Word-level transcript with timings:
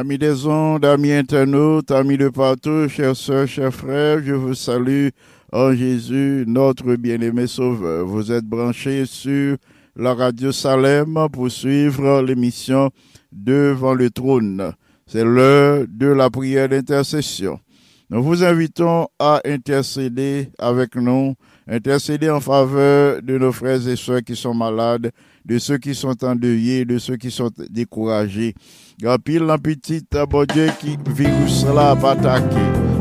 Amis 0.00 0.16
des 0.16 0.46
ondes, 0.46 0.86
amis 0.86 1.12
internautes, 1.12 1.90
amis 1.90 2.16
de 2.16 2.30
partout, 2.30 2.88
chers 2.88 3.14
soeurs, 3.14 3.46
chers 3.46 3.74
frères, 3.74 4.22
je 4.24 4.32
vous 4.32 4.54
salue 4.54 5.08
en 5.52 5.74
Jésus, 5.74 6.44
notre 6.46 6.94
bien-aimé 6.96 7.46
Sauveur. 7.46 8.06
Vous 8.06 8.32
êtes 8.32 8.46
branchés 8.46 9.04
sur 9.04 9.58
la 9.94 10.14
radio 10.14 10.52
Salem 10.52 11.18
pour 11.30 11.50
suivre 11.50 12.22
l'émission 12.22 12.90
Devant 13.30 13.92
le 13.92 14.08
trône. 14.08 14.72
C'est 15.06 15.22
l'heure 15.22 15.84
de 15.86 16.06
la 16.06 16.30
prière 16.30 16.70
d'intercession. 16.70 17.60
Nous 18.08 18.22
vous 18.22 18.42
invitons 18.42 19.06
à 19.18 19.42
intercéder 19.44 20.48
avec 20.58 20.96
nous 20.96 21.34
Intercédez 21.68 22.30
en 22.30 22.40
faveur 22.40 23.22
de 23.22 23.38
nos 23.38 23.52
frères 23.52 23.86
et 23.86 23.96
sœurs 23.96 24.22
qui 24.22 24.34
sont 24.34 24.54
malades, 24.54 25.10
de 25.44 25.58
ceux 25.58 25.78
qui 25.78 25.94
sont 25.94 26.24
endeuillés, 26.24 26.84
de 26.84 26.98
ceux 26.98 27.16
qui 27.16 27.30
sont 27.30 27.50
découragés. 27.70 28.54
Gapil 29.00 29.40
la 29.40 29.58
petite, 29.58 30.14
ah, 30.14 30.26
bon 30.26 30.44
Dieu, 30.44 30.68
qui 30.80 30.96
virus 31.14 31.64
là 31.64 31.94
va 31.94 32.10
attaquer. 32.10 32.56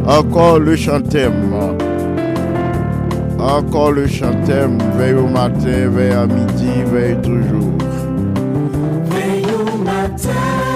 Encore 0.05 0.59
le 0.59 0.75
chantème. 0.75 1.53
Encore 3.39 3.91
le 3.91 4.07
chantème. 4.07 4.77
Veille 4.97 5.13
au 5.13 5.27
matin, 5.27 5.89
veille 5.89 6.11
à 6.11 6.27
midi, 6.27 6.83
veille 6.85 7.21
toujours. 7.21 7.77
Veille 9.09 9.45
au 9.53 9.77
matin. 9.77 10.68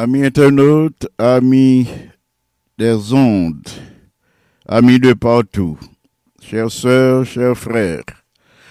Amis 0.00 0.26
internautes, 0.26 1.08
amis 1.18 1.88
des 2.78 3.12
ondes, 3.12 3.68
amis 4.68 5.00
de 5.00 5.12
partout, 5.12 5.76
chères 6.40 6.70
sœurs, 6.70 7.26
chers 7.26 7.58
frères, 7.58 8.04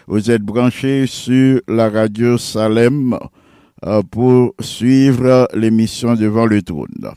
vous 0.08 0.32
êtes 0.32 0.42
branchés 0.42 1.06
sur 1.06 1.60
la 1.68 1.90
radio 1.90 2.38
Salem 2.38 3.20
euh, 3.86 4.02
pour 4.10 4.54
suivre 4.62 5.50
l'émission 5.54 6.16
Devant 6.16 6.46
le 6.46 6.62
trône. 6.62 7.12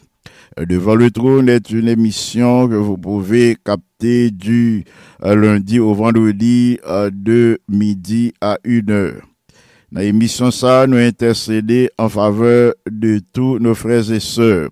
Devant 0.59 0.97
le 0.97 1.13
trône 1.13 1.49
est 1.49 1.71
une 1.71 1.87
émission 1.87 2.67
que 2.67 2.75
vous 2.75 2.99
pouvez 2.99 3.57
capter 3.65 4.33
du 4.33 4.83
euh, 5.23 5.37
lundi 5.37 5.79
au 5.79 5.95
vendredi 5.95 6.81
euh, 6.85 7.11
de 7.13 7.61
midi 7.69 8.33
à 8.41 8.59
une 8.65 8.91
heure. 8.91 9.30
Dans 9.93 10.01
l'émission 10.01 10.51
ça, 10.53 10.87
nous 10.87 10.99
intercéder 10.99 11.91
en 11.99 12.09
faveur 12.09 12.75
de 12.89 13.21
tous 13.33 13.59
nos 13.59 13.75
frères 13.75 14.11
et 14.13 14.21
sœurs 14.21 14.71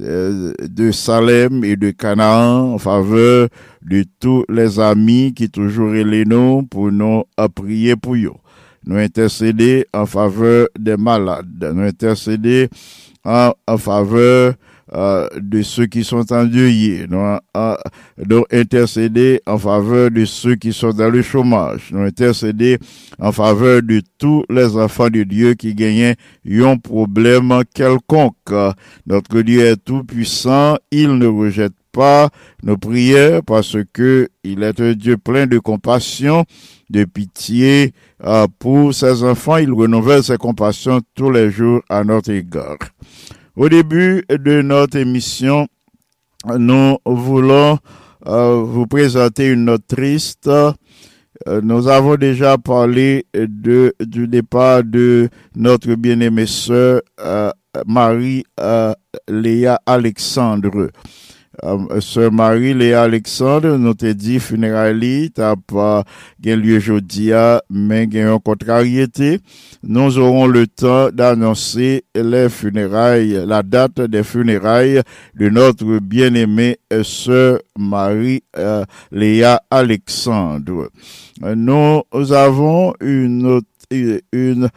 euh, 0.00 0.52
de 0.60 0.90
Salem 0.90 1.62
et 1.62 1.76
de 1.76 1.90
Canaan, 1.92 2.72
en 2.74 2.78
faveur 2.78 3.48
de 3.82 4.04
tous 4.18 4.44
les 4.48 4.80
amis 4.80 5.32
qui 5.34 5.48
toujours 5.50 5.90
les 5.92 6.24
nous 6.24 6.64
pour 6.64 6.90
nous 6.90 7.22
prier 7.54 7.94
pour 7.94 8.14
eux. 8.16 8.32
Nous 8.84 8.96
intercéder 8.96 9.86
en 9.92 10.06
faveur 10.06 10.66
des 10.76 10.96
malades, 10.96 11.70
nous 11.72 11.82
intercéder 11.82 12.68
en, 13.24 13.52
en 13.68 13.78
faveur 13.78 14.54
euh, 14.92 15.28
de 15.40 15.62
ceux 15.62 15.86
qui 15.86 16.02
sont 16.02 16.32
endeuillés, 16.32 17.06
nous, 17.08 17.36
nous 18.28 18.44
intercéder 18.52 19.40
en 19.46 19.58
faveur 19.58 20.10
de 20.10 20.24
ceux 20.24 20.56
qui 20.56 20.72
sont 20.72 20.90
dans 20.90 21.10
le 21.10 21.22
chômage, 21.22 21.90
nous 21.92 22.02
intercéder 22.04 22.78
en 23.18 23.30
faveur 23.32 23.82
de 23.82 24.02
tous 24.18 24.44
les 24.50 24.76
enfants 24.76 25.08
de 25.08 25.22
Dieu 25.22 25.54
qui 25.54 25.74
gagnent 25.74 26.14
un 26.48 26.76
problème 26.76 27.62
quelconque. 27.74 28.34
Notre 29.06 29.42
Dieu 29.42 29.60
est 29.64 29.76
tout 29.76 30.04
puissant, 30.04 30.76
il 30.90 31.18
ne 31.18 31.26
rejette 31.26 31.72
pas 31.92 32.30
nos 32.62 32.76
prières 32.76 33.42
parce 33.44 33.76
que 33.92 34.28
il 34.44 34.62
est 34.62 34.80
un 34.80 34.92
Dieu 34.92 35.16
plein 35.16 35.46
de 35.46 35.58
compassion, 35.58 36.44
de 36.88 37.04
pitié 37.04 37.92
euh, 38.24 38.46
pour 38.58 38.94
ses 38.94 39.22
enfants. 39.22 39.56
Il 39.58 39.72
renouvelle 39.72 40.22
ses 40.22 40.36
compassions 40.36 41.00
tous 41.14 41.30
les 41.30 41.50
jours 41.50 41.80
à 41.88 42.04
notre 42.04 42.30
égard. 42.30 42.78
Au 43.56 43.68
début 43.68 44.24
de 44.28 44.62
notre 44.62 44.96
émission, 44.96 45.66
nous 46.56 46.96
voulons 47.04 47.78
euh, 48.26 48.62
vous 48.62 48.86
présenter 48.86 49.48
une 49.48 49.64
note 49.64 49.86
triste. 49.88 50.46
Euh, 50.46 51.60
nous 51.62 51.88
avons 51.88 52.14
déjà 52.14 52.58
parlé 52.58 53.26
de, 53.34 53.92
du 53.98 54.28
départ 54.28 54.84
de 54.84 55.28
notre 55.56 55.94
bien-aimée 55.94 56.46
sœur 56.46 57.00
euh, 57.18 57.50
Marie 57.86 58.44
euh, 58.60 58.92
Léa 59.28 59.80
Alexandre. 59.84 60.88
Euh, 61.64 62.00
sœur 62.00 62.32
Marie 62.32 62.74
Léa 62.74 63.02
Alexandre 63.02 63.76
nous 63.76 63.94
te 63.94 64.10
dit 64.12 64.40
funérailles 64.40 65.30
t'as 65.34 65.56
pas 65.56 66.04
lieu 66.42 66.78
jeudi 66.78 67.32
mais 67.68 68.04
une 68.04 68.38
contrariété. 68.38 69.40
Nous 69.82 70.18
aurons 70.18 70.46
le 70.46 70.66
temps 70.66 71.10
d'annoncer 71.12 72.04
les 72.14 72.48
funérailles 72.48 73.44
la 73.46 73.62
date 73.62 74.00
des 74.00 74.22
funérailles 74.22 75.02
de 75.34 75.48
notre 75.48 75.98
bien-aimée 75.98 76.78
euh, 76.92 77.02
sœur 77.02 77.60
Marie 77.78 78.42
euh, 78.56 78.84
Alexandre. 79.70 80.88
Euh, 81.44 81.54
nous 81.54 82.32
avons 82.32 82.94
une 83.00 83.60
une 84.32 84.68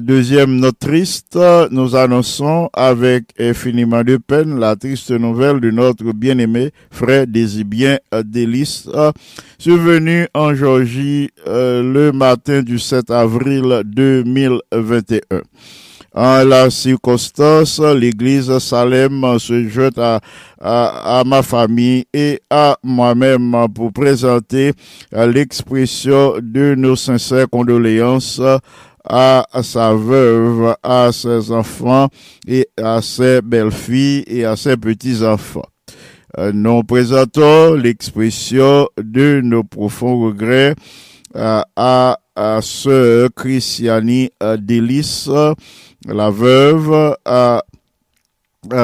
deuxième 0.00 0.60
note 0.60 0.78
triste, 0.78 1.38
nous 1.70 1.96
annonçons 1.96 2.68
avec 2.74 3.24
infiniment 3.38 4.04
de 4.04 4.18
peine 4.18 4.58
la 4.58 4.76
triste 4.76 5.10
nouvelle 5.10 5.60
de 5.60 5.70
notre 5.70 6.12
bien-aimé 6.12 6.72
frère 6.90 7.26
Désibien 7.26 7.98
euh, 8.12 8.22
Délice, 8.22 8.88
euh, 8.94 9.12
survenu 9.58 10.28
en 10.34 10.54
Georgie 10.54 11.30
euh, 11.46 11.82
le 11.82 12.12
matin 12.12 12.62
du 12.62 12.78
7 12.78 13.10
avril 13.10 13.82
2021. 13.86 15.40
En 16.14 16.44
la 16.44 16.68
circonstance, 16.68 17.80
l'église 17.80 18.58
Salem 18.58 19.38
se 19.38 19.66
jette 19.66 19.96
à, 19.96 20.20
à, 20.60 21.22
ma 21.24 21.42
famille 21.42 22.04
et 22.12 22.38
à 22.50 22.76
moi-même 22.82 23.56
pour 23.74 23.94
présenter 23.94 24.74
euh, 25.14 25.26
l'expression 25.26 26.34
de 26.42 26.74
nos 26.74 26.96
sincères 26.96 27.48
condoléances 27.48 28.42
à 29.04 29.46
sa 29.62 29.94
veuve, 29.94 30.74
à 30.82 31.10
ses 31.12 31.50
enfants 31.50 32.08
et 32.46 32.68
à 32.80 33.02
ses 33.02 33.40
belles-filles 33.42 34.24
et 34.26 34.44
à 34.44 34.56
ses 34.56 34.76
petits-enfants. 34.76 35.66
Euh, 36.38 36.50
Nous 36.54 36.82
présentons 36.82 37.74
l'expression 37.74 38.88
de 38.96 39.40
nos 39.42 39.64
profonds 39.64 40.20
regrets 40.24 40.74
euh, 41.36 41.60
à, 41.76 42.18
à 42.34 42.60
sœur 42.62 43.28
Christiani 43.36 44.30
euh, 44.42 44.56
Délice, 44.56 45.28
la 46.06 46.30
veuve, 46.30 47.16
à 47.24 47.62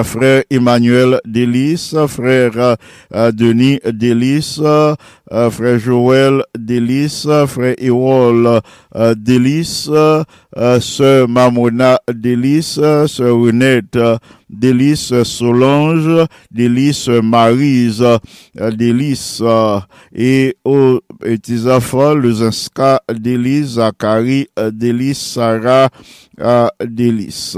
frère 0.02 0.42
Emmanuel 0.50 1.20
Délice, 1.24 1.94
frère 2.08 2.50
euh, 2.56 2.76
euh, 3.14 3.30
Denis 3.30 3.78
Délice, 3.86 4.60
euh, 4.60 4.96
frère 5.50 5.78
Joël 5.78 6.42
Délice, 6.58 7.28
frère 7.46 7.76
Erol 7.78 8.60
euh, 8.96 9.14
euh, 10.56 10.80
sœur 10.80 11.28
Mamona 11.28 12.00
Délice, 12.12 12.80
sœur 13.06 13.38
Renette 13.38 13.94
euh, 13.94 14.16
Délice 14.50 15.22
Solange, 15.22 16.26
Délice 16.50 17.08
Marise 17.08 18.02
euh, 18.02 18.70
Délice 18.72 19.40
euh, 19.42 19.78
et 20.12 20.56
aux 20.64 21.00
petits-enfants, 21.20 22.14
Luzinska 22.14 23.00
Délice, 23.14 23.74
Zachary 23.74 24.48
euh, 24.58 24.72
Délice, 24.72 25.34
Sarah 25.34 25.88
euh, 26.40 26.68
Délice. 26.84 27.56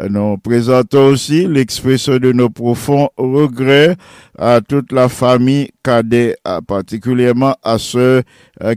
Euh, 0.00 0.08
Nous 0.08 0.36
présentons 0.38 1.06
aussi 1.08 1.46
l'expression 1.46 2.18
de 2.18 2.32
nos 2.32 2.50
profonds 2.50 3.08
regrets 3.16 3.96
à 4.38 4.60
toute 4.60 4.90
la 4.92 5.08
famille 5.08 5.68
Cadet, 5.84 6.36
particulièrement 6.66 7.54
à 7.62 7.76
euh, 7.94 8.22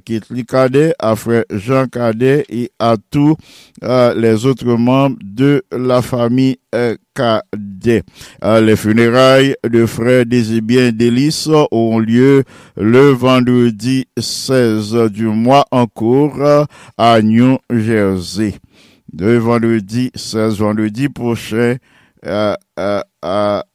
Kitli 0.04 0.46
Cadet, 0.46 0.94
à 1.00 1.16
frère 1.16 1.44
Jean 1.50 1.88
Cadet 1.88 2.46
et 2.50 2.70
à 2.80 2.96
tous 3.10 3.36
euh, 3.84 4.14
les 4.14 4.46
autres 4.46 4.66
membres 4.76 5.18
de 5.24 5.64
la 5.72 6.02
famille 6.02 6.58
euh, 6.76 6.96
Cadet. 7.16 8.04
Les 8.44 8.76
funérailles 8.76 9.56
de 9.68 9.86
frère 9.86 10.26
Désibien 10.26 10.92
Délice 10.92 11.48
auront 11.48 12.00
lieu 12.00 12.44
le 12.76 13.10
vendredi 13.10 14.06
16 14.20 15.10
du 15.12 15.26
mois 15.26 15.66
en 15.72 15.88
cours 15.88 16.38
à 16.98 17.22
New 17.22 17.58
Jersey 17.72 18.54
de 19.14 19.38
vendredi 19.38 20.12
16 20.16 20.58
vendredi 20.60 21.10
prochain 21.10 21.78
euh, 22.26 22.56
euh, 22.80 23.02
à, 23.22 23.66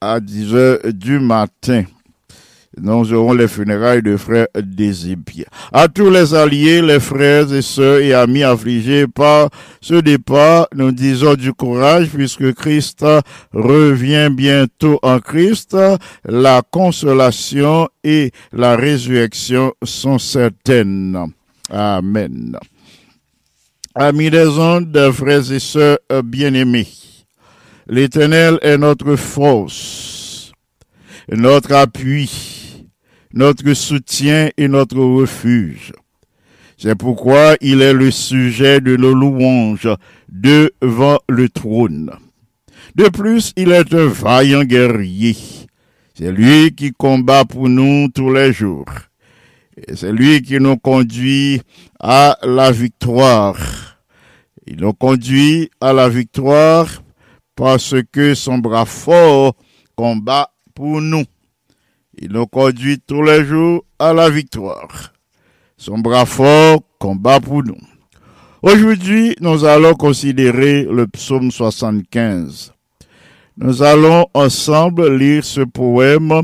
à 0.00 0.20
10 0.20 0.54
heures 0.54 0.78
du 0.92 1.18
matin. 1.18 1.84
Nous 2.78 3.10
aurons 3.14 3.32
les 3.32 3.48
funérailles 3.48 4.02
de 4.02 4.18
frère 4.18 4.48
Désibien. 4.54 5.46
À 5.72 5.88
tous 5.88 6.10
les 6.10 6.34
alliés, 6.34 6.82
les 6.82 7.00
frères 7.00 7.50
et 7.50 7.62
sœurs 7.62 8.00
et 8.00 8.12
amis 8.12 8.42
affligés 8.42 9.06
par 9.06 9.48
ce 9.80 9.94
départ, 9.94 10.68
nous 10.74 10.92
disons 10.92 11.34
du 11.34 11.54
courage 11.54 12.08
puisque 12.10 12.52
Christ 12.52 13.02
revient 13.54 14.28
bientôt 14.30 14.98
en 15.02 15.20
Christ. 15.20 15.74
La 16.26 16.60
consolation 16.70 17.88
et 18.04 18.30
la 18.52 18.76
résurrection 18.76 19.72
sont 19.82 20.18
certaines. 20.18 21.32
Amen. 21.70 22.58
Amis 23.98 24.28
des 24.28 24.58
ondes, 24.58 25.10
frères 25.10 25.50
et 25.50 25.58
sœurs 25.58 25.96
euh, 26.12 26.20
bien-aimés, 26.20 26.86
l'Éternel 27.86 28.58
est 28.60 28.76
notre 28.76 29.16
force, 29.16 30.52
notre 31.30 31.72
appui, 31.72 32.84
notre 33.32 33.72
soutien 33.72 34.50
et 34.58 34.68
notre 34.68 34.98
refuge. 34.98 35.94
C'est 36.76 36.94
pourquoi 36.94 37.56
il 37.62 37.80
est 37.80 37.94
le 37.94 38.10
sujet 38.10 38.82
de 38.82 38.96
nos 38.96 39.14
louanges 39.14 39.88
devant 40.28 41.18
le 41.26 41.48
trône. 41.48 42.10
De 42.96 43.08
plus, 43.08 43.54
il 43.56 43.72
est 43.72 43.94
un 43.94 44.08
vaillant 44.08 44.64
guerrier. 44.64 45.38
C'est 46.12 46.32
lui 46.32 46.74
qui 46.74 46.92
combat 46.92 47.46
pour 47.46 47.70
nous 47.70 48.08
tous 48.14 48.30
les 48.30 48.52
jours. 48.52 48.84
C'est 49.94 50.12
lui 50.12 50.42
qui 50.42 50.60
nous 50.60 50.76
conduit 50.76 51.62
à 51.98 52.38
la 52.42 52.70
victoire. 52.72 53.85
Il 54.66 54.80
nous 54.80 54.92
conduit 54.92 55.70
à 55.80 55.92
la 55.92 56.08
victoire 56.08 56.88
parce 57.54 57.94
que 58.12 58.34
son 58.34 58.58
bras 58.58 58.84
fort 58.84 59.54
combat 59.94 60.50
pour 60.74 61.00
nous. 61.00 61.24
Il 62.18 62.32
nous 62.32 62.46
conduit 62.46 62.98
tous 62.98 63.22
les 63.22 63.44
jours 63.44 63.84
à 63.98 64.12
la 64.12 64.28
victoire. 64.28 65.12
Son 65.76 65.98
bras 65.98 66.26
fort 66.26 66.80
combat 66.98 67.38
pour 67.38 67.62
nous. 67.62 67.78
Aujourd'hui, 68.62 69.36
nous 69.40 69.64
allons 69.64 69.94
considérer 69.94 70.82
le 70.82 71.06
psaume 71.06 71.50
75. 71.52 72.72
Nous 73.58 73.82
allons 73.82 74.26
ensemble 74.34 75.16
lire 75.16 75.44
ce 75.44 75.60
poème 75.60 76.42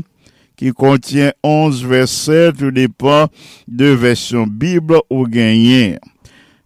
qui 0.55 0.71
contient 0.71 1.33
11 1.43 1.85
versets, 1.85 2.53
tout 2.53 2.71
dépend 2.71 3.27
de 3.67 3.87
version 3.87 4.47
Bible 4.47 4.99
ou 5.09 5.27
gagnée. 5.27 5.99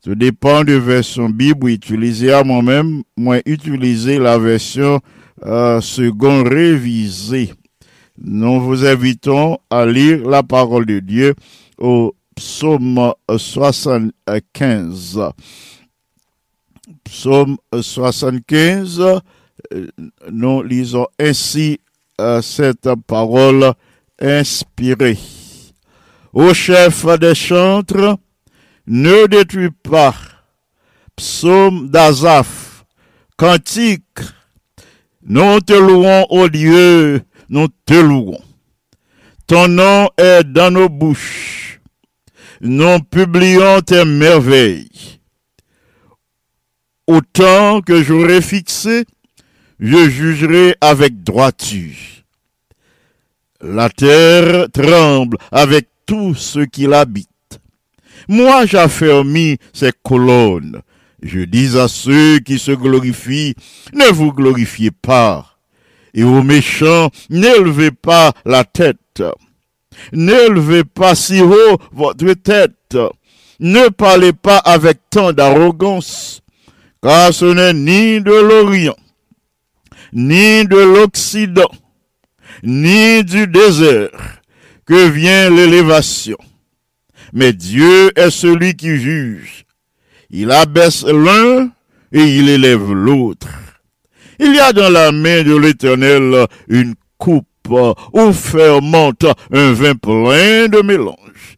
Tout 0.07 0.15
dépend 0.15 0.63
de 0.63 0.71
version 0.71 1.27
Bible 1.27 1.69
utilisée 1.69 2.31
à 2.31 2.41
moi-même, 2.41 3.03
moi 3.17 3.39
utiliser 3.45 4.19
la 4.19 4.37
version 4.37 5.01
euh, 5.45 5.81
seconde 5.81 6.47
révisée. 6.47 7.53
Nous 8.17 8.61
vous 8.61 8.85
invitons 8.85 9.57
à 9.69 9.85
lire 9.85 10.25
la 10.25 10.43
parole 10.43 10.85
de 10.85 10.99
Dieu 10.99 11.35
au 11.77 12.15
psaume 12.37 13.11
75. 13.29 15.19
Psaume 17.03 17.57
75, 17.77 19.01
euh, 19.01 19.87
nous 20.31 20.63
lisons 20.63 21.07
ainsi 21.19 21.81
euh, 22.21 22.41
cette 22.41 22.87
parole 23.07 23.73
inspirée. 24.21 25.17
Au 26.31 26.53
chef 26.53 27.05
des 27.19 27.35
chantres, 27.35 28.17
ne 28.87 29.27
détruis 29.27 29.71
pas. 29.71 30.15
Psaume 31.15 31.89
d'Azaph, 31.89 32.85
cantique. 33.37 34.19
Nous 35.23 35.59
te 35.59 35.73
louons, 35.73 36.25
ô 36.29 36.47
Dieu, 36.47 37.21
nous 37.49 37.67
te 37.85 37.93
louons. 37.93 38.41
Ton 39.45 39.67
nom 39.67 40.09
est 40.17 40.43
dans 40.43 40.71
nos 40.71 40.89
bouches. 40.89 41.79
Nous 42.61 42.99
publions 42.99 43.81
tes 43.81 44.05
merveilles. 44.05 45.19
Autant 47.07 47.81
que 47.81 48.03
j'aurai 48.03 48.41
fixé, 48.41 49.05
je 49.79 50.09
jugerai 50.09 50.75
avec 50.81 51.23
droiture. 51.23 51.95
La 53.61 53.89
terre 53.89 54.67
tremble 54.71 55.37
avec 55.51 55.87
tout 56.05 56.35
ce 56.35 56.59
qui 56.59 56.87
l'habite. 56.87 57.29
Moi 58.27 58.65
j'affermis 58.65 59.57
ses 59.73 59.91
colonnes. 60.03 60.81
Je 61.21 61.39
dis 61.41 61.77
à 61.77 61.87
ceux 61.87 62.39
qui 62.39 62.59
se 62.59 62.71
glorifient, 62.71 63.55
ne 63.93 64.05
vous 64.11 64.31
glorifiez 64.31 64.91
pas. 64.91 65.57
Et 66.13 66.23
aux 66.23 66.43
méchants, 66.43 67.09
n'élevez 67.29 67.91
pas 67.91 68.33
la 68.45 68.63
tête. 68.63 69.23
N'élevez 70.13 70.83
pas 70.83 71.15
si 71.15 71.41
haut 71.41 71.77
votre 71.91 72.33
tête. 72.33 72.97
Ne 73.59 73.89
parlez 73.89 74.33
pas 74.33 74.57
avec 74.57 74.99
tant 75.09 75.33
d'arrogance, 75.33 76.41
car 77.01 77.33
ce 77.33 77.45
n'est 77.45 77.73
ni 77.73 78.21
de 78.21 78.31
l'Orient, 78.31 78.95
ni 80.13 80.63
de 80.65 80.77
l'Occident, 80.77 81.71
ni 82.61 83.23
du 83.23 83.47
désert 83.47 84.41
que 84.85 85.09
vient 85.09 85.49
l'élévation. 85.49 86.37
Mais 87.33 87.53
Dieu 87.53 88.11
est 88.15 88.29
celui 88.29 88.75
qui 88.75 88.97
juge. 88.97 89.65
Il 90.29 90.51
abaisse 90.51 91.05
l'un 91.05 91.69
et 92.11 92.23
il 92.23 92.49
élève 92.49 92.91
l'autre. 92.91 93.47
Il 94.39 94.53
y 94.53 94.59
a 94.59 94.73
dans 94.73 94.89
la 94.89 95.11
main 95.11 95.43
de 95.43 95.55
l'Éternel 95.55 96.47
une 96.67 96.93
coupe 97.17 97.45
où 98.13 98.33
fermente 98.33 99.25
un 99.51 99.73
vin 99.73 99.95
plein 99.95 100.67
de 100.67 100.81
mélange. 100.81 101.57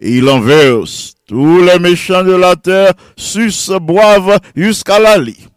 Il 0.00 0.28
en 0.28 0.40
verse. 0.40 1.14
Tous 1.26 1.60
les 1.60 1.78
méchants 1.80 2.22
de 2.22 2.34
la 2.34 2.54
terre 2.54 2.92
sus 3.16 3.72
boivent 3.80 4.38
jusqu'à 4.54 5.00
la 5.00 5.18
lit. 5.18 5.48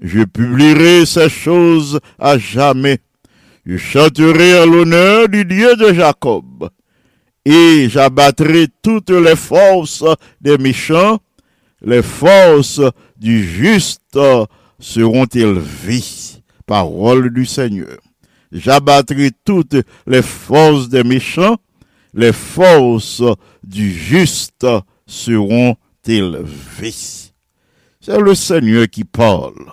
Je 0.00 0.22
publierai 0.24 1.04
ces 1.04 1.28
choses 1.28 2.00
à 2.18 2.38
jamais. 2.38 2.98
Je 3.66 3.76
chanterai 3.76 4.54
à 4.54 4.66
l'honneur 4.66 5.28
du 5.28 5.44
Dieu 5.44 5.76
de 5.76 5.92
Jacob. 5.92 6.70
Et 7.44 7.88
j'abattrai 7.88 8.68
toutes 8.82 9.10
les 9.10 9.36
forces 9.36 10.04
des 10.40 10.58
méchants. 10.58 11.18
Les 11.80 12.02
forces 12.02 12.80
du 13.16 13.44
juste 13.44 14.18
seront 14.78 15.26
élevées. 15.26 16.04
Parole 16.66 17.32
du 17.32 17.44
Seigneur. 17.44 17.98
J'abattrai 18.52 19.30
toutes 19.44 19.76
les 20.06 20.22
forces 20.22 20.88
des 20.88 21.02
méchants. 21.02 21.56
Les 22.14 22.32
forces 22.32 23.22
du 23.64 23.90
juste 23.92 24.66
seront 25.06 25.76
élevées. 26.06 26.94
C'est 28.00 28.20
le 28.20 28.34
Seigneur 28.34 28.88
qui 28.88 29.04
parle. 29.04 29.72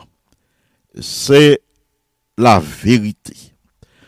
C'est 0.99 1.61
la 2.37 2.59
vérité. 2.59 3.35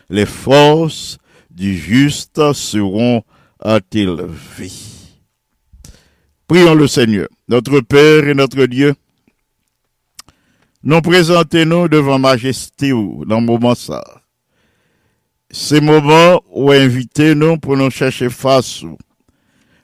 Les 0.09 0.25
forces 0.25 1.17
du 1.49 1.77
juste 1.77 2.53
seront 2.53 3.23
élevées. 3.93 4.71
Prions 6.47 6.75
le 6.75 6.87
Seigneur, 6.87 7.27
notre 7.47 7.79
Père 7.81 8.27
et 8.27 8.33
notre 8.33 8.65
Dieu. 8.65 8.93
Nous 10.83 11.01
présentons-nous 11.01 11.87
devant 11.87 12.19
Majesté 12.19 12.89
dans 12.91 13.39
le 13.39 13.45
moment 13.45 13.75
ça. 13.75 14.03
Ces 15.51 15.81
moments 15.81 16.41
où 16.51 16.71
invitez-nous 16.71 17.57
pour 17.57 17.77
nous 17.77 17.91
chercher 17.91 18.29
face 18.29 18.83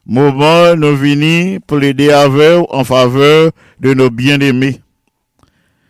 moment 0.07 0.75
nous 0.75 0.95
venons 0.95 1.59
plaider 1.67 2.09
avec 2.11 2.65
en 2.69 2.83
faveur 2.83 3.51
de 3.79 3.93
nos 3.93 4.09
bien-aimés. 4.09 4.79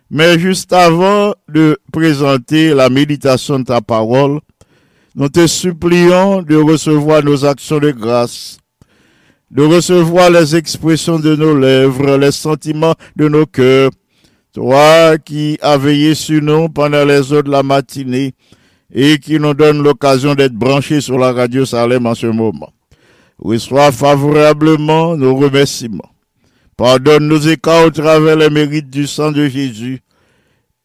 Mais 0.09 0.39
juste 0.39 0.73
avant 0.73 1.33
de 1.47 1.77
présenter 1.93 2.73
la 2.73 2.89
méditation 2.89 3.59
de 3.59 3.65
ta 3.65 3.81
parole, 3.81 4.39
nous 5.17 5.29
te 5.29 5.47
supplions 5.47 6.43
de 6.43 6.55
recevoir 6.55 7.23
nos 7.23 7.43
actions 7.43 7.79
de 7.79 7.91
grâce, 7.91 8.59
de 9.51 9.63
recevoir 9.63 10.29
les 10.29 10.55
expressions 10.55 11.19
de 11.19 11.35
nos 11.35 11.57
lèvres, 11.57 12.15
les 12.17 12.31
sentiments 12.31 12.95
de 13.15 13.27
nos 13.27 13.45
cœurs. 13.45 13.91
Toi 14.53 15.17
qui 15.17 15.57
as 15.61 15.77
veillé 15.77 16.15
sur 16.15 16.41
nous 16.41 16.69
pendant 16.69 17.03
les 17.03 17.33
heures 17.33 17.43
de 17.43 17.51
la 17.51 17.63
matinée 17.63 18.33
et 18.93 19.17
qui 19.17 19.39
nous 19.39 19.53
donne 19.53 19.83
l'occasion 19.83 20.35
d'être 20.35 20.53
branchés 20.53 21.01
sur 21.01 21.17
la 21.17 21.33
radio 21.33 21.65
Salem 21.65 22.05
en 22.05 22.15
ce 22.15 22.27
moment 22.27 22.71
reçois 23.39 23.91
favorablement 23.91 25.15
nos 25.15 25.35
remerciements. 25.35 26.11
Pardonne 26.75 27.27
nos 27.27 27.39
écarts 27.39 27.85
au 27.85 27.89
travers 27.89 28.35
les 28.35 28.49
mérites 28.49 28.89
du 28.89 29.07
sang 29.07 29.31
de 29.31 29.47
Jésus 29.47 29.99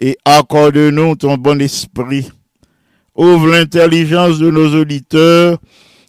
et 0.01 0.17
accorde-nous 0.25 1.17
ton 1.17 1.37
bon 1.37 1.61
esprit. 1.61 2.31
Ouvre 3.15 3.49
l'intelligence 3.49 4.39
de 4.39 4.51
nos 4.51 4.75
auditeurs 4.81 5.59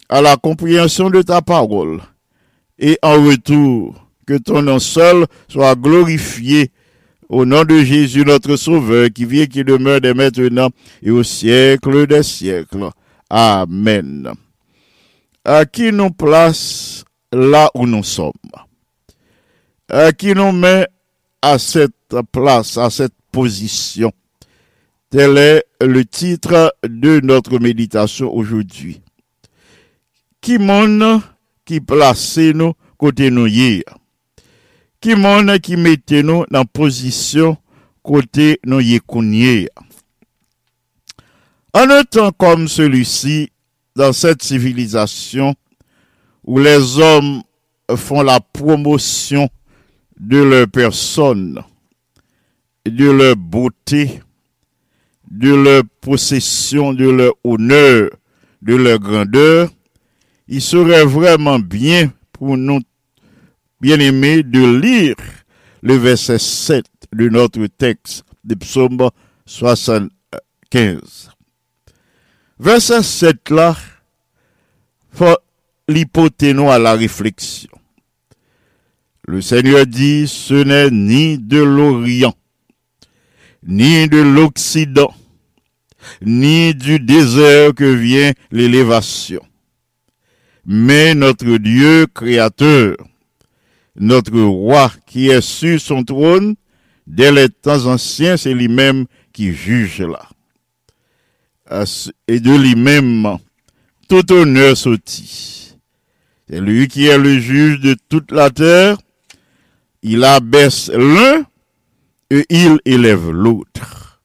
à 0.08 0.22
la 0.22 0.36
compréhension 0.36 1.10
de 1.10 1.22
ta 1.22 1.42
parole 1.42 2.00
et 2.78 2.98
en 3.02 3.22
retour, 3.24 4.08
que 4.26 4.38
ton 4.38 4.62
nom 4.62 4.78
seul 4.78 5.26
soit 5.48 5.74
glorifié 5.74 6.70
au 7.28 7.44
nom 7.44 7.64
de 7.64 7.78
Jésus 7.80 8.24
notre 8.24 8.56
Sauveur 8.56 9.08
qui 9.14 9.24
vit 9.24 9.40
et 9.40 9.48
qui 9.48 9.64
demeure 9.64 10.00
dès 10.00 10.14
maintenant 10.14 10.70
et 11.02 11.10
au 11.10 11.22
siècle 11.22 12.06
des 12.06 12.22
siècles. 12.22 12.90
Amen 13.30 14.32
à 15.44 15.66
qui 15.66 15.92
nous 15.92 16.10
place 16.10 17.04
là 17.30 17.70
où 17.74 17.86
nous 17.86 18.02
sommes, 18.02 18.32
à 19.88 20.12
qui 20.12 20.32
nous 20.34 20.52
met 20.52 20.86
à 21.42 21.58
cette 21.58 21.92
place, 22.32 22.78
à 22.78 22.88
cette 22.88 23.12
position? 23.30 24.10
Tel 25.14 25.38
est 25.38 25.64
le 25.80 26.04
titre 26.04 26.74
de 26.82 27.20
notre 27.20 27.60
méditation 27.60 28.34
aujourd'hui. 28.34 29.00
Qui 30.40 30.58
monde 30.58 31.20
qui 31.64 31.80
place 31.80 32.36
nous 32.38 32.72
côté 32.98 33.30
nous? 33.30 33.46
Qui 33.46 35.14
monde 35.14 35.56
qui 35.60 35.76
mettez 35.76 36.24
nous 36.24 36.44
dans 36.50 36.64
position 36.64 37.56
côté 38.02 38.58
nous 38.66 38.80
hier? 38.80 39.68
En 41.72 41.88
un 41.90 42.02
temps 42.02 42.32
comme 42.32 42.66
celui-ci, 42.66 43.52
dans 43.94 44.12
cette 44.12 44.42
civilisation 44.42 45.54
où 46.42 46.58
les 46.58 46.98
hommes 46.98 47.44
font 47.94 48.22
la 48.22 48.40
promotion 48.40 49.48
de 50.18 50.38
leur 50.38 50.66
personne, 50.66 51.62
de 52.84 53.10
leur 53.12 53.36
beauté, 53.36 54.20
de 55.30 55.54
leur 55.54 55.82
possession, 56.00 56.92
de 56.92 57.08
leur 57.08 57.32
honneur, 57.44 58.10
de 58.62 58.74
leur 58.74 58.98
grandeur, 58.98 59.70
il 60.48 60.60
serait 60.60 61.04
vraiment 61.04 61.58
bien 61.58 62.12
pour 62.32 62.56
nous, 62.56 62.80
bien 63.80 63.98
aimés, 63.98 64.42
de 64.42 64.78
lire 64.80 65.16
le 65.82 65.94
verset 65.96 66.38
7 66.38 66.84
de 67.12 67.28
notre 67.28 67.66
texte 67.66 68.24
de 68.44 68.54
psaume 68.54 69.10
75. 69.46 71.30
Verset 72.58 73.02
7 73.02 73.50
là, 73.50 73.76
faut 75.10 75.36
à 76.70 76.78
la 76.78 76.94
réflexion. 76.94 77.70
Le 79.26 79.40
Seigneur 79.40 79.86
dit, 79.86 80.28
ce 80.28 80.54
n'est 80.54 80.90
ni 80.90 81.38
de 81.38 81.62
l'Orient, 81.62 82.34
ni 83.66 84.08
de 84.08 84.18
l'Occident, 84.18 85.12
ni 86.22 86.74
du 86.74 87.00
désert 87.00 87.74
que 87.74 87.84
vient 87.84 88.32
l'élévation, 88.50 89.40
mais 90.66 91.14
notre 91.14 91.56
Dieu 91.58 92.06
créateur, 92.12 92.96
notre 93.96 94.40
roi 94.40 94.92
qui 95.06 95.28
est 95.28 95.40
sur 95.40 95.80
son 95.80 96.02
trône, 96.02 96.56
dès 97.06 97.32
les 97.32 97.48
temps 97.48 97.86
anciens, 97.86 98.36
c'est 98.36 98.54
lui-même 98.54 99.06
qui 99.32 99.52
juge 99.52 100.02
là. 100.02 100.28
Et 102.28 102.40
de 102.40 102.54
lui-même, 102.54 103.38
tout 104.08 104.30
honneur 104.32 104.76
sortit. 104.76 105.76
C'est 106.48 106.60
lui 106.60 106.88
qui 106.88 107.06
est 107.06 107.18
le 107.18 107.38
juge 107.38 107.80
de 107.80 107.96
toute 108.08 108.30
la 108.30 108.50
terre. 108.50 108.98
Il 110.02 110.22
abaisse 110.24 110.90
l'un 110.94 111.46
il 112.48 112.78
élève 112.84 113.30
l'autre. 113.30 114.20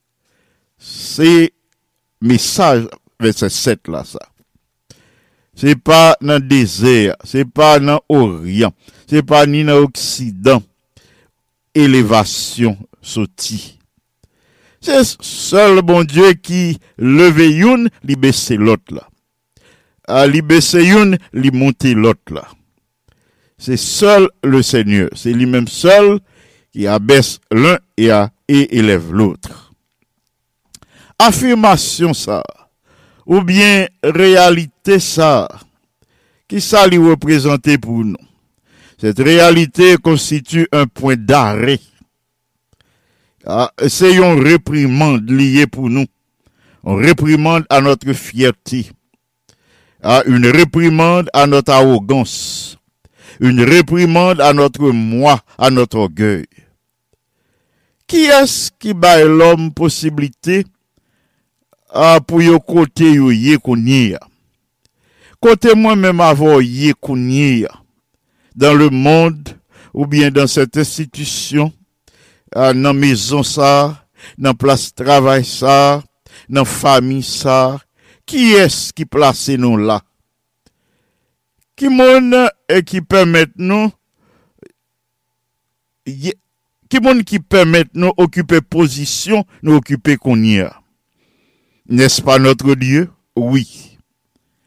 C'est 0.77 1.53
message 2.21 2.87
verset 3.19 3.49
7 3.49 3.87
là 3.87 4.03
ça. 4.03 4.19
C'est 5.55 5.75
pas 5.75 6.15
dans 6.21 6.35
le 6.35 6.39
désert, 6.39 7.15
c'est 7.23 7.45
pas 7.45 7.79
dans 7.79 7.99
l'Orient, 8.09 8.71
c'est 9.07 9.23
pas 9.23 9.45
ni 9.45 9.63
dans 9.63 9.79
l'Occident. 9.79 10.63
Élévation 11.75 12.77
sortie. 13.01 13.77
C'est 14.81 15.03
seul 15.21 15.81
bon 15.81 16.03
Dieu 16.03 16.33
qui 16.33 16.77
leve 16.97 17.41
une, 17.41 17.89
li 18.03 18.15
baisse 18.15 18.51
l'autre 18.51 18.95
là. 18.95 19.07
À 20.07 20.25
li 20.25 20.41
baisse 20.41 20.73
une, 20.73 21.17
li 21.33 21.51
monte 21.51 21.83
l'autre 21.83 22.33
là. 22.33 22.47
C'est 23.57 23.77
seul 23.77 24.29
le 24.41 24.61
Seigneur, 24.61 25.09
c'est 25.13 25.33
lui-même 25.33 25.67
seul 25.67 26.19
qui 26.71 26.88
abaisse 26.88 27.39
l'un 27.51 27.77
et, 27.97 28.10
élève 28.47 29.13
l'autre. 29.13 29.73
Affirmation 31.17 32.13
ça, 32.13 32.43
ou 33.25 33.41
bien 33.41 33.88
réalité 34.03 34.99
ça, 34.99 35.47
qui 36.47 36.62
ça 36.62 36.88
lui 36.88 36.97
représente 36.97 37.77
pour 37.77 38.03
nous. 38.03 38.15
Cette 38.97 39.19
réalité 39.19 39.97
constitue 39.97 40.67
un 40.71 40.86
point 40.86 41.15
d'arrêt. 41.15 41.79
Ah, 43.45 43.71
c'est 43.88 44.15
une 44.15 44.43
réprimande 44.43 45.29
liée 45.29 45.67
pour 45.67 45.89
nous. 45.89 46.05
Une 46.86 47.05
réprimande 47.05 47.65
à 47.69 47.82
notre 47.82 48.12
fierté. 48.13 48.89
Ah, 50.01 50.23
une 50.25 50.47
réprimande 50.47 51.29
à 51.34 51.47
notre 51.47 51.71
arrogance. 51.71 52.78
une 53.39 53.62
réprimande 53.62 54.41
à 54.41 54.54
notre 54.54 54.89
moi, 54.91 55.39
à 55.58 55.69
notre 55.69 55.97
orgueil. 55.97 56.45
Qui 58.08 58.25
est-ce 58.25 58.71
qui 58.78 58.93
bat 58.93 59.23
l'homme 59.23 59.71
possibilité 59.73 60.65
à 61.91 62.19
pour 62.21 62.41
yo 62.41 62.60
côté 62.60 63.13
yo 63.13 63.32
yé 63.32 63.58
Côté 65.39 65.73
moi-même 65.73 66.19
avoir 66.19 66.62
yé 66.62 66.93
Dans 68.56 68.73
le 68.73 68.89
monde, 68.89 69.49
ou 69.93 70.06
bien 70.06 70.32
dans 70.32 70.47
cette 70.47 70.78
institution, 70.78 71.71
dans 72.54 72.93
maison 72.93 73.43
ça, 73.43 74.06
dans 74.38 74.54
place 74.54 74.93
travail 74.93 75.45
ça, 75.45 76.04
dans 76.49 76.65
famille 76.65 77.23
ça, 77.23 77.80
qui 78.25 78.52
est-ce 78.52 78.91
qui 78.91 79.06
place 79.06 79.49
nous 79.49 79.78
là? 79.78 80.02
Qui 82.85 83.01
permet 83.01 83.45
nous 83.55 83.89
y- 86.05 86.33
qui 86.89 86.99
monde 86.99 87.23
qui 87.23 87.39
permet 87.39 87.85
nous 87.93 88.11
occuper 88.17 88.61
position, 88.61 89.45
nous 89.63 89.75
occuper 89.75 90.17
qu'on 90.17 90.41
y 90.43 90.59
a. 90.59 90.81
N'est-ce 91.87 92.21
pas 92.21 92.37
notre 92.39 92.75
Dieu? 92.75 93.09
Oui. 93.35 93.97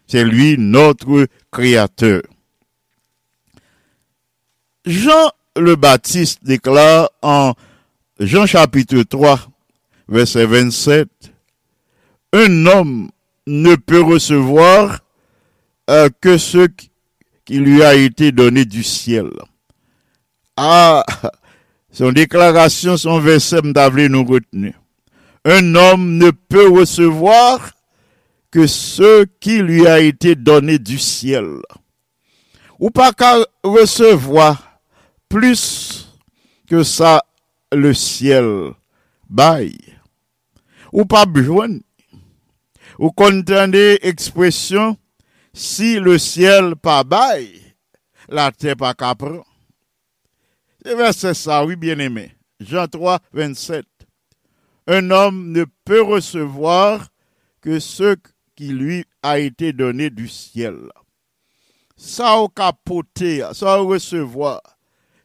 C'est 0.06 0.24
lui 0.24 0.56
notre 0.58 1.26
créateur. 1.50 2.22
Jean 4.86 5.30
le 5.56 5.76
Baptiste 5.76 6.38
déclare 6.42 7.10
en 7.22 7.54
Jean 8.20 8.46
chapitre 8.46 9.02
3, 9.02 9.38
verset 10.08 10.46
27, 10.46 11.08
un 12.32 12.66
homme 12.66 13.10
ne 13.46 13.74
peut 13.74 14.00
recevoir 14.00 15.00
euh, 15.90 16.08
que 16.20 16.38
ce 16.38 16.66
qui- 16.68 16.90
qui 17.44 17.58
lui 17.58 17.82
a 17.82 17.94
été 17.94 18.32
donné 18.32 18.64
du 18.64 18.82
ciel. 18.82 19.30
Ah, 20.56 21.04
son 21.90 22.12
déclaration, 22.12 22.96
son 22.96 23.20
verset 23.20 23.62
m'davle 23.62 24.06
nous 24.06 24.24
retenir. 24.24 24.74
Un 25.44 25.74
homme 25.74 26.18
ne 26.18 26.30
peut 26.30 26.68
recevoir 26.68 27.72
que 28.50 28.66
ce 28.66 29.24
qui 29.40 29.58
lui 29.58 29.86
a 29.86 29.98
été 29.98 30.34
donné 30.34 30.78
du 30.78 30.98
ciel. 30.98 31.48
Ou 32.78 32.90
pas 32.90 33.12
qu'à 33.12 33.38
recevoir 33.64 34.80
plus 35.28 36.08
que 36.68 36.82
ça 36.82 37.22
le 37.72 37.94
ciel 37.94 38.72
bail. 39.28 39.78
Ou 40.92 41.04
pas 41.06 41.24
besoin. 41.24 41.78
Ou 42.98 43.10
contendez 43.10 43.98
expression 44.02 44.96
si 45.54 45.98
le 45.98 46.18
ciel 46.18 46.76
pas 46.76 47.04
bail, 47.04 47.74
la 48.28 48.52
terre 48.52 48.76
pas 48.76 48.94
capre. 48.94 49.44
C'est 50.84 50.94
verset 50.94 51.34
ça, 51.34 51.64
oui, 51.64 51.76
bien 51.76 51.98
aimé. 51.98 52.34
Jean 52.60 52.86
3, 52.86 53.18
27. 53.32 53.86
Un 54.86 55.10
homme 55.10 55.52
ne 55.52 55.64
peut 55.84 56.02
recevoir 56.02 57.08
que 57.60 57.78
ce 57.78 58.16
qui 58.56 58.68
lui 58.68 59.04
a 59.22 59.38
été 59.38 59.72
donné 59.72 60.10
du 60.10 60.28
ciel. 60.28 60.76
Ça 61.96 62.36
au 62.38 62.48
capoter, 62.48 63.44
ça 63.52 63.80
au 63.80 63.86
recevoir. 63.86 64.60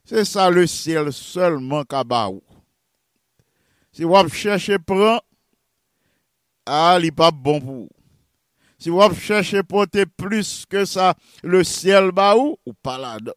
C'est 0.06 0.26
ça 0.26 0.50
le 0.50 0.68
ciel 0.68 1.12
seulement 1.12 1.84
kabaou. 1.84 2.44
Si 3.92 4.04
vous 4.04 4.30
cherchez 4.30 4.78
prend, 4.78 5.20
ah, 6.68 7.00
il 7.02 7.12
pas 7.12 7.32
bon 7.32 7.60
pour 7.60 7.70
vous. 7.70 7.90
Si 8.78 8.90
vous 8.90 9.14
cherchez 9.16 9.64
porter 9.64 10.06
plus 10.06 10.66
que 10.70 10.86
ça, 10.86 11.16
le 11.44 11.64
ciel 11.64 12.12
baou, 12.12 12.58
ou 12.66 12.74
pas 12.74 12.98
là-dedans. 12.98 13.34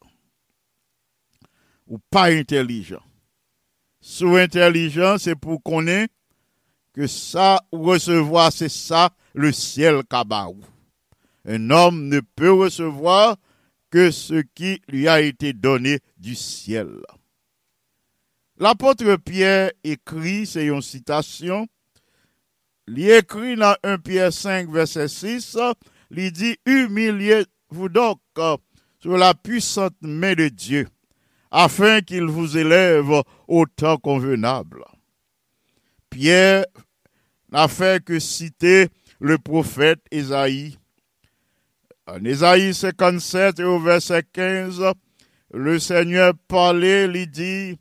Ou 1.87 1.97
pas 2.09 2.31
intelligent. 2.31 3.01
Sous 3.99 4.35
intelligent, 4.35 5.17
c'est 5.17 5.35
pour 5.35 5.61
connaître 5.61 6.13
que 6.93 7.07
ça, 7.07 7.61
recevoir, 7.71 8.51
c'est 8.51 8.69
ça, 8.69 9.09
le 9.33 9.51
ciel 9.51 10.03
kabaou. 10.09 10.59
Un 11.45 11.69
homme 11.71 12.07
ne 12.07 12.19
peut 12.19 12.51
recevoir 12.53 13.37
que 13.89 14.11
ce 14.11 14.41
qui 14.53 14.81
lui 14.87 15.07
a 15.07 15.21
été 15.21 15.53
donné 15.53 15.99
du 16.17 16.35
ciel. 16.35 16.89
L'apôtre 18.57 19.15
Pierre 19.15 19.71
écrit, 19.83 20.45
c'est 20.45 20.67
une 20.67 20.81
citation, 20.81 21.67
écrit 22.87 23.55
dans 23.55 23.75
1 23.83 23.97
Pierre 23.99 24.33
5, 24.33 24.69
verset 24.69 25.07
6, 25.07 25.57
il 26.11 26.31
dit, 26.31 26.57
humiliez-vous 26.65 27.89
donc 27.89 28.19
euh, 28.37 28.57
sur 28.99 29.17
la 29.17 29.33
puissante 29.33 29.95
main 30.01 30.33
de 30.33 30.49
Dieu, 30.49 30.87
afin 31.49 32.01
qu'il 32.01 32.25
vous 32.25 32.57
élève 32.57 33.23
au 33.47 33.65
temps 33.65 33.97
convenable. 33.97 34.83
Pierre 36.09 36.65
n'a 37.51 37.67
fait 37.67 38.03
que 38.03 38.19
citer 38.19 38.89
le 39.19 39.37
prophète 39.37 39.99
Ésaïe. 40.11 40.77
En 42.07 42.23
Ésaïe 42.25 42.73
57 42.73 43.59
et 43.59 43.63
au 43.63 43.79
verset 43.79 44.23
15, 44.33 44.81
le 45.53 45.79
Seigneur 45.79 46.33
parlait, 46.47 47.05
il 47.05 47.29
dit, 47.29 47.77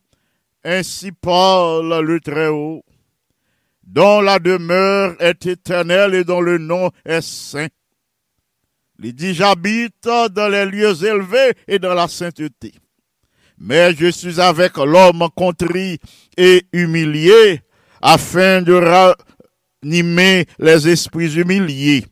ainsi 0.64 1.10
parle 1.12 2.04
le 2.04 2.20
Très-Haut, 2.20 2.84
dont 3.92 4.20
la 4.20 4.38
demeure 4.38 5.16
est 5.18 5.46
éternelle 5.46 6.14
et 6.14 6.24
dont 6.24 6.40
le 6.40 6.59
nom 6.59 6.90
est 7.05 7.22
saint. 7.22 7.66
Il 9.03 9.14
dit, 9.14 9.35
j'habite 9.35 10.05
dans 10.05 10.48
les 10.48 10.66
lieux 10.66 11.05
élevés 11.05 11.55
et 11.66 11.79
dans 11.79 11.94
la 11.94 12.07
sainteté. 12.07 12.72
Mais 13.59 13.94
je 13.94 14.11
suis 14.11 14.40
avec 14.40 14.76
l'homme 14.76 15.26
contrit 15.35 15.98
et 16.37 16.66
humilié, 16.72 17.62
afin 18.00 18.62
de 18.62 19.16
ranimer 19.83 20.46
les 20.59 20.88
esprits 20.88 21.37
humiliés, 21.37 22.07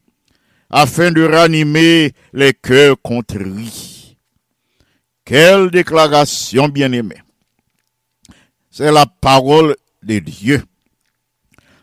afin 0.71 1.13
de 1.13 1.23
ranimer 1.23 2.13
les 2.33 2.55
cœurs 2.55 3.01
contrits. 3.01 4.17
Quelle 5.25 5.71
déclaration 5.71 6.69
bien-aimée. 6.69 7.23
c'est 8.71 8.91
la 8.91 9.07
parole 9.07 9.77
de 10.03 10.19
Dieu. 10.19 10.63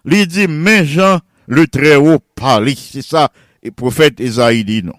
Il 0.07 0.27
dit, 0.27 0.47
mais 0.47 0.85
Jean, 0.85 1.19
le 1.47 1.67
Très-Haut 1.67 2.19
parle. 2.35 2.69
C'est 2.75 3.01
ça, 3.01 3.31
le 3.63 3.71
prophète 3.71 4.19
Esaïe 4.19 4.63
dit 4.63 4.83
non. 4.83 4.93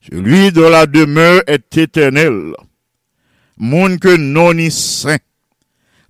Celui 0.00 0.52
dont 0.52 0.68
la 0.68 0.86
demeure 0.86 1.42
est 1.46 1.76
éternelle. 1.76 2.54
Moun 3.56 3.98
que 3.98 4.16
non 4.16 4.56
y 4.56 4.70
saint. 4.70 5.18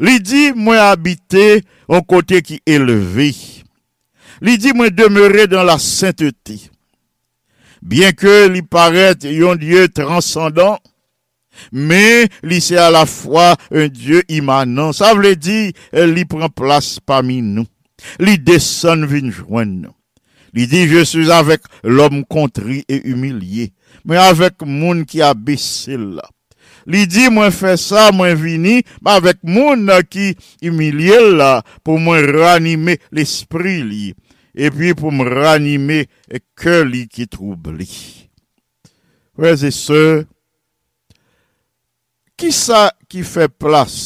Il 0.01 0.21
dit, 0.21 0.53
moi 0.55 0.79
habiter 0.79 1.63
un 1.89 2.01
côté 2.01 2.43
qui 2.43 2.55
est 2.55 2.73
élevé. 2.75 3.35
Il 4.41 4.59
dit, 4.59 4.73
moi 4.73 4.91
demeurer 4.91 5.47
dans 5.47 5.63
la 5.63 5.79
sainteté. 5.79 6.71
Bien 7.83 8.13
que 8.13 8.47
lui 8.47 8.63
paraît 8.63 9.15
un 9.25 9.57
Dieu 9.57 9.89
transcendant, 9.89 10.79
mais 11.73 12.29
lui 12.43 12.61
c'est 12.61 12.77
à 12.77 12.91
la 12.91 13.07
fois 13.07 13.57
un 13.73 13.89
Dieu 13.89 14.23
immanent. 14.29 14.93
Ça 14.93 15.15
veut 15.15 15.35
dire, 15.35 15.73
il 15.93 16.27
prend 16.27 16.49
place 16.49 16.99
parmi 17.05 17.43
nous. 17.43 17.67
Li 18.23 18.39
desan 18.41 19.07
vin 19.11 19.33
jwen 19.33 19.81
nou. 19.83 19.97
Li 20.53 20.67
di, 20.69 20.85
je 20.85 21.01
suis 21.09 21.31
avèk 21.33 21.65
l'om 21.89 22.21
kontri 22.29 22.83
e 22.85 22.99
humilié, 23.07 23.71
mwen 24.05 24.21
avèk 24.21 24.67
moun 24.69 25.07
ki 25.09 25.23
abesil. 25.25 26.21
Li 26.85 27.07
di, 27.09 27.29
mwen 27.33 27.55
fè 27.55 27.73
sa, 27.81 28.11
mwen 28.13 28.37
vini, 28.37 28.83
mwen 29.01 29.15
avèk 29.15 29.41
moun 29.49 29.89
ki 30.13 30.35
humilié 30.61 31.23
la, 31.39 31.63
pou 31.81 31.97
mwen 31.97 32.29
ranime 32.37 32.99
l'esprit 33.17 33.81
li, 33.89 34.13
epi 34.53 34.93
pou 34.99 35.15
mwen 35.15 35.33
ranime 35.33 36.03
ke 36.59 36.83
li 36.85 37.07
ki 37.09 37.31
troubli. 37.33 37.89
Prez 39.33 39.65
e 39.65 39.73
se, 39.73 40.05
ki 42.37 42.53
sa 42.53 42.91
ki 43.09 43.25
fè 43.25 43.49
plas? 43.49 43.97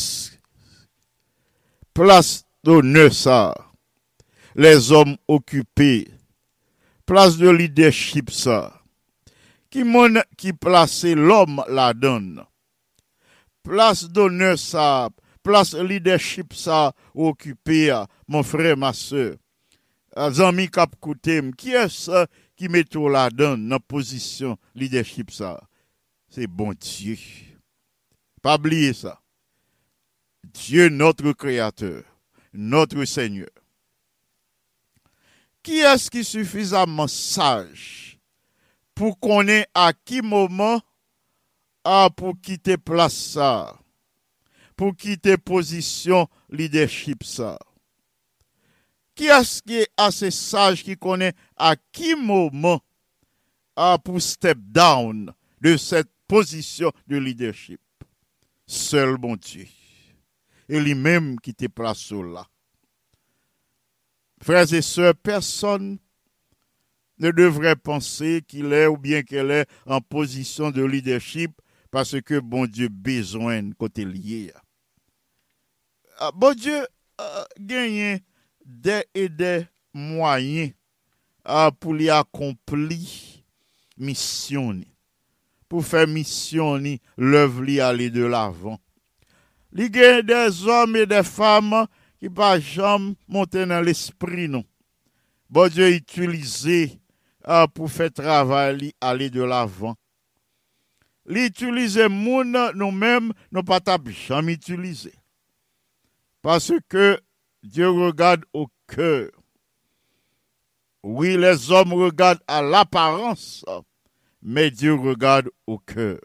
Plas 1.96 2.36
do 2.62 2.84
ne 2.86 3.10
sa. 3.10 3.65
Les 4.58 4.90
hommes 4.90 5.18
occupés. 5.28 6.08
Place 7.04 7.36
de 7.36 7.50
leadership 7.50 8.30
ça. 8.30 8.80
Qui 9.68 9.84
mon 9.84 10.22
qui 10.38 10.54
place 10.54 11.04
l'homme 11.04 11.62
la 11.68 11.92
donne. 11.92 12.42
Place 13.62 14.08
d'honneur 14.08 14.58
ça. 14.58 15.10
Place 15.42 15.74
leadership 15.74 16.54
ça 16.54 16.94
occupé, 17.14 17.94
mon 18.26 18.42
frère, 18.42 18.78
ma 18.78 18.94
soeur. 18.94 19.36
Zami 20.30 20.70
kap 20.70 20.96
koutem, 21.00 21.54
qui 21.54 21.72
est-ce 21.72 22.26
qui 22.56 22.70
met 22.70 22.84
tout 22.84 23.10
la 23.10 23.28
donne 23.28 23.68
dans 23.68 23.78
position 23.78 24.56
leadership 24.74 25.30
ça? 25.30 25.60
C'est 26.30 26.46
bon 26.46 26.72
Dieu. 26.72 27.18
Pas 28.40 28.56
oublier 28.56 28.94
ça. 28.94 29.20
Dieu 30.42 30.88
notre 30.88 31.32
créateur, 31.32 32.02
notre 32.54 33.04
Seigneur. 33.04 33.50
Ki 35.66 35.80
eski 35.82 36.22
sufizaman 36.22 37.08
saj 37.10 37.80
pou 38.94 39.16
konen 39.18 39.64
a 39.74 39.88
ki 39.90 40.20
moman 40.22 40.78
a 41.82 42.06
pou 42.14 42.36
kite 42.38 42.76
plas 42.78 43.16
sa, 43.34 43.74
pou 44.78 44.94
kite 44.94 45.34
pozisyon 45.42 46.30
lideship 46.54 47.26
sa? 47.26 47.56
Ki 49.18 49.32
eski 49.34 49.82
ase 49.98 50.30
saj 50.30 50.86
ki 50.86 50.94
konen 51.02 51.34
a 51.58 51.74
ki 51.74 52.14
moman 52.14 52.78
a 53.74 53.96
pou 53.98 54.22
step 54.22 54.62
down 54.70 55.32
de 55.58 55.74
set 55.82 56.06
pozisyon 56.30 56.94
de 57.10 57.18
lideship? 57.18 57.82
Sel 58.70 59.18
bon 59.18 59.34
Diyo. 59.34 59.66
E 60.70 60.78
li 60.78 60.94
menm 60.94 61.34
ki 61.42 61.58
te 61.58 61.66
plas 61.66 62.06
sou 62.06 62.22
la. 62.22 62.46
Frères 64.42 64.72
et 64.72 64.82
sœurs, 64.82 65.14
personne 65.14 65.98
ne 67.18 67.30
devrait 67.30 67.76
penser 67.76 68.42
qu'il 68.46 68.72
est 68.72 68.86
ou 68.86 68.96
bien 68.96 69.22
qu'elle 69.22 69.50
est 69.50 69.66
en 69.86 70.00
position 70.00 70.70
de 70.70 70.84
leadership 70.84 71.50
parce 71.90 72.20
que 72.20 72.38
bon 72.38 72.66
Dieu 72.66 72.88
besoin 72.88 73.70
côté 73.72 74.04
lié. 74.04 74.52
Ah, 76.18 76.30
bon 76.34 76.54
Dieu 76.54 76.86
euh, 77.20 77.44
gagne 77.58 78.20
des 78.64 79.04
et 79.14 79.28
des 79.28 79.66
moyens 79.94 80.72
euh, 81.48 81.70
pour 81.70 81.94
lui 81.94 82.10
accomplir 82.10 82.98
mission 83.96 84.78
pour 85.68 85.84
faire 85.84 86.06
mission 86.06 86.80
l'œuvre 87.16 87.82
aller 87.82 88.10
de 88.10 88.24
l'avant. 88.24 88.78
Il 89.72 89.90
gagne 89.90 90.22
des 90.22 90.64
hommes 90.66 90.96
et 90.96 91.06
des 91.06 91.22
femmes 91.22 91.86
qui 92.18 92.30
pas 92.30 92.58
jamais 92.58 93.14
monter 93.28 93.66
dans 93.66 93.80
l'esprit 93.80 94.48
non. 94.48 94.64
Bon 95.48 95.70
Dieu 95.70 95.90
utilisé 95.90 96.98
ah, 97.44 97.66
pour 97.72 97.90
faire 97.90 98.12
travail 98.12 98.92
aller 99.00 99.30
de 99.30 99.42
l'avant. 99.42 99.94
L'utiliser 101.24 102.08
nous-mêmes 102.08 103.32
nous 103.52 103.62
pas 103.62 103.80
jamais 104.06 104.54
utiliser. 104.54 105.14
Parce 106.42 106.72
que 106.88 107.20
Dieu 107.62 107.88
regarde 107.88 108.44
au 108.52 108.68
cœur. 108.86 109.30
Oui, 111.02 111.36
les 111.36 111.70
hommes 111.70 111.92
regardent 111.92 112.42
à 112.46 112.62
l'apparence, 112.62 113.64
mais 114.42 114.70
Dieu 114.70 114.94
regarde 114.94 115.48
au 115.66 115.78
cœur. 115.78 116.20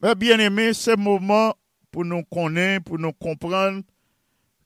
Mais 0.00 0.14
bien 0.14 0.38
aimé, 0.38 0.72
c'est 0.74 0.96
moment 0.96 1.54
pou 1.92 2.04
nou 2.06 2.24
konen, 2.32 2.82
pou 2.84 3.00
nou 3.00 3.16
kompran 3.16 3.82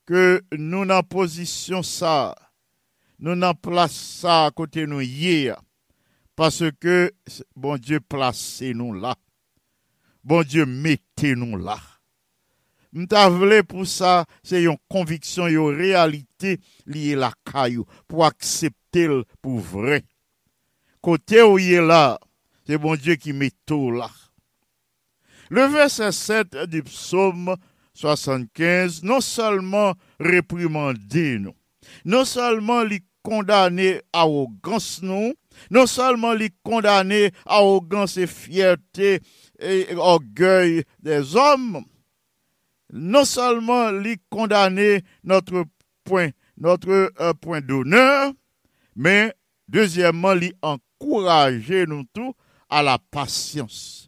ke 0.09 0.41
nou 0.59 0.83
nan 0.87 1.05
pozisyon 1.07 1.85
sa, 1.87 2.33
nou 3.19 3.37
nan 3.39 3.55
plas 3.55 3.95
sa 4.21 4.49
kote 4.55 4.85
nou 4.89 5.03
ye, 5.03 5.53
parce 6.35 6.73
ke 6.81 7.13
bon 7.55 7.79
Diyo 7.81 8.01
plase 8.09 8.73
nou 8.75 8.97
la. 8.97 9.15
Bon 10.23 10.43
Diyo 10.45 10.65
mette 10.67 11.33
nou 11.37 11.59
la. 11.61 11.79
Mta 12.93 13.25
vle 13.33 13.63
pou 13.65 13.87
sa, 13.89 14.21
se 14.45 14.59
yon 14.61 14.77
konviksyon, 14.91 15.49
yon 15.55 15.77
realite 15.79 16.59
liye 16.89 17.15
la 17.17 17.31
kayou, 17.47 17.87
pou 18.05 18.25
aksepte 18.25 19.07
l 19.09 19.23
pou 19.41 19.63
vre. 19.71 20.03
Kote 21.03 21.41
ou 21.43 21.57
ye 21.61 21.81
la, 21.81 22.19
se 22.67 22.77
bon 22.77 22.99
Diyo 22.99 23.17
ki 23.19 23.33
mette 23.33 23.73
ou 23.73 23.95
la. 23.95 24.11
Le 25.53 25.67
verset 25.67 26.11
7 26.11 26.57
du 26.65 26.81
psaume 26.81 27.55
75, 27.93 29.03
non 29.03 29.21
seulement 29.21 29.93
réprimandé 30.19 31.37
nous, 31.37 31.53
non 32.05 32.25
seulement 32.25 32.81
les 32.81 33.03
condamné 33.21 34.01
à 34.11 34.21
arrogance 34.21 35.03
non 35.03 35.85
seulement 35.85 36.33
les 36.33 36.49
condamné 36.63 37.27
à 37.45 37.57
arrogance 37.57 38.17
et 38.17 38.25
fierté 38.25 39.19
et 39.59 39.93
orgueil 39.95 40.85
des 40.99 41.35
hommes, 41.35 41.85
non 42.91 43.23
seulement 43.23 43.91
les 43.91 44.17
condamner 44.31 45.03
notre 45.23 45.65
point, 46.03 46.31
euh, 46.65 47.33
point 47.39 47.61
d'honneur, 47.61 48.31
mais 48.95 49.31
deuxièmement, 49.67 50.33
les 50.33 50.55
encourager 50.63 51.85
nous 51.85 52.05
tous 52.11 52.33
à 52.71 52.81
la 52.81 52.97
patience. 52.97 54.02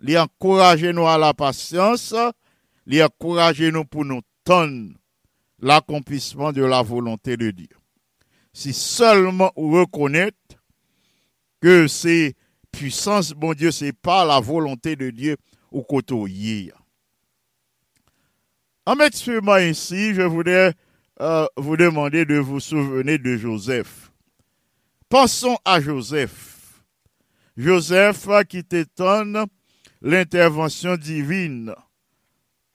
Les 0.00 0.18
encourager 0.18 0.92
nous 0.92 1.06
à 1.06 1.18
la 1.18 1.34
patience, 1.34 2.14
les 2.86 3.02
encourager 3.02 3.70
nous 3.70 3.84
pour 3.84 4.04
nous 4.04 4.22
tendre 4.44 4.92
l'accomplissement 5.60 6.52
de 6.52 6.62
la 6.64 6.82
volonté 6.82 7.36
de 7.36 7.50
Dieu. 7.50 7.68
Si 8.52 8.72
seulement 8.72 9.52
on 9.56 9.70
reconnaît 9.70 10.32
que 11.60 11.86
c'est 11.86 12.34
puissance, 12.72 13.32
bon 13.32 13.52
Dieu, 13.52 13.70
c'est 13.70 13.92
pas 13.92 14.24
la 14.24 14.40
volonté 14.40 14.96
de 14.96 15.10
Dieu 15.10 15.36
au 15.70 15.82
côté 15.82 16.14
en 18.90 18.96
m'exprimant 18.96 19.52
ainsi, 19.52 20.14
je 20.14 20.22
voudrais 20.22 20.74
euh, 21.20 21.46
vous 21.56 21.76
demander 21.76 22.24
de 22.24 22.36
vous 22.36 22.60
souvenir 22.60 23.18
de 23.18 23.36
Joseph. 23.36 24.10
Pensons 25.08 25.58
à 25.64 25.80
Joseph. 25.80 26.82
Joseph 27.56 28.26
qui 28.48 28.64
t'étonne 28.64 29.44
l'intervention 30.02 30.96
divine 30.96 31.74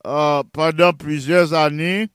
euh, 0.06 0.44
pendant 0.52 0.94
plusieurs 0.94 1.54
années. 1.54 2.08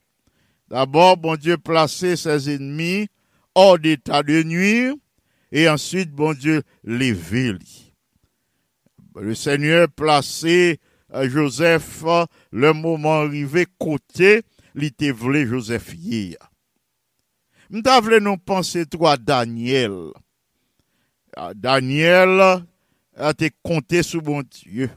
D'abord, 0.69 1.17
bon 1.17 1.35
Dieu 1.35 1.57
plaçait 1.57 2.15
ses 2.15 2.49
ennemis 2.49 3.07
hors 3.55 3.77
d'état 3.77 4.23
de 4.23 4.43
nuire 4.43 4.93
et 5.51 5.67
ensuite, 5.67 6.11
bon 6.11 6.33
Dieu 6.33 6.63
les. 6.83 7.57
Le 9.15 9.35
Seigneur 9.35 9.89
placé 9.89 10.79
Joseph, 11.13 12.05
le 12.51 12.71
moment 12.71 13.21
arrivé, 13.21 13.65
côté, 13.77 14.43
il 14.75 15.11
voulu 15.11 15.45
Joseph 15.45 15.93
hier. 15.93 16.37
Nous 17.69 18.37
penser 18.37 18.85
toi 18.85 19.17
Daniel. 19.17 20.11
Ah, 21.35 21.53
Daniel 21.53 22.63
a 23.15 23.31
été 23.31 23.51
compté 23.63 24.03
sous 24.03 24.21
bon 24.21 24.43
Dieu. 24.43 24.89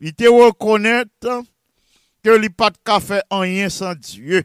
Il 0.00 0.14
te 0.14 0.24
reconnaître 0.24 1.42
que 2.22 2.30
li 2.30 2.48
pas 2.48 2.70
de 2.70 3.00
faire 3.00 3.22
rien 3.30 3.68
sans 3.68 3.94
Dieu. 3.94 4.42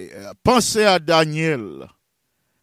Euh, 0.00 0.32
pensez 0.44 0.84
à 0.84 1.00
Daniel. 1.00 1.86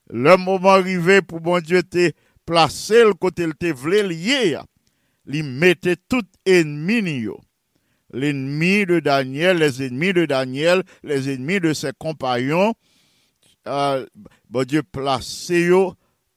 Le 0.09 0.37
moment 0.37 0.69
arrivé 0.69 1.21
pour 1.21 1.41
bon 1.41 1.61
Dieu 1.61 1.83
te 1.83 2.11
placer 2.45 3.03
le 3.03 3.13
côté 3.13 3.47
te 3.59 3.65
vle 3.65 4.07
lié. 4.07 4.57
Il 5.27 5.43
mettait 5.43 5.97
tout 5.97 6.25
ennemi. 6.45 7.27
L'ennemi 8.13 8.85
de 8.85 9.01
Daniel, 9.01 9.57
les 9.57 9.83
ennemis 9.83 10.13
de 10.13 10.25
Daniel, 10.25 10.83
les 11.03 11.33
ennemis 11.33 11.59
de 11.59 11.73
ses 11.73 11.91
compagnons, 11.97 12.73
euh, 13.67 14.05
bon 14.49 14.65
Dieu 14.65 14.83
placé 14.83 15.69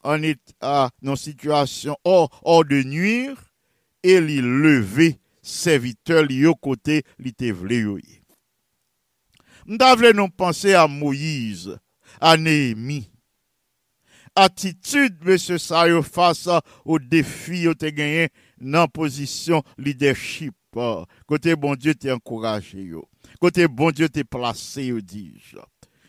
en 0.02 0.22
état, 0.22 0.90
dans 1.02 1.14
situation 1.14 1.96
hors, 2.04 2.40
hors 2.42 2.64
de 2.64 2.82
nuire, 2.82 3.36
e 4.04 4.18
li 4.24 4.38
leve 4.42 5.14
serviteur 5.42 6.26
li 6.28 6.42
yo 6.44 6.54
kote 6.54 7.02
li 7.18 7.32
te 7.32 7.52
vle 7.54 7.82
yo 7.82 7.98
ye. 8.00 8.18
Mda 9.68 9.92
vle 10.00 10.14
nou 10.16 10.32
panse 10.32 10.72
a 10.76 10.86
Moïse, 10.88 11.76
a 12.20 12.36
Nehemi. 12.40 13.02
Atitude 14.38 15.18
mè 15.26 15.34
se 15.40 15.58
sa 15.60 15.86
yo 15.90 16.00
fasa 16.06 16.60
ou 16.84 17.00
defi 17.02 17.64
yo 17.66 17.74
te 17.74 17.90
genyen 17.94 18.30
nan 18.58 18.90
posisyon 18.94 19.64
leadership. 19.76 20.54
Kote 21.26 21.56
bon 21.58 21.74
Diyo 21.78 21.94
te 21.98 22.12
ankoraje 22.12 22.84
yo. 22.84 23.02
Kote 23.42 23.64
eh 23.66 23.72
bon 23.72 23.92
Diyo 23.94 24.08
te 24.12 24.22
plase 24.24 24.88
yo 24.90 25.02
dij. 25.02 25.56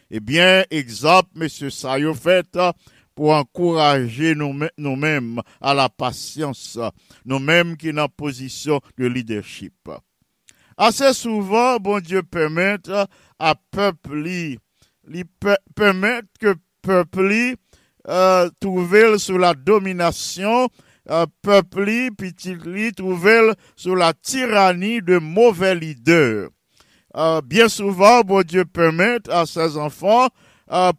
Ebyen, 0.09 0.65
egzap 0.73 1.29
mè 1.37 1.49
se 1.51 1.69
sa 1.73 1.97
yo 2.01 2.15
fèta, 2.17 2.71
pour 3.19 3.31
encourager 3.31 4.33
nous- 4.33 4.57
nous-mêmes 4.77 5.41
à 5.59 5.73
la 5.73 5.89
patience, 5.89 6.79
nous-mêmes 7.25 7.75
qui 7.75 7.87
sommes 7.87 7.99
en 7.99 8.07
position 8.07 8.79
de 8.97 9.07
leadership. 9.07 9.73
Assez 10.77 11.11
souvent, 11.11 11.75
bon 11.81 11.99
Dieu 11.99 12.23
permet 12.23 12.77
à 13.37 13.55
peuple 13.71 14.23
pe- 15.37 15.57
permet 15.75 16.21
que 16.39 16.55
peuple 16.81 17.55
euh, 18.07 18.49
trouver 18.61 19.17
sous 19.19 19.37
la 19.37 19.53
domination, 19.53 20.69
euh, 21.09 21.25
peuple 21.41 22.11
petit 22.17 22.55
li, 22.55 22.93
trouver 22.93 23.51
sous 23.75 23.95
la 23.95 24.13
tyrannie 24.13 25.01
de 25.01 25.17
mauvais 25.17 25.75
leaders. 25.75 26.47
Euh, 27.17 27.41
bien 27.41 27.67
souvent, 27.67 28.21
bon 28.21 28.43
Dieu 28.43 28.63
permet 28.63 29.17
à 29.29 29.45
ses 29.45 29.75
enfants 29.75 30.29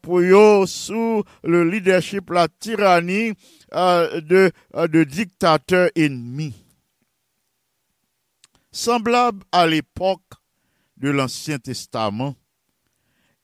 pour 0.02 0.20
sous 0.68 1.22
le 1.44 1.64
leadership, 1.68 2.30
la 2.30 2.48
tyrannie 2.48 3.33
euh, 3.72 4.20
de, 4.20 4.50
euh, 4.74 5.04
dictateurs 5.04 5.90
ennemis. 5.94 6.54
Semblable 8.72 9.44
à 9.52 9.66
l'époque 9.66 10.22
de 10.96 11.11
l'Ancien 11.11 11.59
Testament, 11.59 12.35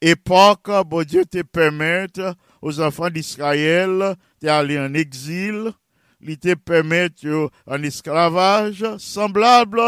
époque, 0.01 0.71
bon 0.87 1.05
Dieu 1.05 1.25
te 1.25 1.43
permette 1.43 2.21
aux 2.63 2.81
enfants 2.81 3.11
d'Israël 3.11 4.15
d'aller 4.41 4.79
en 4.79 4.95
exil, 4.95 5.73
il 6.21 6.39
te 6.39 6.55
permette 6.55 7.23
yo 7.23 7.51
en 7.67 7.83
esclavage, 7.83 8.85
semblable 8.99 9.81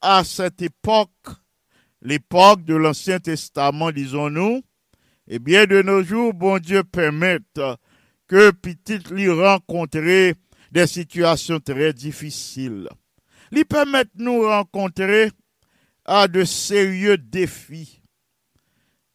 à 0.00 0.24
cette 0.24 0.62
époque, 0.62 1.28
l'époque 2.02 2.64
de 2.64 2.74
l'Ancien 2.74 3.18
Testament, 3.18 3.90
disons-nous, 3.90 4.62
eh 5.32 5.38
bien, 5.38 5.64
de 5.64 5.80
nos 5.80 6.02
jours, 6.02 6.34
bon 6.34 6.58
Dieu 6.58 6.82
permette 6.82 7.60
que 8.26 8.50
petit 8.50 8.98
lui 9.12 9.30
rencontrer 9.30 10.34
des 10.72 10.88
situations 10.88 11.60
très 11.60 11.92
difficiles. 11.92 12.88
Lui 13.52 13.64
permettre 13.64 14.10
nous 14.16 14.42
rencontrer 14.42 15.30
à 16.04 16.26
de 16.26 16.42
sérieux 16.42 17.16
défis. 17.16 18.02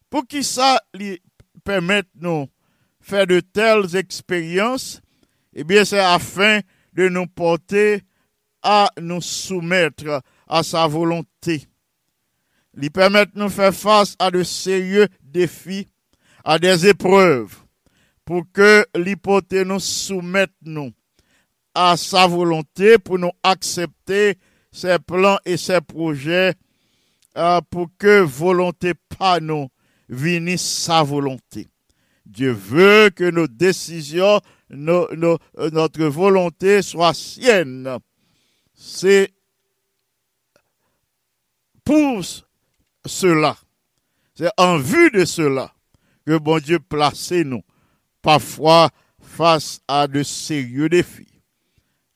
Pour 0.08 0.26
qui 0.26 0.42
ça 0.42 0.80
lui 0.94 1.20
permettre 1.62 2.08
nous 2.14 2.46
faire 2.98 3.26
de 3.26 3.40
telles 3.40 3.94
expériences, 3.94 5.02
eh 5.52 5.64
bien, 5.64 5.84
c'est 5.84 6.00
afin 6.00 6.60
de 6.94 7.10
nous 7.10 7.26
porter 7.26 8.00
à 8.62 8.90
nous 8.98 9.20
soumettre 9.20 10.22
à 10.46 10.62
sa 10.62 10.86
volonté. 10.86 11.66
Lui 12.72 12.88
permettre 12.88 13.34
de 13.34 13.40
nous 13.40 13.50
faire 13.50 13.74
face 13.74 14.16
à 14.18 14.30
de 14.30 14.42
sérieux 14.42 15.08
défis, 15.20 15.86
à 16.46 16.60
des 16.60 16.86
épreuves, 16.86 17.56
pour 18.24 18.44
que 18.52 18.86
l'hypothèse 18.94 19.66
nous 19.66 19.80
soumette 19.80 20.52
nous 20.62 20.92
à 21.74 21.96
sa 21.96 22.28
volonté, 22.28 22.98
pour 22.98 23.18
nous 23.18 23.32
accepter 23.42 24.38
ses 24.70 25.00
plans 25.00 25.38
et 25.44 25.56
ses 25.56 25.80
projets, 25.80 26.54
euh, 27.36 27.60
pour 27.68 27.88
que 27.98 28.20
volonté 28.20 28.92
pas 29.18 29.40
nous 29.40 29.68
vinisse 30.08 30.62
sa 30.62 31.02
volonté. 31.02 31.66
Dieu 32.24 32.52
veut 32.52 33.10
que 33.10 33.28
nos 33.28 33.48
décisions, 33.48 34.40
euh, 34.70 35.36
notre 35.72 36.04
volonté 36.04 36.80
soit 36.80 37.12
sienne. 37.12 37.98
C'est 38.72 39.34
pour 41.84 42.22
cela, 43.04 43.56
c'est 44.36 44.50
en 44.56 44.78
vue 44.78 45.10
de 45.10 45.24
cela 45.24 45.72
que 46.26 46.36
bon 46.38 46.58
Dieu 46.58 46.78
place 46.80 47.30
nous 47.30 47.62
parfois 48.20 48.90
face 49.20 49.80
à 49.86 50.08
de 50.08 50.22
sérieux 50.22 50.88
défis. 50.88 51.26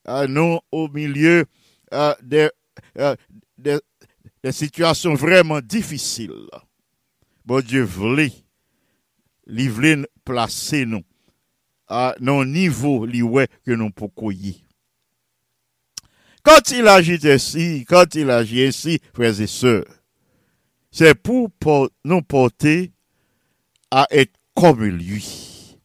Euh, 0.09 0.27
nous, 0.27 0.59
au 0.73 0.89
milieu 0.89 1.45
euh, 1.93 2.15
des, 2.23 2.51
euh, 2.99 3.15
des, 3.59 3.81
situations 4.51 5.15
vraiment 5.15 5.61
difficiles, 5.61 6.49
bon 7.45 7.65
Dieu 7.65 7.83
voulait, 7.83 8.33
voulait 9.47 9.99
placer 10.25 10.87
nous 10.87 11.03
à 11.87 12.15
nos 12.21 12.45
niveaux 12.45 13.07
que 13.07 13.73
nous 13.73 13.91
pouvons. 13.91 14.33
Quand 16.43 16.71
il 16.71 16.89
agit 16.89 17.21
ainsi, 17.25 17.85
quand 17.87 18.15
il 18.15 18.31
agit 18.31 18.65
ainsi, 18.65 18.99
frères 19.13 19.41
et 19.41 19.47
sœurs, 19.47 19.85
c'est 20.91 21.15
pour 21.15 21.51
nous 22.05 22.23
porter 22.23 22.93
à 23.91 24.07
être 24.11 24.33
comme 24.55 24.85
lui. 24.85 25.77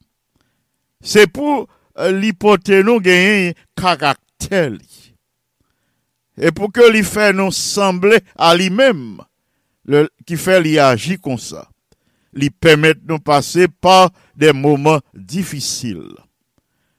C'est 1.00 1.26
pour 1.26 1.68
euh, 1.98 2.12
l'hypothèse 2.12 2.84
nous 2.84 3.00
gagner 3.00 3.54
caractère. 3.74 4.72
Et 6.38 6.52
pour 6.52 6.70
que 6.70 6.90
lui 6.90 7.02
fait 7.02 7.32
nous 7.32 7.50
sembler 7.50 8.18
à 8.36 8.54
lui-même, 8.54 9.20
qui 10.26 10.36
fait 10.36 10.60
lui 10.60 10.78
agir 10.78 11.18
comme 11.20 11.38
ça, 11.38 11.68
lui 12.32 12.50
permettre 12.50 13.00
de 13.00 13.12
nous 13.12 13.18
passer 13.18 13.66
par 13.68 14.10
des 14.36 14.52
moments 14.52 15.00
difficiles. 15.14 16.14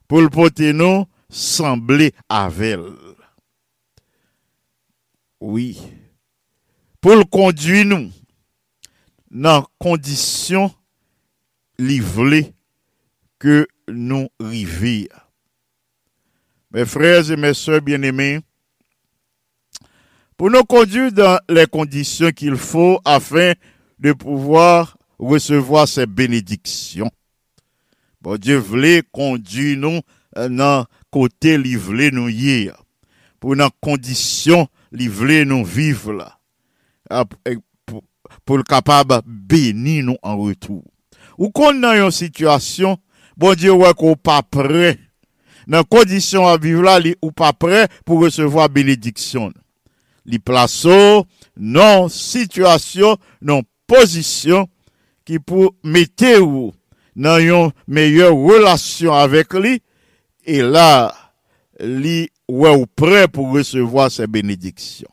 Pour 0.07 0.21
le 0.21 0.29
porter 0.29 0.73
nous 0.73 1.05
sembler 1.29 2.13
avec 2.29 2.79
elle. 2.79 2.93
Oui. 5.39 5.77
Pour 6.99 7.15
le 7.15 7.23
conduire 7.25 7.85
nous 7.85 8.11
dans 9.29 9.67
conditions 9.77 10.73
livrées 11.79 12.53
que 13.39 13.67
nous 13.87 14.27
rivions. 14.39 15.07
Mes 16.71 16.85
frères 16.85 17.31
et 17.31 17.37
mes 17.37 17.53
sœurs 17.53 17.81
bien-aimés, 17.81 18.41
pour 20.35 20.51
nous 20.51 20.63
conduire 20.63 21.11
dans 21.11 21.39
les 21.49 21.65
conditions 21.65 22.31
qu'il 22.31 22.57
faut 22.57 22.99
afin 23.05 23.53
de 23.99 24.13
pouvoir 24.13 24.97
recevoir 25.17 25.87
ces 25.87 26.05
bénédictions. 26.05 27.09
Bon 28.21 28.37
Dieu 28.37 28.57
voulait 28.57 29.01
conduire 29.11 29.77
nous 29.77 30.01
dans 30.35 30.85
côté 31.09 31.57
livré 31.57 32.11
nous 32.11 32.29
hier. 32.29 32.83
Pour 33.39 33.55
nos 33.55 33.69
conditions 33.81 34.67
livré 34.91 35.45
nous 35.45 35.65
vivre 35.65 36.13
là. 36.13 36.37
Pour, 37.85 38.03
pour 38.45 38.57
le 38.57 38.63
capable 38.63 39.21
bénir 39.25 40.03
nous 40.03 40.17
en 40.21 40.37
retour. 40.37 40.83
Ou 41.37 41.49
qu'on 41.49 41.73
dans 41.73 41.93
une 41.93 42.11
situation, 42.11 42.97
bon 43.35 43.53
Dieu 43.55 43.71
ouais 43.71 43.93
qu'on 43.93 44.15
pas 44.15 44.41
prêt. 44.41 44.97
Dans 45.67 45.83
condition 45.83 46.47
à 46.47 46.57
vivre 46.57 46.83
là, 46.83 46.99
ou 47.21 47.31
pas 47.31 47.53
prêt 47.53 47.87
pour 48.05 48.21
recevoir 48.21 48.69
bénédiction. 48.69 49.51
Li 50.25 50.39
plaço 50.39 51.25
non 51.55 52.09
situation, 52.09 53.17
non 53.41 53.63
position 53.87 54.67
qui 55.25 55.39
pour 55.39 55.73
mettre 55.83 56.41
ou 56.41 56.73
dans 57.15 57.39
une 57.39 57.71
meilleure 57.87 58.35
relation 58.35 59.13
avec 59.13 59.53
lui 59.53 59.81
et 60.45 60.61
là 60.61 61.13
li 61.79 62.29
ouais 62.47 62.75
ou 62.75 62.85
prêt 62.85 63.27
pour 63.27 63.51
recevoir 63.51 64.11
ces 64.11 64.27
bénédictions. 64.27 65.09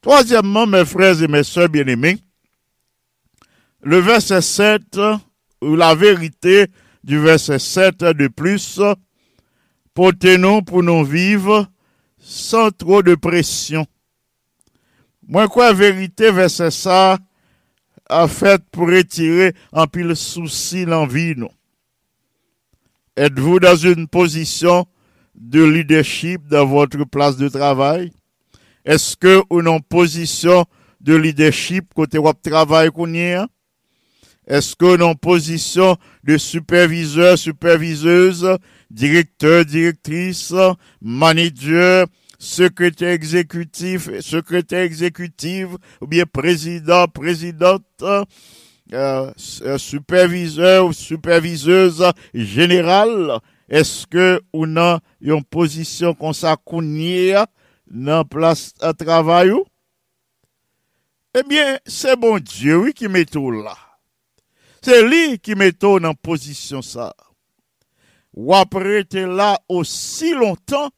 Troisièmement, 0.00 0.66
mes 0.66 0.84
frères 0.84 1.20
et 1.20 1.26
mes 1.26 1.42
sœurs 1.42 1.68
bien-aimés, 1.68 2.18
le 3.86 4.00
verset 4.00 4.42
7, 4.42 4.98
ou 5.62 5.76
la 5.76 5.94
vérité 5.94 6.66
du 7.04 7.20
verset 7.20 7.60
7 7.60 7.98
de 8.00 8.26
plus, 8.26 8.80
portez-nous 9.94 10.62
pour 10.62 10.82
nous 10.82 11.04
vivre 11.04 11.68
sans 12.18 12.72
trop 12.72 13.04
de 13.04 13.14
pression. 13.14 13.86
Moi, 15.28 15.46
quoi, 15.46 15.72
vérité, 15.72 16.32
verset 16.32 16.72
ça, 16.72 17.18
a 18.08 18.26
fait 18.26 18.60
pour 18.72 18.88
retirer 18.88 19.54
un 19.72 19.86
pile 19.86 20.16
souci 20.16 20.84
l'envie, 20.84 21.36
non? 21.36 21.52
Êtes-vous 23.16 23.60
dans 23.60 23.76
une 23.76 24.08
position 24.08 24.84
de 25.36 25.62
leadership 25.62 26.44
dans 26.48 26.66
votre 26.66 27.04
place 27.04 27.36
de 27.36 27.48
travail? 27.48 28.10
Est-ce 28.84 29.16
que 29.16 29.44
ou 29.48 29.62
non 29.62 29.78
position 29.78 30.64
de 31.00 31.14
leadership 31.14 31.94
côté 31.94 32.18
web 32.18 32.34
travail 32.42 32.90
qu'on 32.90 33.14
y 33.14 33.32
a? 33.32 33.46
Est-ce 34.46 34.76
que 34.76 34.96
non 34.96 35.14
position 35.14 35.96
de 36.22 36.38
superviseur, 36.38 37.36
superviseuse, 37.36 38.46
directeur, 38.90 39.64
directrice, 39.64 40.54
manager, 41.00 42.06
secrétaire 42.38 43.10
exécutif, 43.12 44.08
secrétaire 44.20 44.82
exécutive, 44.82 45.76
ou 46.00 46.06
bien 46.06 46.24
président, 46.26 47.08
présidente, 47.08 47.82
euh, 48.92 49.32
superviseur 49.78 50.86
ou 50.86 50.92
superviseuse 50.92 52.04
générale, 52.32 53.40
est-ce 53.68 54.06
que 54.06 54.40
ou 54.52 54.66
non 54.66 55.00
une 55.20 55.42
position 55.42 56.14
qu'on 56.14 56.32
ça 56.32 56.56
dans 57.90 58.24
place 58.24 58.74
à 58.80 58.92
travail? 58.92 59.50
Eh 61.34 61.42
bien, 61.42 61.78
c'est 61.84 62.16
bon 62.16 62.38
Dieu 62.38 62.76
oui 62.76 62.94
qui 62.94 63.08
met 63.08 63.24
tout 63.24 63.50
là. 63.50 63.76
se 64.86 65.00
li 65.02 65.34
ki 65.42 65.56
meto 65.58 65.96
nan 65.98 66.14
pozisyon 66.22 66.84
sa. 66.86 67.10
Wap 68.36 68.76
rete 68.78 69.24
la 69.26 69.56
osi 69.72 70.30
lontan 70.36 70.92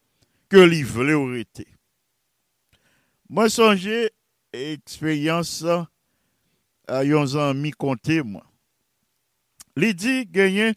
ke 0.52 0.64
li 0.68 0.82
vle 0.84 1.14
ou 1.16 1.30
rete. 1.32 1.64
Mwen 3.32 3.48
sonje 3.52 4.08
ekspeyans 4.52 5.54
a 5.68 7.00
yon 7.06 7.28
zan 7.32 7.56
mi 7.62 7.72
konte 7.72 8.18
mwen. 8.20 8.44
Li 9.78 9.94
di 9.96 10.20
genyen 10.34 10.76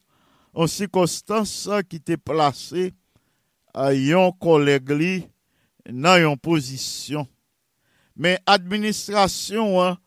an 0.55 0.71
sikostans 0.71 1.65
ki 1.89 1.99
te 1.99 2.15
plase 2.15 2.91
a 3.75 3.89
yon 3.95 4.31
koleg 4.39 4.87
li 4.95 5.13
nan 5.89 6.21
yon 6.21 6.39
pozisyon. 6.39 7.27
Men 8.15 8.39
administrasyon 8.47 9.75
an 9.83 9.99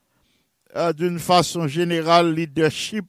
Euh, 0.76 0.92
d'une 0.92 1.20
fason 1.20 1.68
general 1.70 2.32
leadership 2.34 3.06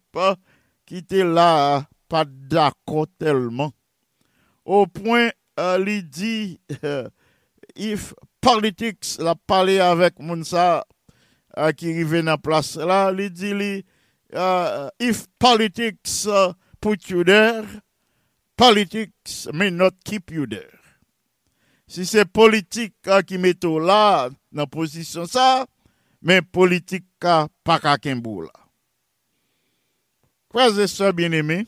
ki 0.86 1.00
te 1.02 1.24
la 1.26 1.88
pa 2.12 2.22
dako 2.22 3.08
telman. 3.18 3.72
Ou 4.70 4.86
poin 4.86 5.32
li 5.82 5.96
di 6.06 6.60
if 7.74 8.12
politics 8.46 9.16
la 9.18 9.34
pale 9.34 9.80
avek 9.82 10.22
moun 10.22 10.46
sa 10.46 10.84
ki 11.58 11.90
euh, 11.90 11.98
rive 12.04 12.22
nan 12.28 12.38
plas 12.38 12.76
la, 12.78 13.10
li 13.10 13.32
di 13.34 13.56
li 13.58 13.74
if 15.02 15.26
politics 15.42 16.28
euh, 16.30 16.54
put 16.80 17.10
you 17.10 17.24
there, 17.26 17.66
politics 18.62 19.48
may 19.54 19.72
not 19.72 19.98
keep 20.06 20.30
you 20.30 20.46
there. 20.46 20.70
Si 21.90 22.06
se 22.06 22.30
politik 22.30 22.94
ki 23.26 23.42
meto 23.42 23.80
la 23.82 24.30
nan 24.54 24.70
posisyon 24.70 25.26
sa, 25.26 25.66
men 26.26 26.46
politik 26.50 27.06
ka 27.22 27.46
pa 27.66 27.78
kakembou 27.84 28.48
la. 28.48 28.54
Prese 30.56 30.88
sa 30.90 31.12
bien 31.14 31.36
eme, 31.36 31.62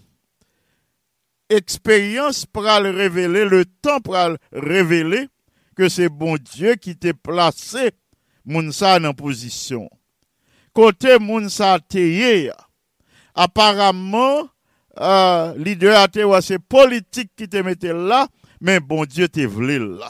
eksperyans 1.53 2.45
pral 2.55 2.89
revele, 2.95 3.45
le 3.51 3.63
tan 3.83 4.01
pral 4.03 4.37
revele, 4.51 5.27
ke 5.77 5.91
se 5.93 6.09
bon 6.09 6.39
Diyo 6.41 6.73
ki 6.81 6.95
te 6.97 7.13
plase 7.13 7.91
moun 8.47 8.71
sa 8.73 8.95
nan 9.03 9.13
pozisyon. 9.17 9.85
Kote 10.75 11.17
moun 11.21 11.51
sa 11.53 11.75
teye, 11.81 12.49
aparamman, 13.37 14.47
euh, 14.97 15.53
lide 15.61 15.93
a 15.93 16.07
te 16.09 16.25
wase 16.25 16.57
politik 16.71 17.29
ki 17.37 17.49
te 17.51 17.61
mette 17.65 17.93
la, 17.93 18.25
men 18.57 18.81
bon 18.81 19.05
Diyo 19.05 19.29
te 19.29 19.45
vle 19.45 19.77
la. 19.99 20.09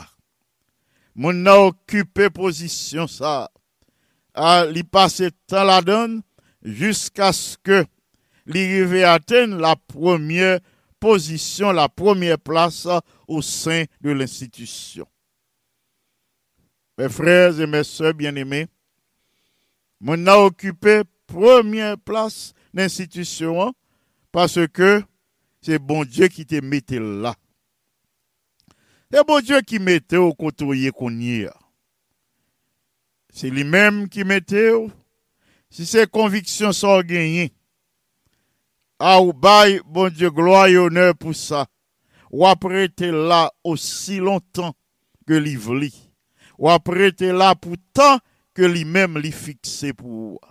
Moun 1.18 1.44
nan 1.44 1.72
okupe 1.72 2.30
pozisyon 2.32 3.10
sa. 3.12 3.48
À 4.40 4.68
li 4.68 4.84
passer 4.84 5.32
temps 5.48 5.64
la 5.64 5.82
donne 5.82 6.22
jusqu'à 6.62 7.34
ce 7.34 7.58
que 7.58 7.84
l'arrivée 8.46 9.04
atteigne 9.04 9.58
la 9.58 9.76
première 9.76 10.60
position, 11.00 11.72
la 11.72 11.90
première 11.90 12.38
place 12.38 12.88
au 13.28 13.42
sein 13.42 13.86
de 14.00 14.12
l'institution. 14.12 15.08
Mes 17.00 17.10
frères 17.10 17.60
et 17.60 17.66
mes 17.66 17.84
soeurs 17.84 18.14
bien-aimés, 18.14 18.68
mon 20.00 20.28
a 20.28 20.38
occupé 20.38 21.02
première 21.26 21.98
place 21.98 22.54
l'institution 22.76 23.74
parce 24.32 24.60
que 24.72 25.02
c'est 25.62 25.80
bon 25.80 26.06
Dieu 26.06 26.28
qui 26.28 26.46
te 26.46 26.64
mettait 26.64 27.00
là. 27.00 27.34
C'est 29.12 29.26
bon 29.26 29.40
Dieu 29.40 29.62
qui 29.62 29.80
mettait 29.80 30.18
au 30.18 30.36
côté 30.36 30.92
qu'on 30.92 31.20
y 31.20 31.48
Se 33.38 33.52
li 33.54 33.62
menm 33.62 34.08
ki 34.10 34.24
mette 34.26 34.64
ou, 34.74 34.88
si 35.70 35.86
se 35.86 36.08
konviksyon 36.10 36.74
sor 36.74 37.04
genyen, 37.06 37.52
a 38.98 39.20
ou 39.22 39.30
bay 39.30 39.76
bon 39.86 40.10
Diyo 40.10 40.32
gloa 40.34 40.64
yonè 40.72 41.12
pou 41.22 41.38
sa, 41.38 41.68
ou 42.34 42.48
apre 42.50 42.88
te 42.90 43.12
la 43.14 43.44
osi 43.62 44.18
lontan 44.26 44.74
ke 45.30 45.38
li 45.38 45.54
vli, 45.54 45.92
ou 46.58 46.72
apre 46.74 47.12
te 47.14 47.30
la 47.30 47.52
pou 47.54 47.78
tan 47.94 48.18
ke 48.58 48.66
li 48.74 48.82
menm 48.90 49.22
li 49.22 49.30
fikse 49.30 49.94
pou 49.94 50.32
ou. 50.32 50.42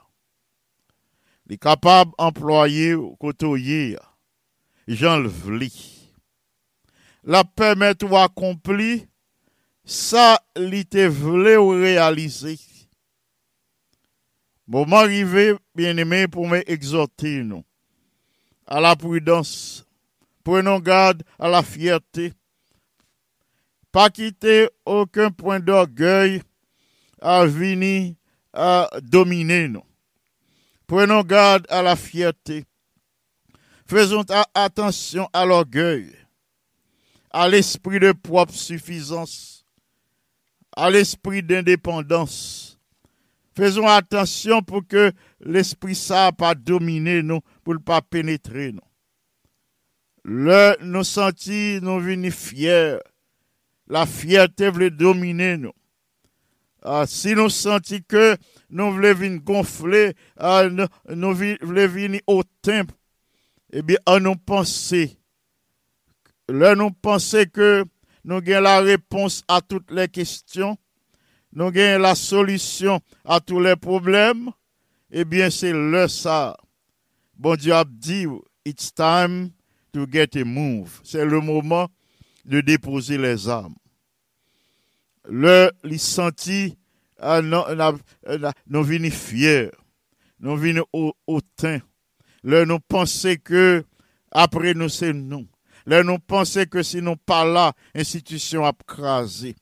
Li 1.51 1.59
kapab 1.59 2.15
employe 2.23 2.93
ou 2.95 3.17
koto 3.19 3.57
ye, 3.59 3.97
jan 4.87 5.27
l 5.27 5.29
vli. 5.43 5.73
La 7.27 7.43
pemet 7.43 8.07
ou 8.07 8.15
akompli, 8.23 9.03
sa 9.83 10.37
li 10.55 10.87
te 10.87 11.11
vle 11.11 11.59
ou 11.59 11.75
realize. 11.83 12.76
Moment 14.67 14.99
arrivé, 14.99 15.55
bien-aimé, 15.75 16.27
pour 16.29 16.49
m'exhorter, 16.49 17.43
nous, 17.43 17.65
à 18.67 18.81
la 18.81 18.97
prudence. 18.97 19.87
Prenons 20.43 20.81
garde 20.81 21.23
à 21.39 21.49
la 21.49 21.63
fierté. 21.63 22.33
Pas 23.93 24.11
quitter 24.11 24.69
aucun 24.85 25.31
point 25.31 25.61
d'orgueil 25.61 26.43
à 27.21 27.47
venir 27.47 28.15
à 28.53 28.89
dominer 29.03 29.69
nous. 29.69 29.85
Prenons 30.87 31.23
garde 31.23 31.67
à 31.69 31.83
la 31.83 31.97
fierté. 31.97 32.65
Faisons 33.87 34.25
attention 34.55 35.29
à 35.33 35.45
l'orgueil 35.45 36.13
à 37.39 37.49
l'esprit 37.49 38.01
de 38.01 38.13
propre 38.13 38.55
suffisance, 38.55 39.67
à 40.75 40.89
l'esprit 40.89 41.43
d'indépendance. 41.43 42.66
Faisons 43.57 43.87
attention 43.87 44.61
pour 44.63 44.87
que 44.87 45.13
l'esprit 45.41 45.95
ça 45.95 46.31
pas 46.33 46.55
dominer 46.55 47.23
nous, 47.23 47.41
pour 47.65 47.75
ne 47.75 47.79
pas 47.79 48.03
pénétrer 48.03 48.73
nous. 48.73 48.81
Le, 50.25 50.77
nous 50.83 51.05
sentis, 51.05 51.79
nous 51.81 52.01
venons 52.01 52.31
fiers. 52.31 52.99
La 53.89 54.05
fierté 54.05 54.71
veut 54.71 54.91
dominer 54.91 55.57
nous. 55.57 55.73
Ah, 56.83 57.05
si 57.07 57.35
nous 57.35 57.49
sentons 57.49 57.99
que 58.07 58.37
nous 58.71 58.93
voulons 58.93 59.37
gonfler, 59.37 60.15
ah, 60.37 60.69
nous, 60.71 60.87
nous 61.09 61.35
voulons 61.35 61.89
venir 61.89 62.21
au 62.27 62.43
temple, 62.63 62.95
eh 63.73 63.83
bien, 63.83 63.97
à 64.05 64.21
nous 64.21 64.37
penser 64.37 65.19
Là, 66.49 66.77
nous 66.77 66.91
pensons 66.91 67.45
que 67.53 67.85
nous 68.25 68.37
avons 68.37 68.61
la 68.61 68.81
réponse 68.81 69.43
à 69.49 69.61
toutes 69.61 69.91
les 69.91 70.09
questions, 70.09 70.77
nous 71.57 71.69
avons 71.69 71.99
la 71.99 72.15
solution 72.15 73.01
à 73.25 73.41
tous 73.41 73.61
les 73.61 73.77
problèmes, 73.77 74.51
eh 75.11 75.25
bien, 75.25 75.49
c'est 75.49 75.73
le 75.73 76.07
ça. 76.07 76.55
Bon 77.35 77.57
Dieu 77.57 77.73
a 77.73 77.85
dit, 77.85 78.27
it's 78.67 78.93
time 78.93 79.51
to 79.91 80.07
get 80.07 80.37
a 80.37 80.45
move. 80.45 81.01
C'est 81.03 81.25
le 81.25 81.41
moment 81.41 81.89
de 82.45 82.61
déposer 82.61 83.17
les 83.17 83.49
armes. 83.49 83.75
Le, 85.29 85.71
les 85.83 85.97
senti, 85.97 86.77
ah, 87.19 87.41
nous 87.41 88.83
venons 88.85 89.11
fiers, 89.11 89.71
nous 90.39 90.57
venons 90.57 90.85
au, 90.93 91.15
au 91.27 91.41
teint. 91.41 91.81
Le, 92.43 92.67
nous 92.67 92.81
pensons 92.81 93.35
que 93.43 93.83
après 94.31 94.75
nous, 94.75 94.91
c'est 94.91 95.15
nous. 95.15 95.47
Là, 95.87 96.03
nous 96.03 96.19
pensons 96.19 96.65
que 96.67 96.83
si 96.83 97.01
nous 97.01 97.17
pas 97.17 97.47
là, 97.47 97.73
l'institution 97.95 98.67
a 98.67 98.73
crasé. 98.87 99.57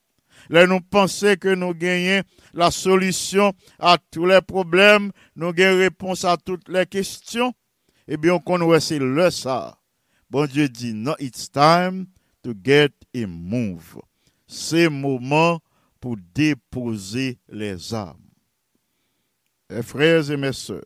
Là, 0.48 0.66
nous 0.66 0.80
pensons 0.80 1.34
que 1.40 1.54
nous 1.54 1.74
gagnons 1.74 2.22
la 2.52 2.70
solution 2.70 3.52
à 3.78 3.98
tous 4.10 4.26
les 4.26 4.40
problèmes, 4.40 5.10
nous 5.36 5.52
gagnons 5.52 5.78
réponse 5.78 6.24
à 6.24 6.36
toutes 6.36 6.68
les 6.68 6.86
questions. 6.86 7.52
Eh 8.06 8.16
bien, 8.16 8.38
on 8.44 8.80
c'est 8.80 8.98
le 8.98 9.30
ça. 9.30 9.78
Bon 10.30 10.46
Dieu 10.46 10.68
dit, 10.68 10.92
non, 10.92 11.14
it's 11.18 11.50
time 11.50 12.06
to 12.42 12.52
get 12.62 12.90
a 13.14 13.26
move. 13.26 14.00
C'est 14.46 14.88
moment 14.88 15.60
pour 16.00 16.16
déposer 16.34 17.38
les 17.48 17.94
armes. 17.94 18.18
mes 19.70 19.82
frères 19.82 20.30
et 20.30 20.36
mes 20.36 20.52
sœurs, 20.52 20.84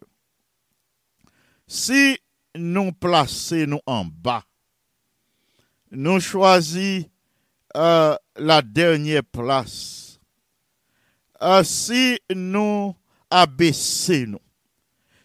si 1.67 2.19
nous 2.55 2.93
plaçons 2.93 3.67
nous 3.67 3.81
en 3.87 4.05
bas, 4.05 4.45
nous 5.91 6.21
choisissons 6.21 7.09
euh, 7.77 8.17
la 8.39 8.63
dernière 8.63 9.25
place. 9.25 10.21
Si 11.63 12.19
nous 12.35 12.95
abaissons 13.31 14.27
nous, 14.27 14.39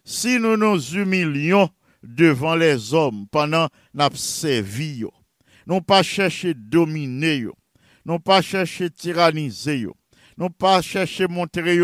si 0.03 0.37
nous 0.37 0.57
nous 0.57 0.79
humilions 0.93 1.69
devant 2.03 2.55
les 2.55 2.93
hommes 2.93 3.25
pendant 3.31 3.69
notre 3.93 4.17
servi, 4.17 4.97
yo, 4.97 5.11
non 5.65 5.81
pas 5.81 6.03
chercher 6.03 6.53
dominer, 6.53 7.47
non 8.05 8.19
pas 8.19 8.41
chercher 8.41 8.89
tyranniser, 8.89 9.87
non 10.37 10.49
pas 10.49 10.81
chercher 10.81 11.27
montrer 11.27 11.79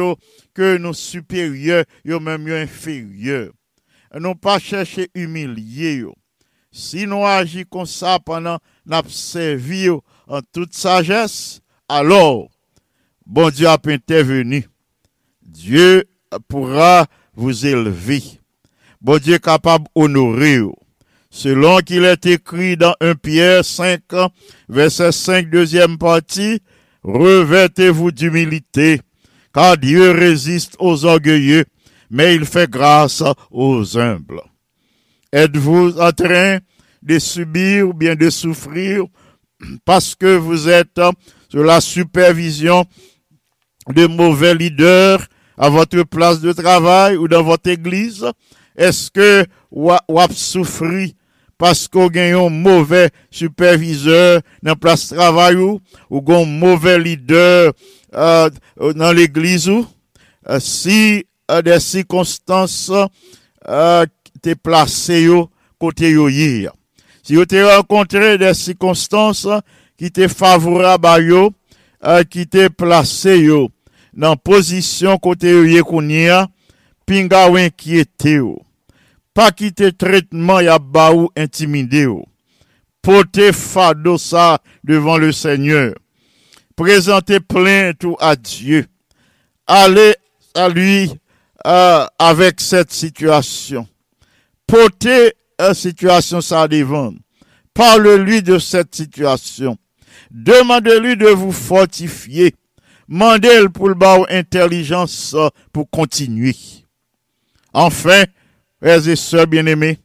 que 0.54 0.78
nous 0.78 0.94
supérieurs, 0.94 1.86
yo 2.04 2.20
même 2.20 2.48
inférieurs, 2.48 3.54
non 4.20 4.36
pas 4.36 4.60
chercher 4.60 5.10
humilier. 5.16 6.06
Si 6.72 7.08
nous 7.08 7.26
agissons 7.26 7.66
comme 7.72 7.86
ça 7.86 8.20
pendant 8.20 8.60
notre 8.86 9.10
servi 9.10 9.86
yo, 9.86 10.04
en 10.30 10.42
toute 10.54 10.76
sagesse, 10.76 11.62
alors, 11.90 12.50
bon 13.26 13.50
Dieu 13.50 13.68
a 13.68 13.78
intervenu. 13.84 14.66
Dieu 15.42 16.06
pourra 16.48 17.08
vous 17.36 17.66
élever. 17.66 18.22
Bon 19.02 19.18
Dieu 19.18 19.36
est 19.36 19.44
capable 19.44 19.88
d'honorer. 19.96 20.62
Selon 21.32 21.80
qu'il 21.80 22.06
est 22.06 22.26
écrit 22.26 22.78
dans 22.78 22.94
1 23.02 23.16
Pierre 23.16 23.66
5, 23.66 24.02
verset 24.68 25.12
5, 25.12 25.50
deuxième 25.50 25.98
partie, 25.98 26.60
revêtez-vous 27.04 28.12
d'humilité, 28.12 29.02
car 29.54 29.78
Dieu 29.78 30.12
résiste 30.12 30.76
aux 30.80 31.06
orgueilleux, 31.06 31.66
mais 32.10 32.36
il 32.36 32.46
fait 32.46 32.70
grâce 32.70 33.24
aux 33.52 33.98
humbles. 33.98 34.42
Êtes-vous 35.32 36.00
en 36.00 36.12
train 36.12 36.60
de 37.02 37.20
subir 37.20 37.90
ou 37.90 37.94
bien 37.94 38.16
de 38.16 38.30
souffrir 38.30 39.06
parce 39.86 40.16
que 40.16 40.38
vous 40.38 40.70
êtes 40.70 41.00
sous 41.50 41.64
la 41.64 41.82
supervision 41.82 42.86
de 43.88 44.08
mauvais 44.08 44.56
leaders 44.56 45.26
à 45.58 45.70
votre 45.70 46.04
place 46.04 46.40
de 46.42 46.54
travail 46.54 47.18
ou 47.18 47.28
dans 47.28 47.44
votre 47.44 47.70
église? 47.70 48.26
Est-ce 48.76 49.12
que 49.12 49.46
vous 49.72 49.92
avez 49.92 50.34
souffert 50.34 51.08
parce 51.58 51.90
que 51.90 51.98
vous 51.98 52.06
avez 52.06 52.32
un 52.32 52.50
mauvais 52.50 53.10
superviseur 53.30 54.42
dans 54.64 54.72
la 54.72 54.76
place 54.76 55.10
de 55.10 55.16
travail 55.16 55.56
ou, 55.56 55.82
ou 56.10 56.34
un 56.34 56.46
mauvais 56.46 56.98
leader 56.98 57.74
euh, 58.16 58.50
dans 58.96 59.12
l'église 59.12 59.68
ou? 59.70 59.86
Euh, 60.48 60.60
si 60.60 61.26
euh, 61.52 61.62
des 61.62 61.80
circonstances 61.80 62.92
euh, 63.68 64.06
te 64.42 64.54
placé 64.54 65.28
côté 65.78 66.12
hier. 66.12 66.72
Si 67.30 67.36
vous 67.36 67.44
avez 67.44 67.76
rencontré 67.76 68.40
des 68.40 68.56
circonstances 68.56 69.48
qui 70.00 70.06
étaient 70.06 70.28
favorables 70.28 71.06
à 71.06 71.20
yo, 71.20 71.52
euh, 72.04 72.24
qui 72.24 72.40
étaient 72.40 72.72
placé 72.72 73.38
yo 73.42 73.70
dans 74.14 74.36
position 74.36 75.16
côté 75.20 75.52
yé 75.70 75.82
kounia, 75.82 76.48
pinga 77.06 77.48
ou 77.52 77.58
inquiété. 77.58 78.42
Pas 79.32 79.52
quitter 79.52 79.92
traitement 79.92 80.60
ya 80.60 80.80
ba 80.80 81.14
ou 81.14 81.30
intimidé. 81.38 82.08
Portez 83.00 83.52
ça 83.54 84.60
devant 84.84 85.20
le 85.20 85.32
Seigneur. 85.32 85.94
Présentez 86.76 87.40
plainte 87.42 88.08
à 88.20 88.36
Dieu. 88.36 88.88
Allez 89.68 90.16
à 90.56 90.68
lui 90.68 91.14
euh, 91.68 92.08
avec 92.18 92.60
cette 92.60 92.92
situation. 92.92 93.88
Portez 94.66 95.34
situation 95.74 96.42
ça 96.42 96.68
devant. 96.68 97.14
Parle-lui 97.74 98.42
de 98.42 98.60
cette 98.60 98.96
situation. 98.96 99.78
Demandez-lui 100.32 101.18
de 101.18 101.28
vous 101.28 101.52
fortifier. 101.52 102.56
Mandez 103.08 103.68
pour 103.74 103.90
le 103.90 103.96
bas 103.96 104.20
intelligence 104.30 105.34
euh, 105.34 105.50
pour 105.74 105.90
continuer. 105.90 106.56
Enfin, 107.74 108.26
frères 108.80 109.08
et 109.08 109.16
sœurs 109.16 109.48
bien-aimés, 109.48 109.98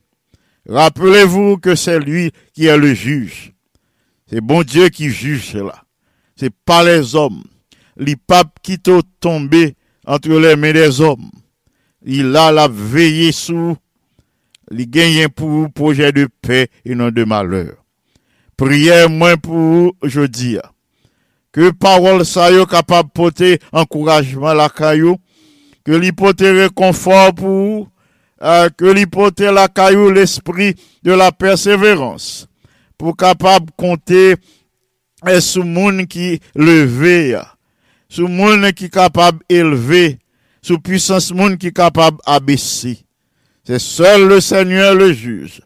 rappelez-vous 0.69 1.59
que 1.59 1.75
c'est 1.75 1.99
lui 1.99 2.33
qui 2.55 2.67
est 2.67 2.77
le 2.77 2.95
juge. 2.95 3.53
C'est 4.31 4.41
bon 4.41 4.63
Dieu 4.63 4.89
qui 4.89 5.11
juge 5.11 5.53
cela. 5.53 5.85
C'est 6.37 6.55
pas 6.65 6.83
les 6.83 7.15
hommes. 7.15 7.45
Les 7.97 8.17
papes 8.17 8.59
qui 8.63 8.79
t'ont 8.79 9.03
tombé 9.21 9.77
entre 10.07 10.31
les 10.31 10.57
mains 10.57 10.73
des 10.73 11.01
hommes. 11.01 11.31
Il 12.05 12.35
a 12.37 12.51
la 12.51 12.69
veillé 12.69 13.33
sous, 13.33 13.77
gagne 14.71 15.29
pour 15.29 15.49
vous 15.49 15.69
projet 15.69 16.13
de 16.13 16.29
paix 16.43 16.69
et 16.85 16.95
non 16.95 17.11
de 17.11 17.25
malheur. 17.25 17.77
Prière 18.57 19.11
moins 19.11 19.37
pour 19.37 19.95
je 20.03 20.23
dis, 20.23 20.59
que 21.53 21.71
parole 21.71 22.25
ça 22.25 22.51
yo 22.51 22.67
capable 22.67 23.11
porter 23.11 23.59
encouragement 23.73 24.55
la 24.55 24.69
caillou, 24.69 25.17
que 25.85 25.93
l'hypothèse 25.93 26.57
réconfort 26.57 27.35
pour 27.35 27.89
euh, 28.43 28.69
que 28.77 28.85
l'hypothèse 28.85 29.53
la 29.53 29.69
caillou 29.69 30.11
l'esprit 30.11 30.75
de 31.03 31.13
la 31.13 31.31
persévérance, 31.31 32.49
pour 32.99 33.17
capable 33.17 33.71
compter 33.77 34.37
sous 35.41 35.63
monde 35.63 36.07
qui 36.07 36.41
levé, 36.55 37.39
sous 38.09 38.29
monde 38.29 38.73
qui 38.73 38.91
capable 38.91 39.39
élever, 39.49 40.19
sous 40.61 40.79
puissance 40.79 41.33
monde 41.33 41.57
qui 41.57 41.73
capable 41.73 42.19
abaisser. 42.27 42.99
C'est 43.67 43.79
seul 43.79 44.29
le 44.29 44.41
Seigneur 44.41 44.95
le 44.95 45.13
juge. 45.13 45.63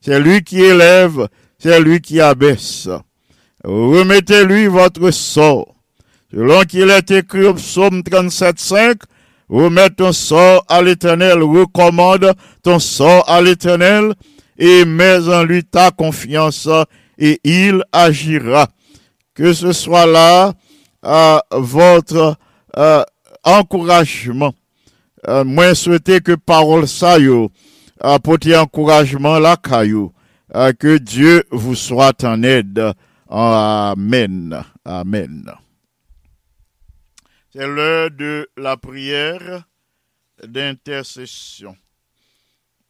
C'est 0.00 0.20
lui 0.20 0.42
qui 0.42 0.60
élève, 0.60 1.28
c'est 1.58 1.80
lui 1.80 2.00
qui 2.00 2.20
abaisse. 2.20 2.88
Remettez-lui 3.64 4.68
votre 4.68 5.10
sort. 5.10 5.74
Selon 6.32 6.62
qu'il 6.62 6.90
est 6.90 7.10
écrit 7.10 7.44
au 7.46 7.54
psaume 7.54 8.04
37, 8.04 8.58
5, 8.60 8.98
remets 9.48 9.90
ton 9.90 10.12
sort 10.12 10.64
à 10.68 10.80
l'éternel, 10.80 11.42
recommande 11.42 12.34
ton 12.62 12.78
sort 12.78 13.28
à 13.28 13.42
l'éternel 13.42 14.14
et 14.56 14.84
mets 14.84 15.28
en 15.28 15.42
lui 15.42 15.64
ta 15.64 15.90
confiance 15.90 16.68
et 17.18 17.40
il 17.42 17.82
agira. 17.90 18.68
Que 19.34 19.52
ce 19.52 19.72
soit 19.72 20.06
là 20.06 20.52
à 21.02 21.42
votre 21.50 22.36
euh, 22.76 23.02
encouragement. 23.42 24.54
Euh, 25.28 25.44
moi 25.44 25.74
souhaiter 25.74 26.20
que 26.20 26.34
parole 26.34 26.88
ça 26.88 27.18
yo 27.18 27.50
apporter 28.00 28.56
encouragement 28.56 29.38
la 29.38 29.56
caillou. 29.56 30.12
Euh, 30.54 30.72
que 30.72 30.98
Dieu 30.98 31.44
vous 31.50 31.74
soit 31.74 32.24
en 32.24 32.42
aide. 32.42 32.92
Amen. 33.28 34.64
Amen. 34.84 35.52
C'est 37.52 37.66
l'heure 37.66 38.10
de 38.10 38.48
la 38.56 38.76
prière 38.76 39.64
d'intercession. 40.44 41.76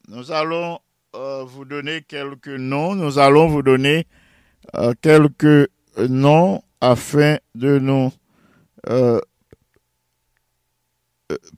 Nous 0.07 0.31
allons 0.31 0.79
euh, 1.15 1.43
vous 1.43 1.65
donner 1.65 2.01
quelques 2.01 2.47
noms. 2.47 2.95
Nous 2.95 3.19
allons 3.19 3.47
vous 3.47 3.61
donner 3.61 4.07
euh, 4.75 4.93
quelques 5.01 5.69
noms 5.97 6.63
afin 6.79 7.37
de 7.53 7.77
nous 7.79 8.11
euh, 8.89 9.19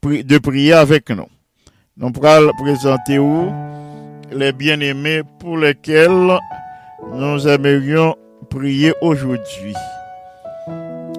de 0.04 0.38
prier 0.38 0.74
avec 0.74 1.10
nous. 1.10 1.28
Nous 1.98 2.12
pourrons 2.12 2.52
présenter 2.58 3.20
les 4.32 4.52
bien-aimés 4.52 5.22
pour 5.40 5.58
lesquels 5.58 6.38
nous 7.14 7.48
aimerions 7.48 8.16
prier 8.50 8.94
aujourd'hui. 9.02 9.76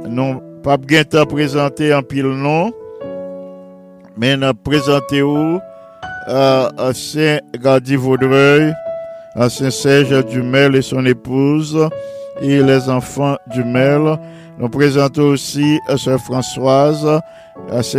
Non, 0.08 0.42
pas 0.62 0.76
bien 0.76 1.04
présenter 1.04 1.94
en 1.94 2.02
pile 2.02 2.26
nom, 2.26 2.72
mais 4.16 4.36
nous 4.36 4.54
présenter 4.54 5.22
où 5.22 5.60
euh, 6.28 6.70
ancien 6.78 7.40
Gadi 7.54 7.96
Vaudreuil, 7.96 8.72
ancien 9.36 9.70
Serge 9.70 10.24
Dumel 10.26 10.74
et 10.76 10.82
son 10.82 11.04
épouse 11.04 11.88
et 12.40 12.62
les 12.62 12.88
enfants 12.88 13.36
Dumel. 13.52 14.18
Nous 14.58 14.68
présentons 14.68 15.30
aussi 15.30 15.78
euh, 15.88 15.96
Sœur 15.96 16.20
Françoise, 16.20 17.20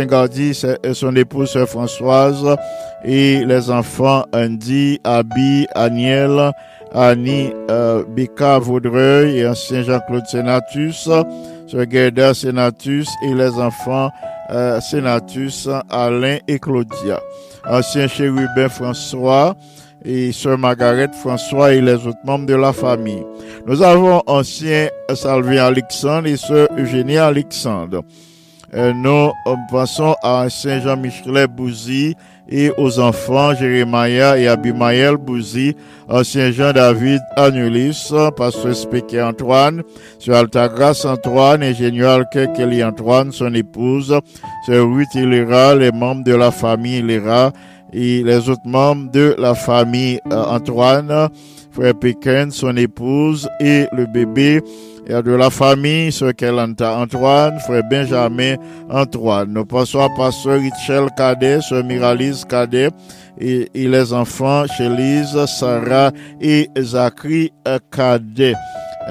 Gadi 0.08 0.54
c'est- 0.54 0.78
et 0.84 0.94
son 0.94 1.14
épouse 1.16 1.56
Françoise 1.66 2.56
et 3.04 3.44
les 3.44 3.70
enfants 3.70 4.24
Andy, 4.34 4.98
Abi, 5.04 5.66
Aniel, 5.74 6.52
Annie, 6.94 7.52
euh, 7.70 8.04
Bika 8.08 8.58
Vaudreuil 8.58 9.38
et 9.38 9.46
ancien 9.46 9.82
Jean-Claude 9.82 10.26
Sénatus, 10.26 11.08
Gerda 11.68 12.32
Sénatus 12.34 13.08
et 13.24 13.34
les 13.34 13.50
enfants 13.58 14.10
euh, 14.50 14.80
Sénatus, 14.80 15.68
Alain 15.90 16.38
et 16.46 16.58
Claudia. 16.58 17.20
Ancien 17.68 18.06
chérubin 18.06 18.68
François 18.68 19.56
et 20.04 20.30
Sœur 20.30 20.56
Margaret 20.56 21.08
François 21.20 21.72
et 21.72 21.80
les 21.80 21.94
autres 22.06 22.18
membres 22.24 22.46
de 22.46 22.54
la 22.54 22.72
famille. 22.72 23.24
Nous 23.66 23.82
avons 23.82 24.22
ancien 24.26 24.86
Salvien 25.14 25.64
Alexandre 25.66 26.28
et 26.28 26.36
Sœur 26.36 26.68
Eugénie 26.78 27.18
Alexandre. 27.18 28.02
Euh, 28.74 28.92
nous 28.92 29.30
euh, 29.46 29.56
pensons 29.70 30.16
à 30.22 30.48
Saint 30.50 30.80
Jean-Michel 30.80 31.46
Bouzy 31.46 32.16
et 32.48 32.70
aux 32.76 32.98
enfants 32.98 33.54
Jérémia 33.54 34.38
et 34.38 34.48
Abimaël 34.48 35.16
Bouzy, 35.16 35.76
ancien 36.08 36.50
Jean-David 36.50 37.20
Anulis, 37.36 38.10
pasteur 38.36 38.74
Spéquet 38.74 39.22
Antoine, 39.22 39.82
sur 40.18 40.34
Altagrace 40.34 41.04
Antoine, 41.04 41.62
ingénieur 41.62 42.24
Kelly 42.30 42.82
Antoine, 42.82 43.32
son 43.32 43.54
épouse, 43.54 44.18
sur 44.64 44.92
Ruth 44.92 45.14
Hilera, 45.14 45.74
les 45.74 45.92
membres 45.92 46.24
de 46.24 46.34
la 46.34 46.50
famille 46.50 46.98
Hilera 46.98 47.52
et 47.92 48.22
les 48.22 48.48
autres 48.48 48.66
membres 48.66 49.10
de 49.10 49.34
la 49.38 49.54
famille 49.54 50.20
euh, 50.30 50.44
Antoine, 50.44 51.28
frère 51.76 51.94
Pékin, 51.94 52.48
son 52.50 52.76
épouse 52.76 53.48
et 53.60 53.86
le 53.92 54.06
bébé 54.06 54.62
de 55.08 55.32
la 55.32 55.50
famille, 55.50 56.10
ce 56.10 56.32
Kelanta 56.32 56.96
Antoine, 56.96 57.60
frère 57.60 57.84
Benjamin 57.88 58.54
Antoine. 58.90 59.52
Nous 59.52 59.66
passons 59.66 60.00
à 60.00 60.08
pasteur 60.16 60.58
Richel 60.58 61.08
Cadet, 61.16 61.60
sœur 61.60 61.84
Miralise 61.84 62.44
Cadet, 62.46 62.88
et, 63.38 63.68
les 63.74 64.12
enfants 64.14 64.64
chez 64.76 64.88
Lise, 64.88 65.36
Sarah 65.46 66.10
et 66.40 66.68
Zachary 66.78 67.52
Cadet. 67.92 68.54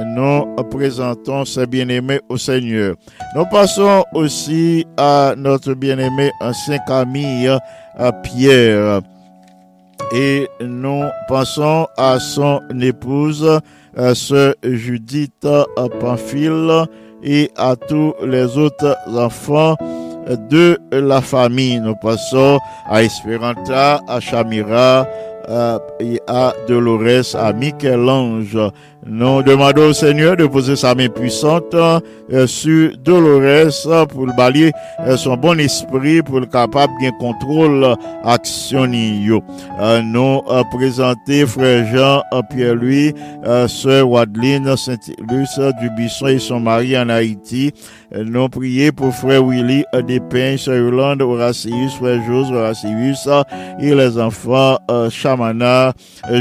Nous 0.03 0.55
présentons 0.71 1.45
ces 1.45 1.67
bien-aimés 1.67 2.19
au 2.29 2.37
Seigneur. 2.37 2.95
Nous 3.35 3.45
passons 3.45 4.03
aussi 4.13 4.85
à 4.97 5.35
notre 5.37 5.73
bien-aimé 5.75 6.31
ancien 6.41 6.79
Camille 6.79 7.55
Pierre. 8.23 9.01
Et 10.13 10.47
nous 10.61 11.03
pensons 11.27 11.87
à 11.97 12.19
son 12.19 12.61
épouse, 12.79 13.59
sœur 14.13 14.53
Judith 14.63 15.47
Pamphile, 15.99 16.85
et 17.23 17.51
à 17.57 17.75
tous 17.75 18.13
les 18.23 18.57
autres 18.57 18.95
enfants 19.15 19.75
de 20.49 20.77
la 20.91 21.21
famille. 21.21 21.79
Nous 21.79 21.95
passons 21.95 22.59
à 22.87 23.03
Esperanta, 23.03 23.99
à 24.07 24.19
Chamira, 24.19 25.07
et 25.99 26.19
à 26.27 26.53
Dolores, 26.67 27.35
à 27.35 27.53
Michel-Ange. 27.53 28.57
Nous 29.07 29.43
demandons 29.43 29.89
au 29.89 29.93
Seigneur 29.93 30.35
de 30.35 30.47
poser 30.47 30.75
sa 30.75 30.95
main 30.95 31.09
puissante 31.09 31.75
euh, 31.75 32.47
sur 32.47 32.97
Dolores 32.97 34.07
pour 34.09 34.25
le 34.25 34.33
balayer 34.35 34.71
euh, 35.01 35.15
son 35.15 35.37
bon 35.37 35.59
esprit 35.59 36.23
pour 36.23 36.39
le 36.39 36.47
capable 36.47 36.91
bien 36.99 37.11
contrôle 37.19 37.95
action 38.23 38.89
euh, 38.91 40.01
nous 40.01 40.41
euh, 40.49 40.63
présenter 40.71 41.45
frère 41.45 41.85
Jean 41.93 42.23
Pierre-Louis, 42.49 43.13
sœur 43.67 44.09
Wadeline 44.09 44.75
Saint-Luce 44.75 45.59
Dubisson 45.79 46.27
et 46.27 46.39
son 46.39 46.59
mari 46.59 46.97
en 46.97 47.09
Haïti. 47.09 47.71
nous 48.11 48.49
prier 48.49 48.91
pour 48.91 49.13
frère 49.13 49.45
Willy 49.45 49.83
Despins, 50.07 50.57
sœur 50.57 50.77
Yolande 50.77 51.21
Horacius, 51.21 51.93
frère 51.99 52.21
Jose 52.27 52.51
Horacius 52.51 53.27
et 53.79 53.93
les 53.93 54.19
enfants 54.19 54.77
Chamana, 55.11 55.93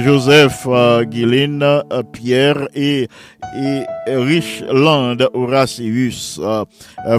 Joseph 0.05 0.67
Guiline, 1.11 1.83
Pierre 2.13 2.54
et, 2.75 3.09
et 3.57 3.87
Richland 4.07 5.17
Horacius, 5.33 6.41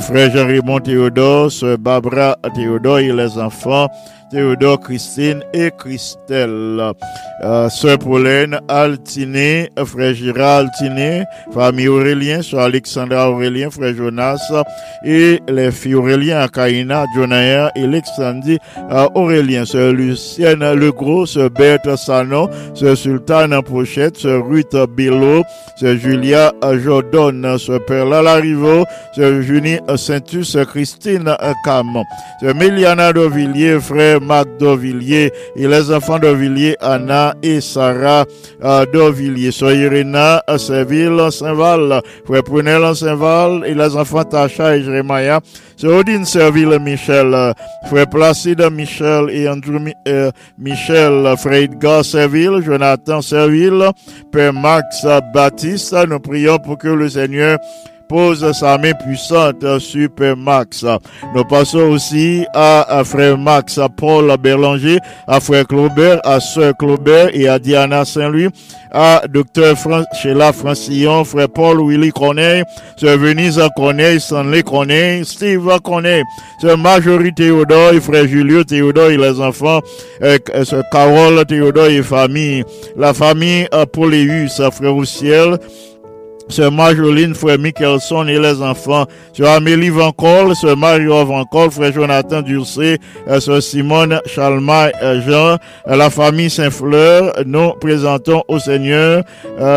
frère 0.02 0.32
Jean-Raymond 0.36 0.80
Théodore, 0.80 1.50
Barbara 1.80 2.38
Théodore 2.54 3.00
et 3.00 3.12
les 3.12 3.38
enfants 3.38 3.90
Théodore, 4.32 4.80
Christine 4.80 5.44
et 5.54 5.72
Christelle. 5.78 6.82
Euh, 7.44 7.70
Sœur 7.70 8.00
Pauline 8.00 8.60
Altiné, 8.68 9.70
frère 9.86 10.16
Gérard 10.16 10.60
Altiné, 10.60 11.26
famille 11.54 11.88
Aurélien, 11.88 12.42
Sœur 12.42 12.62
Alexandra 12.62 13.30
Aurélien, 13.30 13.70
frère 13.70 13.94
Jonas 13.94 14.52
et 15.06 15.40
les 15.48 15.72
filles 15.72 15.96
Aurélien 15.96 16.40
Akaina, 16.40 17.06
Jonaya 17.16 17.72
et 17.76 17.84
Alexandrie 17.84 18.58
euh, 18.92 19.08
Aurélien, 19.14 19.66
Sœur 19.66 19.94
Lucienne 19.94 20.74
Legros, 20.74 21.28
Sœur 21.28 21.52
Berthe 21.52 21.96
Sanon, 21.96 22.50
Sœur 22.74 22.98
Sultane 22.98 23.62
Pochette, 23.62 24.18
Sœur 24.18 24.48
Ruth 24.48 24.76
Bello, 24.96 25.44
Sœur 25.76 25.98
Julia 25.98 26.52
Jordan, 26.84 27.58
Sœur 27.60 27.86
Perla 27.86 28.24
Larivo, 28.24 28.86
Sœur 29.16 29.42
Junie 29.42 29.78
Saintus, 29.98 30.58
Christine 30.68 31.36
Cam, 31.64 32.02
Sœur 32.40 32.56
Méliana 32.56 33.14
Dovilliers, 33.14 33.80
frère 33.80 34.15
Marc 34.20 34.48
et 34.62 35.32
les 35.68 35.92
enfants 35.92 36.20
Dovilliers, 36.20 36.76
Anna 36.82 37.34
et 37.42 37.62
Sarah 37.62 38.26
euh, 38.64 38.86
Dovilliers, 38.92 39.52
Sœur 39.52 39.74
Irina 39.74 40.42
Saint-Ville, 40.58 41.32
Saint-Val, 41.32 42.02
frère 42.26 42.44
Prunel 42.44 42.96
Saint-Val. 42.96 43.64
Et 43.66 43.74
les 43.74 43.96
enfants 43.96 44.24
Tacha 44.24 44.76
et 44.78 44.84
Jérémia, 44.84 45.40
Sœur 45.78 46.00
Odine 46.00 46.26
Serville 46.26 46.78
Michel, 46.80 47.54
frère 47.88 48.10
Placide 48.10 48.70
Michel 48.72 49.30
et 49.30 49.48
Andrew 49.48 49.78
euh, 50.08 50.32
Michel, 50.58 51.36
frère 51.38 51.64
Edgar 51.64 52.04
Serville, 52.04 52.62
Jonathan 52.64 53.22
Serville, 53.22 53.90
Père 54.32 54.54
Max 54.54 55.06
Baptiste, 55.34 55.96
nous 56.08 56.20
prions 56.20 56.58
pour 56.60 56.78
que 56.78 56.88
le 56.88 57.10
Seigneur 57.10 57.60
pose 58.08 58.52
sa 58.54 58.78
main 58.78 58.94
puissante 58.94 59.80
sur 59.80 60.10
Max. 60.38 60.86
Nous 61.36 61.44
passons 61.44 61.90
aussi 61.92 62.46
à, 62.54 63.04
frère 63.04 63.38
Max, 63.38 63.78
à 63.78 63.90
Paul 63.90 64.36
Berlanger, 64.38 65.00
à 65.28 65.40
frère 65.40 65.68
Claubert, 65.68 66.20
à 66.24 66.40
sœur 66.40 66.76
Claubert 66.78 67.30
et 67.34 67.48
à 67.48 67.60
Diana 67.60 68.06
Saint-Louis, 68.06 68.50
à 68.92 69.24
docteur 69.28 69.78
Fran 69.78 70.04
Francillon, 70.54 71.24
frère 71.24 71.50
Paul 71.50 71.86
Willy 71.88 72.12
Corneille, 72.12 72.64
sœur 72.98 73.18
Venise 73.18 73.62
Corneille, 73.76 74.20
Stanley 74.20 74.64
Corneille, 74.64 75.26
Steve 75.26 75.70
Corneille, 75.84 76.24
sœur 76.62 76.78
Marjorie 76.78 77.34
Théodore 77.34 77.94
frère 78.02 78.28
Julio 78.28 78.64
Théodore 78.64 79.10
et 79.10 79.18
les 79.18 79.40
enfants, 79.40 79.82
euh, 80.22 80.38
sœur 80.64 80.84
Carole 80.92 81.46
Théodore 81.46 81.88
et 81.88 82.04
famille, 82.04 82.64
la 82.98 83.14
famille 83.14 83.68
euh, 83.74 83.86
Pauléus, 83.86 84.62
frère 84.72 84.96
au 84.96 85.06
Sœur 86.48 86.72
Marjoline, 86.72 87.34
frère 87.34 87.58
Michelson 87.58 88.28
et 88.28 88.40
les 88.40 88.62
enfants, 88.62 89.06
Sœur 89.34 89.54
Amélie 89.54 89.90
Vancol, 89.90 90.56
Sœur 90.56 90.78
Mario 90.78 91.26
Vancol, 91.26 91.72
frère 91.72 91.92
Jonathan 91.92 92.42
Durcé, 92.42 93.00
Sœur 93.40 93.62
Simone 93.62 94.20
Chalma 94.26 94.90
Jean, 95.28 95.58
la 95.88 96.10
famille 96.10 96.50
Saint-Fleur, 96.50 97.34
nous 97.46 97.72
présentons 97.82 98.44
au 98.48 98.60
Seigneur, 98.60 99.24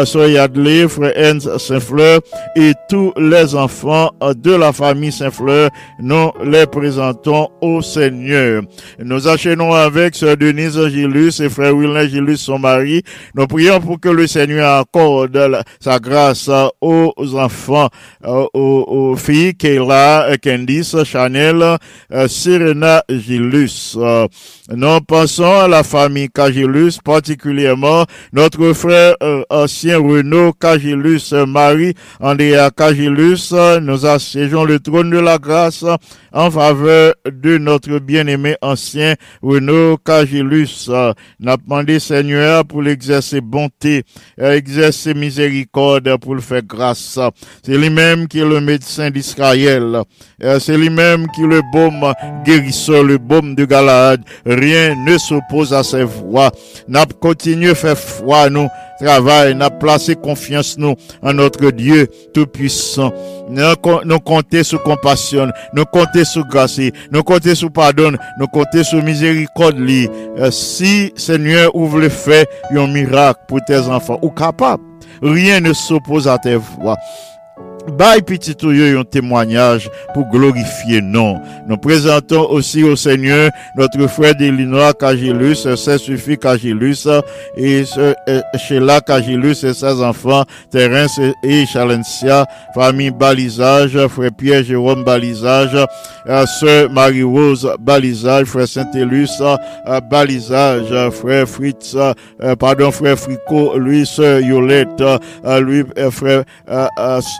Sœur 0.04 0.28
Yadley, 0.28 0.88
frère 0.88 1.14
Hens 1.16 1.48
Saint-Fleur 1.56 2.20
et 2.54 2.72
tous 2.88 3.12
les 3.16 3.54
enfants 3.54 4.10
de 4.20 4.54
la 4.54 4.72
famille 4.72 5.12
Saint-Fleur, 5.12 5.70
nous 6.00 6.30
les 6.44 6.66
présentons 6.66 7.48
au 7.62 7.80
Seigneur. 7.80 8.62
Nous 8.98 9.26
enchaînons 9.26 9.72
avec 9.72 10.14
Sœur 10.14 10.36
Denise 10.36 10.78
Gilus 10.88 11.40
et 11.40 11.48
frère 11.48 11.74
Wilner 11.74 12.08
Gilus, 12.08 12.36
son 12.36 12.58
mari. 12.58 13.02
Nous 13.34 13.46
prions 13.46 13.80
pour 13.80 13.98
que 13.98 14.10
le 14.10 14.26
Seigneur 14.26 14.80
accorde 14.80 15.62
sa 15.80 15.98
grâce 15.98 16.50
aux 16.80 17.12
enfants, 17.34 17.88
euh, 18.24 18.46
aux, 18.54 19.16
filles 19.16 19.54
Kayla, 19.54 20.36
Candice, 20.42 20.96
Chanel, 21.04 21.62
euh, 22.12 22.28
Serena 22.28 23.02
Gilus. 23.08 23.96
Euh, 23.96 24.26
nous 24.74 25.00
pensons 25.00 25.60
à 25.60 25.68
la 25.68 25.82
famille 25.82 26.28
Cagilus, 26.28 26.98
particulièrement 27.02 28.04
notre 28.32 28.72
frère 28.72 29.14
ancien 29.50 29.98
Renaud 29.98 30.52
Cagilus, 30.52 31.32
Marie 31.46 31.94
Andrea 32.20 32.70
Cagilus. 32.76 33.52
Nous 33.82 34.06
assiégeons 34.06 34.64
le 34.64 34.78
trône 34.78 35.10
de 35.10 35.18
la 35.18 35.38
grâce 35.38 35.84
en 36.32 36.50
faveur 36.50 37.14
de 37.24 37.58
notre 37.58 37.98
bien-aimé 37.98 38.56
ancien 38.60 39.14
Renaud 39.42 39.96
Cagilus. 39.98 40.90
N'a 41.40 41.56
demandé 41.56 41.98
Seigneur 41.98 42.64
pour 42.64 42.82
l'exercer 42.82 43.40
bonté, 43.40 44.04
exercer 44.38 45.14
miséricorde, 45.14 46.16
pour 46.18 46.34
le 46.34 46.40
faire 46.48 46.62
grâce. 46.62 47.18
C'est 47.62 47.76
lui-même 47.76 48.26
qui 48.26 48.40
est 48.40 48.44
le 48.44 48.60
médecin 48.60 49.10
d'Israël. 49.10 50.02
C'est 50.60 50.76
lui-même 50.76 51.26
qui 51.34 51.42
est 51.42 51.46
le 51.46 51.62
baume 51.72 52.12
guérisseur, 52.44 53.02
le 53.02 53.18
baume 53.18 53.54
de 53.54 53.64
Galade. 53.64 54.22
Rien 54.46 54.94
ne 55.04 55.18
s'oppose 55.18 55.72
à 55.72 55.82
ses 55.82 56.04
voix. 56.04 56.50
N'a 56.88 57.04
continué 57.20 57.74
faire 57.74 57.98
foi, 57.98 58.48
nous 58.48 58.68
travail, 59.00 59.54
n'a 59.54 59.70
placé 59.70 60.16
confiance 60.16 60.76
nous 60.76 60.94
en 61.22 61.32
notre 61.32 61.70
Dieu 61.70 62.08
tout-puissant. 62.34 63.12
Nous 63.48 64.18
comptons 64.18 64.64
sur 64.64 64.82
compassion, 64.82 65.52
nous 65.72 65.84
comptons 65.84 66.24
sur 66.24 66.44
grâce, 66.46 66.80
nous 67.12 67.22
comptons 67.22 67.54
sur 67.54 67.70
pardon, 67.70 68.12
nous 68.40 68.46
comptons 68.48 68.82
sur 68.82 69.02
miséricorde. 69.02 69.78
Si 70.50 71.12
Seigneur 71.14 71.74
ouvre 71.76 72.00
le 72.00 72.08
fait, 72.08 72.48
un 72.70 72.86
miracle 72.88 73.40
pour 73.46 73.60
tes 73.64 73.78
enfants, 73.78 74.18
ou 74.22 74.30
capable, 74.30 74.82
rien 75.22 75.60
ne 75.60 75.72
s'oppose 75.72 76.28
à 76.28 76.38
tes 76.38 76.56
voix. 76.56 76.96
Bail 77.88 78.22
petit 78.22 78.56
un 78.64 79.04
témoignage 79.04 79.90
pour 80.14 80.28
glorifier 80.30 81.00
non. 81.00 81.40
Nous 81.66 81.76
présentons 81.76 82.48
aussi 82.50 82.82
au 82.82 82.96
Seigneur 82.96 83.50
notre 83.76 84.06
frère 84.06 84.34
d'Illinois 84.34 84.92
Cagilus, 84.94 85.66
c'est 85.76 85.98
suffit 85.98 86.36
Cagilus 86.38 87.06
et 87.56 87.84
euh, 87.98 88.14
Sheila 88.56 89.00
Cagilus 89.00 89.64
et 89.64 89.74
ses 89.74 90.02
enfants, 90.02 90.44
Terence 90.70 91.20
et 91.42 91.66
Chalencia, 91.66 92.46
famille 92.74 93.10
Balisage, 93.10 93.98
frère 94.08 94.30
Pierre 94.36 94.64
Jérôme 94.64 95.04
Balisage, 95.04 95.76
sœur 96.60 96.90
Marie-Rose 96.90 97.74
Balisage, 97.80 98.46
frère 98.46 98.68
Saint-Élus 98.68 99.28
Balisage, 100.10 101.10
frère 101.10 101.48
Fritz, 101.48 101.96
euh, 101.96 102.56
pardon, 102.56 102.90
frère 102.90 103.18
Frico, 103.18 103.78
lui, 103.78 104.06
sœur 104.06 104.40
Yolette, 104.40 105.02
lui, 105.60 105.84
euh, 105.98 106.10
frère, 106.10 106.44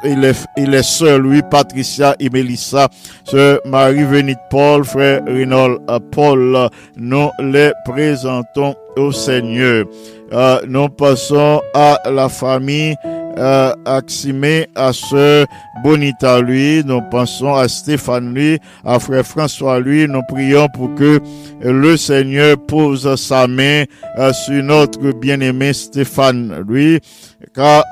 il 0.04 0.24
il 0.56 0.74
est 0.74 0.82
sœur, 0.82 1.18
lui, 1.18 1.42
Patricia 1.50 2.14
et 2.18 2.30
Mélissa, 2.30 2.88
sœur 3.24 3.60
Marie-Venite 3.64 4.38
Paul, 4.50 4.84
frère 4.84 5.22
Reynold 5.26 5.80
euh, 5.88 5.98
Paul, 6.12 6.68
nous 6.96 7.30
les 7.40 7.72
présentons 7.84 8.74
au 8.96 9.12
Seigneur. 9.12 9.84
Euh, 10.32 10.60
nous 10.68 10.88
passons 10.88 11.62
à 11.74 11.98
la 12.10 12.28
famille 12.28 12.94
euh, 13.38 13.72
Aximé, 13.86 14.66
à 14.74 14.92
sœur 14.92 15.46
Bonita 15.82 16.40
lui, 16.40 16.82
nous 16.84 17.00
pensons 17.10 17.54
à 17.54 17.68
Stéphane 17.68 18.34
lui, 18.34 18.58
à 18.84 18.98
frère 18.98 19.24
François 19.24 19.78
lui, 19.78 20.08
nous 20.08 20.22
prions 20.28 20.68
pour 20.74 20.94
que 20.96 21.20
le 21.62 21.96
Seigneur 21.96 22.56
pose 22.66 23.14
sa 23.14 23.46
main 23.46 23.84
euh, 24.18 24.32
sur 24.32 24.62
notre 24.62 25.12
bien-aimé 25.12 25.72
Stéphane 25.72 26.64
lui, 26.68 27.00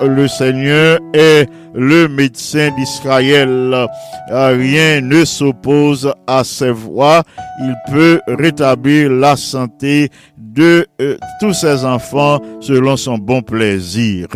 le 0.01 0.27
Seigneur 0.27 0.99
est 1.13 1.47
le 1.73 2.07
médecin 2.07 2.71
d'Israël. 2.77 3.87
Rien 4.29 5.01
ne 5.01 5.25
s'oppose 5.25 6.11
à 6.25 6.43
ses 6.43 6.71
voies. 6.71 7.23
Il 7.59 7.75
peut 7.91 8.21
rétablir 8.27 9.09
la 9.11 9.35
santé 9.35 10.09
de 10.37 10.87
euh, 11.01 11.17
tous 11.39 11.53
ses 11.53 11.85
enfants 11.85 12.39
selon 12.61 12.97
son 12.97 13.17
bon 13.17 13.41
plaisir. 13.41 14.27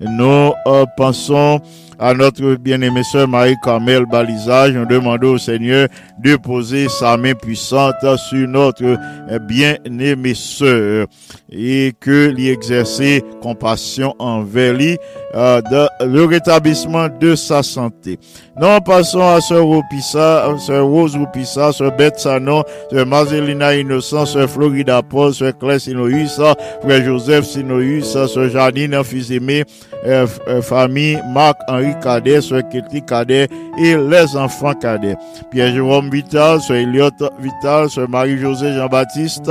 Nous 0.00 0.52
euh, 0.66 0.84
pensons 0.96 1.60
à 1.98 2.14
notre 2.14 2.56
bien-aimée 2.56 3.02
sœur 3.04 3.28
Marie-Carmel 3.28 4.06
Balisage. 4.06 4.72
Nous 4.72 4.86
demandons 4.86 5.34
au 5.34 5.38
Seigneur 5.38 5.88
de 6.18 6.36
poser 6.36 6.88
sa 6.88 7.16
main 7.16 7.34
puissante 7.34 7.94
sur 8.28 8.48
notre 8.48 8.84
euh, 8.84 9.38
bien-aimée 9.38 10.34
sœur 10.34 11.06
et 11.50 11.92
que 12.00 12.28
l'y 12.28 12.48
exercer 12.48 13.22
compassion 13.42 14.14
envers 14.18 14.74
lui 14.74 14.98
euh, 15.34 15.60
dans 15.62 15.88
le 16.06 16.24
rétablissement 16.24 17.08
de 17.08 17.34
sa 17.34 17.62
santé. 17.62 18.18
Nous 18.56 18.80
passons 18.84 19.20
à 19.20 19.40
sœur 19.40 19.68
Opissa, 19.68 20.46
sœur 20.58 20.86
Rose 20.86 21.16
Opissa, 21.16 21.72
sœur 21.72 21.90
Beth 21.96 22.20
Sanon, 22.20 22.62
sœur 22.90 23.04
Marcelina 23.04 23.74
Innocent, 23.74 24.26
sœur 24.26 24.48
Florida 24.48 25.02
Paul, 25.02 25.34
sœur 25.34 25.58
Claire 25.58 25.80
Sinoïs, 25.80 26.40
frère 26.82 27.04
Joseph 27.04 27.46
Sinoïs, 27.46 28.04
sœur 28.04 28.48
Janine, 28.48 29.02
fils 29.02 29.30
aimé, 29.30 29.64
euh, 30.06 30.26
euh, 30.46 30.62
famille 30.62 31.18
Marc-Henri 31.32 31.94
Cadet, 32.00 32.40
sœur 32.40 32.62
Ketty 32.68 33.02
Cadet 33.02 33.48
et 33.78 33.96
les 33.96 34.36
enfants 34.36 34.74
Cadet. 34.74 35.16
Pierre-Jérôme 35.50 36.10
Vital, 36.10 36.60
sœur 36.60 36.76
Elliot 36.76 37.10
Vital, 37.40 37.90
sœur 37.90 38.08
Marie-José 38.08 38.74
Jean-Baptiste, 38.74 39.50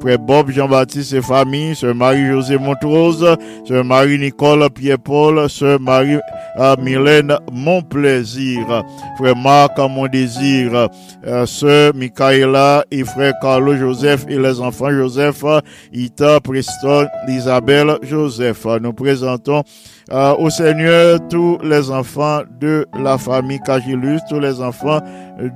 frère 0.00 0.18
Bob 0.18 0.50
Jean-Baptiste 0.50 1.14
et 1.14 1.22
famille, 1.22 1.74
sœur 1.74 1.94
Marie-José 1.94 2.58
Montrose, 2.58 3.26
sœur 3.66 3.82
Marie-Nicole 3.82 4.68
Pierre-Paul, 4.70 5.21
sœur 5.48 5.80
Marie 5.80 6.18
Mylène 6.80 7.36
Mon 7.52 7.82
Plaisir, 7.82 8.84
frère 9.18 9.36
Marc 9.36 9.78
Mon 9.78 10.06
Désir, 10.06 10.88
euh, 11.26 11.46
sœur 11.46 11.94
Michaela 11.94 12.84
et 12.90 13.04
frère 13.04 13.34
Carlo 13.40 13.76
Joseph 13.76 14.24
et 14.28 14.38
les 14.38 14.60
enfants 14.60 14.90
Joseph, 14.90 15.44
Ita, 15.92 16.40
Preston, 16.40 17.06
Isabelle, 17.28 17.98
Joseph. 18.02 18.66
Nous 18.80 18.92
présentons 18.92 19.62
euh, 20.12 20.34
au 20.36 20.50
Seigneur 20.50 21.18
tous 21.28 21.58
les 21.62 21.90
enfants 21.90 22.42
de 22.60 22.86
la 22.98 23.16
famille 23.18 23.60
Cagilus, 23.60 24.20
tous 24.28 24.40
les 24.40 24.60
enfants 24.60 25.00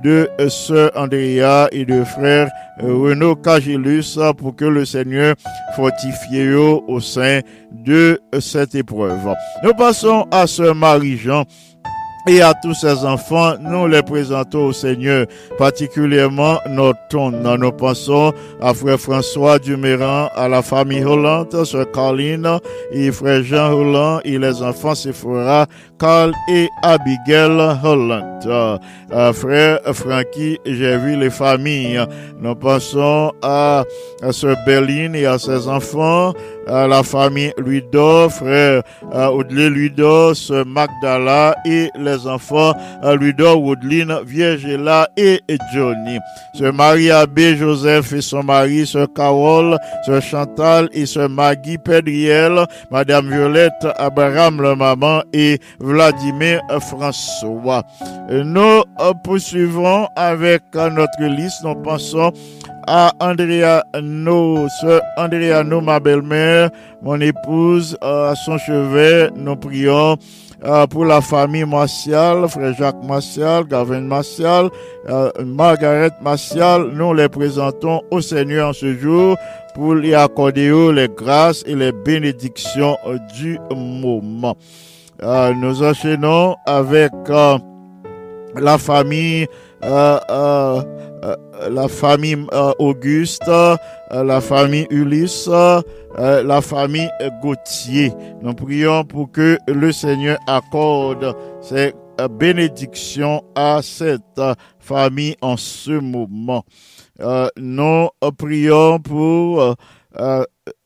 de 0.03 0.29
sœur 0.49 0.91
Andrea 0.95 1.67
et 1.71 1.85
de 1.85 2.03
frère 2.03 2.49
euh, 2.83 2.93
Renaud 2.93 3.35
Cagilus 3.35 4.17
pour 4.37 4.55
que 4.55 4.65
le 4.65 4.85
Seigneur 4.85 5.35
fortifie 5.75 6.53
au 6.53 6.99
sein 6.99 7.41
de 7.71 8.19
cette 8.39 8.75
épreuve. 8.75 9.33
Nous 9.63 9.73
passons 9.73 10.25
à 10.31 10.47
sœur 10.47 10.75
Marie-Jean 10.75 11.45
et 12.27 12.41
à 12.41 12.53
tous 12.53 12.73
ses 12.73 13.05
enfants, 13.05 13.53
nous 13.59 13.87
les 13.87 14.03
présentons 14.03 14.67
au 14.67 14.73
Seigneur, 14.73 15.25
particulièrement 15.57 16.59
notre 16.69 16.99
ton. 17.09 17.31
Nous 17.31 17.71
pensons 17.71 18.33
à 18.61 18.73
frère 18.73 18.99
François 18.99 19.59
Duméran, 19.59 20.29
à 20.35 20.47
la 20.47 20.61
famille 20.61 21.05
Hollande, 21.05 21.63
sœur 21.63 21.89
Caroline 21.91 22.59
et 22.91 23.11
frère 23.11 23.43
Jean 23.43 23.71
Holland 23.71 24.21
et 24.25 24.37
les 24.37 24.61
enfants 24.61 24.95
Sephora, 24.95 25.67
Carl 25.99 26.31
et 26.49 26.67
Abigail 26.83 27.59
Holland. 27.83 28.23
Euh, 28.45 28.77
euh, 29.11 29.33
frère 29.33 29.79
Frankie, 29.93 30.59
j'ai 30.65 30.97
vu 30.97 31.15
les 31.17 31.29
familles. 31.29 32.05
Nous 32.39 32.55
pensons 32.55 33.31
à, 33.41 33.83
à 34.21 34.31
sœur 34.31 34.57
Berline 34.65 35.15
et 35.15 35.25
à 35.25 35.39
ses 35.39 35.67
enfants, 35.67 36.33
à 36.67 36.87
la 36.87 37.03
famille 37.03 37.53
Luido, 37.57 38.29
frère 38.29 38.83
euh, 39.13 39.27
Audley 39.27 39.69
Luido, 39.69 40.33
sœur 40.33 40.65
Magdala 40.65 41.55
et 41.65 41.89
les 41.97 42.27
enfants 42.27 42.73
euh, 43.03 43.15
Luido, 43.15 43.55
Woodline, 43.55 44.19
Viergela 44.25 45.09
et 45.15 45.41
Johnny. 45.73 46.19
Sœur 46.53 46.73
Marie-Abbé 46.73 47.55
Joseph 47.55 48.13
et 48.13 48.21
son 48.21 48.43
mari, 48.43 48.85
sœur 48.85 49.07
Carole, 49.15 49.77
sœur 50.05 50.21
Chantal 50.21 50.89
et 50.91 51.05
sœur 51.05 51.29
Maggie 51.29 51.77
Pedriel, 51.77 52.65
Madame 52.91 53.29
Violette 53.29 53.87
Abraham, 53.97 54.61
le 54.61 54.75
maman 54.75 55.21
et 55.33 55.59
Vladimir 55.87 56.61
François. 56.81 57.83
Nous 58.29 58.83
poursuivons 59.23 60.07
avec 60.15 60.63
notre 60.73 61.23
liste. 61.23 61.63
Nous 61.63 61.75
pensons 61.75 62.33
à 62.87 63.11
Andrea 63.19 63.83
No, 64.01 64.67
sœur 64.81 65.01
Andrea 65.17 65.63
No, 65.63 65.81
ma 65.81 65.99
belle-mère, 65.99 66.69
mon 67.01 67.19
épouse, 67.21 67.97
euh, 68.03 68.31
à 68.31 68.35
son 68.35 68.57
chevet. 68.57 69.29
Nous 69.35 69.55
prions 69.55 70.17
euh, 70.65 70.87
pour 70.87 71.05
la 71.05 71.21
famille 71.21 71.65
Martial, 71.65 72.47
frère 72.49 72.73
Jacques 72.73 73.03
Martial, 73.03 73.65
Gavin 73.65 74.01
Martial, 74.01 74.69
euh, 75.09 75.29
Margaret 75.45 76.11
Martial. 76.21 76.89
Nous 76.93 77.13
les 77.13 77.29
présentons 77.29 78.01
au 78.11 78.21
Seigneur 78.21 78.69
en 78.69 78.73
ce 78.73 78.93
jour 78.97 79.37
pour 79.75 79.93
lui 79.93 80.15
accorder 80.15 80.71
les 80.93 81.07
grâces 81.09 81.63
et 81.67 81.75
les 81.75 81.91
bénédictions 81.91 82.97
du 83.37 83.59
moment. 83.69 84.57
Euh, 85.23 85.51
nous 85.55 85.81
enchaînons 85.81 86.55
avec 86.67 87.11
euh, 87.29 87.57
la 88.55 88.77
famille 88.77 89.47
euh, 89.83 90.19
euh, 90.29 90.83
la 91.69 91.87
famille 91.87 92.45
Auguste, 92.77 93.49
la 94.11 94.41
famille 94.41 94.85
Ulysse, 94.91 95.49
la 96.17 96.61
famille 96.61 97.09
Gauthier. 97.41 98.13
Nous 98.43 98.53
prions 98.53 99.03
pour 99.03 99.31
que 99.31 99.57
le 99.67 99.91
Seigneur 99.91 100.37
accorde 100.45 101.35
ses 101.61 101.95
bénédictions 102.29 103.43
à 103.55 103.79
cette 103.81 104.39
famille 104.79 105.35
en 105.41 105.57
ce 105.57 105.99
moment. 105.99 106.63
Nous 107.57 108.07
prions 108.37 108.99
pour 108.99 109.75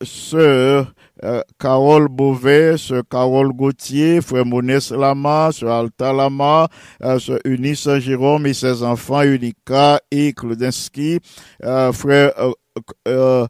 sœur 0.01 0.93
euh, 1.23 1.41
Carole 1.59 2.07
Beauvais, 2.07 2.77
sœur 2.77 3.03
Carole 3.09 3.51
Gauthier, 3.53 4.21
frère 4.21 4.45
Monès 4.45 4.91
Lama, 4.91 5.49
sœur 5.51 5.71
Alta 5.71 6.13
Lama, 6.13 6.67
euh, 7.03 7.19
sœur 7.19 7.39
Eunice 7.45 7.87
Jérôme 7.99 8.45
et 8.47 8.53
ses 8.53 8.83
enfants 8.83 9.21
Unica 9.21 9.99
et 10.09 10.33
Klodinski, 10.33 11.19
euh, 11.63 11.91
frère 11.91 12.33
euh, 13.07 13.45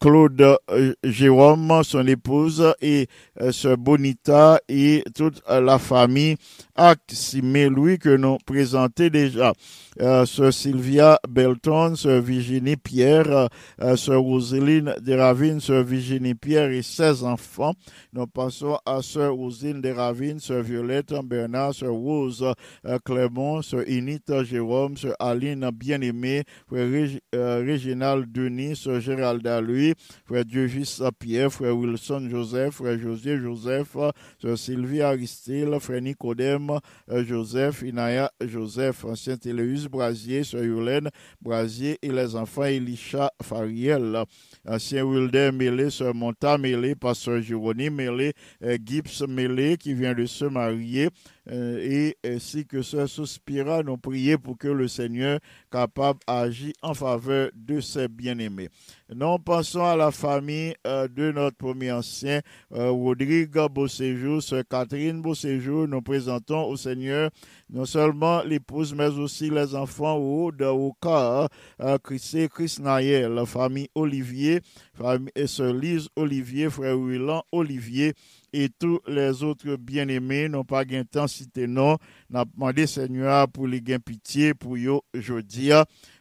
Claude 0.00 0.56
Jérôme, 1.02 1.82
son 1.84 2.06
épouse, 2.06 2.74
et 2.80 3.06
sœur 3.50 3.76
Bonita 3.76 4.58
et 4.68 5.04
toute 5.14 5.42
la 5.48 5.78
famille 5.78 6.36
Aximé 6.74 7.68
Louis 7.68 7.98
que 7.98 8.16
nous 8.16 8.38
présentons 8.46 9.08
déjà. 9.08 9.52
Euh, 10.00 10.26
sœur 10.26 10.52
Sylvia 10.52 11.20
Belton, 11.28 11.94
sœur 11.94 12.20
Virginie 12.20 12.76
Pierre, 12.76 13.30
euh, 13.30 13.46
euh, 13.80 13.96
sœur 13.96 14.20
Roseline 14.22 14.92
Desravines, 15.00 15.60
sœur 15.60 15.84
Virginie 15.84 16.34
Pierre 16.34 16.70
et 16.70 16.82
ses 16.82 17.22
enfants. 17.22 17.72
Nous 18.12 18.26
passons 18.26 18.76
à 18.84 19.02
sœur 19.02 19.34
Rosine 19.34 19.80
Desravines, 19.80 20.40
sœur 20.40 20.62
Violette 20.64 21.14
Bernard, 21.24 21.74
sœur 21.74 21.92
Rose 21.92 22.44
euh, 22.86 22.98
Clément, 23.04 23.62
sœur 23.62 23.88
Inita 23.88 24.42
Jérôme, 24.42 24.96
sœur 24.96 25.14
Aline 25.20 25.70
Bien-Aimée, 25.72 26.42
frère 26.66 26.88
Rég- 26.88 27.20
euh, 27.34 27.62
Réginald 27.64 28.30
Denis, 28.32 28.74
sœur 28.74 29.00
Géralda 29.00 29.60
Lui, 29.60 29.94
frère 30.26 30.44
Diogis 30.44 30.98
Pierre, 31.20 31.52
frère 31.52 31.76
Wilson 31.76 32.26
Joseph, 32.30 32.74
frère 32.74 32.98
José 32.98 33.38
Joseph, 33.38 33.96
sœur 34.42 34.58
Sylvie 34.58 35.02
Aristide, 35.02 35.78
frère 35.78 36.02
Nicodème 36.02 36.78
euh, 37.10 37.24
Joseph, 37.24 37.82
Inaya 37.82 38.28
Joseph, 38.44 39.04
ancien 39.04 39.36
Téléus 39.36 39.83
Brasier, 39.88 40.44
sœur 40.44 40.64
Yolène 40.64 41.10
Brasier 41.40 41.98
et 42.02 42.10
les 42.10 42.36
enfants 42.36 42.64
Elisha 42.64 43.30
Fariel, 43.42 44.24
ancien 44.66 45.04
Wilder 45.04 45.50
Mélé, 45.52 45.90
sœur 45.90 46.14
Monta 46.14 46.58
Mélé, 46.58 46.94
pasteur 46.94 47.40
Jérôme 47.40 47.90
Mélé, 47.90 48.32
euh, 48.62 48.76
Gibbs 48.84 49.26
Mélé 49.28 49.76
qui 49.76 49.94
vient 49.94 50.14
de 50.14 50.26
se 50.26 50.44
marier, 50.44 51.08
et 51.50 52.16
ainsi 52.24 52.66
que 52.66 52.82
sœur 52.82 53.08
Sospira, 53.08 53.82
nous 53.82 53.96
prions 53.96 54.38
pour 54.38 54.56
que 54.56 54.68
le 54.68 54.88
Seigneur 54.88 55.40
capable 55.70 56.20
d'agir 56.26 56.72
en 56.82 56.94
faveur 56.94 57.50
de 57.54 57.80
ses 57.80 58.08
bien-aimés. 58.08 58.68
Nous 59.14 59.38
pensons 59.38 59.84
à 59.84 59.96
la 59.96 60.10
famille 60.10 60.74
euh, 60.86 61.06
de 61.08 61.30
notre 61.30 61.56
premier 61.56 61.92
ancien, 61.92 62.40
euh, 62.72 62.90
Rodrigue 62.90 63.58
Beauséjour, 63.70 64.42
sœur 64.42 64.64
Catherine 64.68 65.20
Beauséjour. 65.20 65.86
Nous 65.86 66.00
présentons 66.00 66.64
au 66.64 66.76
Seigneur 66.76 67.30
non 67.68 67.84
seulement 67.84 68.42
l'épouse, 68.42 68.94
mais 68.94 69.08
aussi 69.08 69.50
les 69.50 69.74
enfants 69.74 70.16
au 70.16 70.50
Oka, 70.50 71.48
euh, 71.80 71.98
Chris, 72.02 72.48
Chris 72.52 72.76
Nayer, 72.80 73.28
la 73.28 73.44
famille 73.46 73.88
Olivier, 73.94 74.60
famille, 74.94 75.30
et 75.34 75.46
sœur 75.46 75.74
Lise 75.74 76.08
Olivier, 76.16 76.70
frère 76.70 76.98
Willan 76.98 77.42
Olivier, 77.52 78.14
et 78.56 78.68
tous 78.68 79.00
les 79.08 79.42
autres 79.42 79.74
bien-aimés 79.74 80.48
n'ont 80.48 80.62
pas 80.62 80.84
gain 80.84 81.02
temps 81.02 81.26
cité 81.26 81.66
non. 81.66 81.98
N'a 82.30 82.44
demandé 82.44 82.86
Seigneur 82.86 83.48
pour 83.48 83.66
les 83.66 83.82
gain 83.82 83.98
pitié 83.98 84.54
pour 84.54 84.76
eux 84.76 85.00
aujourd'hui, 85.12 85.72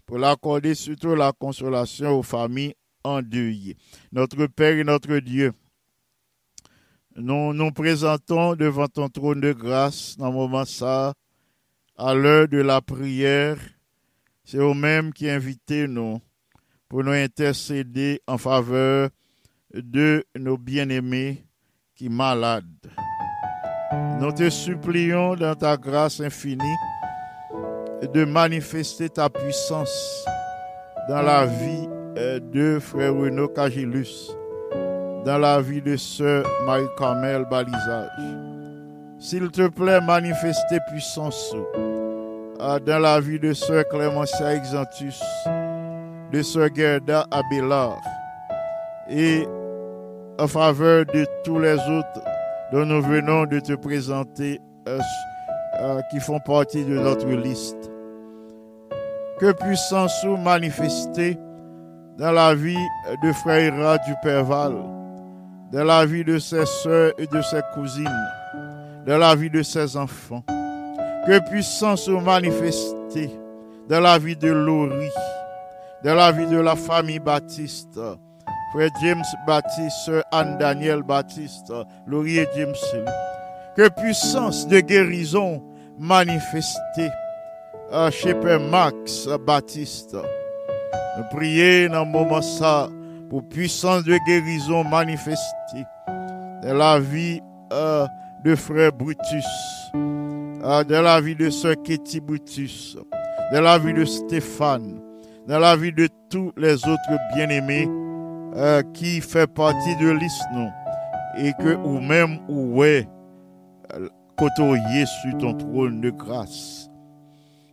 pour 0.08 0.18
l'accorder 0.18 0.74
surtout 0.74 1.14
la 1.14 1.32
consolation 1.32 2.18
aux 2.18 2.24
familles 2.24 2.74
endeuillées. 3.04 3.78
Notre 4.12 4.48
Père 4.48 4.74
et 4.80 4.84
notre 4.84 5.16
Dieu, 5.20 5.54
nous 7.16 7.54
nous 7.54 7.72
présentons 7.72 8.56
devant 8.56 8.88
ton 8.88 9.10
trône 9.10 9.40
de 9.40 9.54
grâce 9.54 10.18
dans 10.18 10.30
le 10.30 10.34
moment 10.34 10.66
ça, 10.66 11.14
à 11.96 12.16
l'heure 12.16 12.48
de 12.48 12.58
la 12.58 12.82
prière. 12.82 13.60
C'est 14.44 14.58
eux-mêmes 14.58 15.14
qui 15.14 15.30
invitez 15.30 15.88
nous 15.88 16.20
pour 16.90 17.04
nous 17.04 17.12
intercéder 17.12 18.22
en 18.26 18.40
faveur 18.40 19.12
de 19.72 20.26
nos 20.36 20.58
bien-aimés 20.58 21.46
qui 22.04 22.10
malades. 22.10 22.66
Nous 24.20 24.32
te 24.34 24.50
supplions 24.50 25.36
dans 25.36 25.56
ta 25.56 25.78
grâce 25.78 26.20
infinie 26.20 26.78
de 28.14 28.26
manifester 28.26 29.08
ta 29.10 29.30
puissance 29.30 30.26
dans 31.08 31.22
la 31.22 31.46
vie 31.46 31.88
euh, 32.18 32.40
de 32.42 32.80
frère 32.80 33.16
Renaud 33.16 33.48
Cagilus, 33.48 34.32
dans 35.26 35.38
la 35.38 35.62
vie 35.62 35.82
de 35.82 35.96
sœur 35.96 36.46
Marie-Carmel 36.66 37.46
Balisage. 37.50 38.10
S'il 39.20 39.50
te 39.50 39.70
plaît, 39.70 40.02
manifester 40.02 40.80
puissance 40.92 41.56
dans 42.60 43.00
la 43.00 43.22
vie 43.22 43.40
de 43.40 43.54
sœur 43.54 43.88
Clémentia 43.88 44.54
Exantus, 44.56 45.22
de 46.34 46.42
sœur 46.42 46.68
Gerda 46.76 47.26
Abélard 47.32 48.02
et 49.10 49.48
en 50.40 50.48
faveur 50.48 51.06
de 51.06 51.26
tous 51.44 51.60
les 51.60 51.76
autres 51.76 52.22
dont 52.72 52.86
nous 52.86 53.02
venons 53.02 53.46
de 53.46 53.60
te 53.60 53.74
présenter 53.74 54.60
euh, 54.88 55.00
euh, 55.80 56.02
qui 56.12 56.20
font 56.20 56.40
partie 56.40 56.84
de 56.84 56.98
notre 56.98 57.28
liste. 57.28 57.92
Que 59.40 59.52
puissance 59.52 60.14
soit 60.22 60.38
manifestée 60.38 61.38
dans 62.18 62.32
la 62.32 62.56
vie 62.56 62.78
de 63.24 63.32
frère 63.34 64.00
du 64.06 64.14
Perval, 64.24 64.74
dans 65.72 65.84
la 65.84 66.06
vie 66.06 66.24
de 66.24 66.40
ses 66.40 66.66
soeurs 66.66 67.14
et 67.18 67.28
de 67.28 67.42
ses 67.42 67.62
cousines, 67.74 68.28
dans 69.06 69.18
la 69.18 69.36
vie 69.36 69.50
de 69.50 69.62
ses 69.62 69.98
enfants? 69.98 70.44
Que 71.28 71.40
puissance 71.50 72.04
soit 72.04 72.22
manifestée 72.22 73.30
dans 73.88 74.00
la 74.00 74.18
vie 74.18 74.36
de 74.36 74.52
Laurie, 74.52 75.10
dans 76.04 76.16
la 76.16 76.32
vie 76.32 76.48
de 76.48 76.58
la 76.58 76.76
famille 76.76 77.20
Baptiste, 77.20 78.00
frère 78.74 78.90
James 79.02 79.24
Baptiste, 79.46 79.98
sœur 80.06 80.24
Anne-Daniel 80.32 81.04
Baptiste, 81.04 81.72
Laurier 82.08 82.48
James. 82.58 82.74
Que 83.76 83.88
puissance 83.90 84.68
de 84.68 84.80
guérison 84.80 85.64
manifestée. 86.00 87.10
Euh, 87.92 88.10
chez 88.10 88.34
Père 88.34 88.60
Max 88.60 89.28
Baptiste. 89.46 90.18
Nous 91.18 91.24
prions 91.32 91.92
dans 91.92 92.06
le 92.06 92.12
moment 92.12 92.42
ça 92.42 92.90
pour 93.30 93.48
puissance 93.48 94.04
de 94.04 94.18
guérison 94.26 94.84
manifestée 94.84 95.86
dans 96.64 96.74
la 96.74 97.00
vie 97.00 97.40
de 98.44 98.56
frère 98.56 98.92
Brutus, 98.92 99.46
euh, 99.94 100.84
dans 100.84 101.02
la 101.04 101.22
vie 101.22 101.36
de 101.36 101.52
sœur 101.52 101.76
Ketty 101.84 102.20
Brutus, 102.20 102.98
dans 103.52 103.62
la 103.62 103.78
vie 103.78 103.94
de 103.94 104.06
Stéphane, 104.06 105.00
dans 105.48 105.60
la 105.60 105.76
vie 105.76 105.94
de 105.94 106.08
tous 106.30 106.52
les 106.58 106.74
autres 106.88 107.36
bien-aimés 107.36 107.88
euh, 108.56 108.82
qui 108.94 109.22
fait 109.22 109.48
partie 109.48 109.96
de 109.96 110.10
l'ISNO 110.10 110.70
et 111.38 111.54
que 111.54 111.76
ou 111.76 112.00
même 112.00 112.40
ou 112.48 112.84
est 112.84 113.08
côtoyé 114.38 115.06
sur 115.06 115.38
ton 115.40 115.54
trône 115.54 116.02
de 116.02 116.10
grâce. 116.10 116.90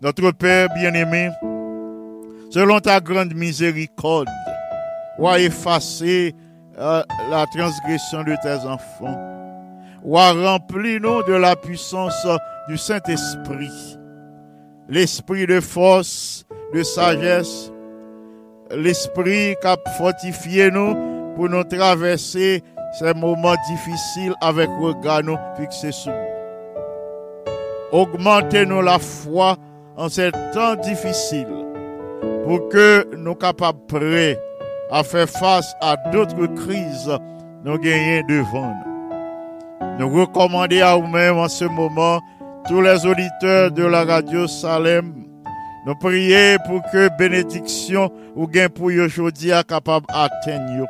Notre 0.01 0.31
Père 0.31 0.69
bien-aimé, 0.75 1.31
selon 2.51 2.81
ta 2.81 3.01
grande 3.01 3.35
miséricorde, 3.35 4.29
ou 5.19 5.29
effacer 5.31 6.35
euh, 6.79 7.03
la 7.29 7.47
transgression 7.47 8.25
de 8.25 8.35
tes 8.43 8.67
enfants, 8.67 9.19
ou 10.03 10.17
remplis-nous 10.17 11.23
de 11.25 11.35
la 11.35 11.57
puissance 11.57 12.27
du 12.69 12.79
Saint-Esprit, 12.79 13.99
l'esprit 14.89 15.47
de 15.47 15.61
force, 15.61 16.47
de 16.73 16.83
sagesse, 16.83 17.71
l'esprit 18.77 19.57
qui 19.61 19.67
a 19.67 19.77
fortifié 19.99 20.71
nous 20.71 20.95
pour 21.37 21.49
nous 21.49 21.65
traverser 21.65 22.63
ces 22.99 23.15
moments 23.15 23.55
difficiles 23.69 24.35
avec 24.41 24.69
regard 24.81 25.23
nous 25.23 25.37
fixé 25.57 25.93
sur 25.93 26.13
vous. 26.13 26.31
Augmentez-nous 27.93 28.83
la 28.83 28.99
foi 28.99 29.57
en 29.97 30.09
ces 30.09 30.31
temps 30.55 30.77
difficiles 30.77 31.47
pour 32.45 32.69
que 32.69 33.15
nous 33.17 33.35
capables 33.35 33.87
prêts 33.89 34.39
à 34.91 35.03
faire 35.03 35.29
face 35.29 35.75
à 35.81 35.97
d'autres 36.11 36.47
crises 36.55 37.11
nous 37.65 37.79
gagner 37.79 38.23
devant 38.29 38.75
nous. 38.75 39.99
Nous 39.99 40.09
recommandons 40.09 40.83
à 40.83 40.97
vous-même 40.97 41.37
en 41.37 41.49
ce 41.49 41.65
moment 41.65 42.21
tous 42.69 42.81
les 42.81 43.05
auditeurs 43.07 43.71
de 43.71 43.85
la 43.85 44.05
radio 44.05 44.47
Salem. 44.47 45.30
Nous 45.87 45.95
prions 45.95 46.59
pour 46.67 46.83
que 46.93 47.09
bénédiction 47.17 48.11
ou 48.37 48.47
gain 48.47 48.69
pour 48.69 48.87
aujourd'hui 48.87 49.51
capable 49.67 50.07
d'atteindre. 50.09 50.87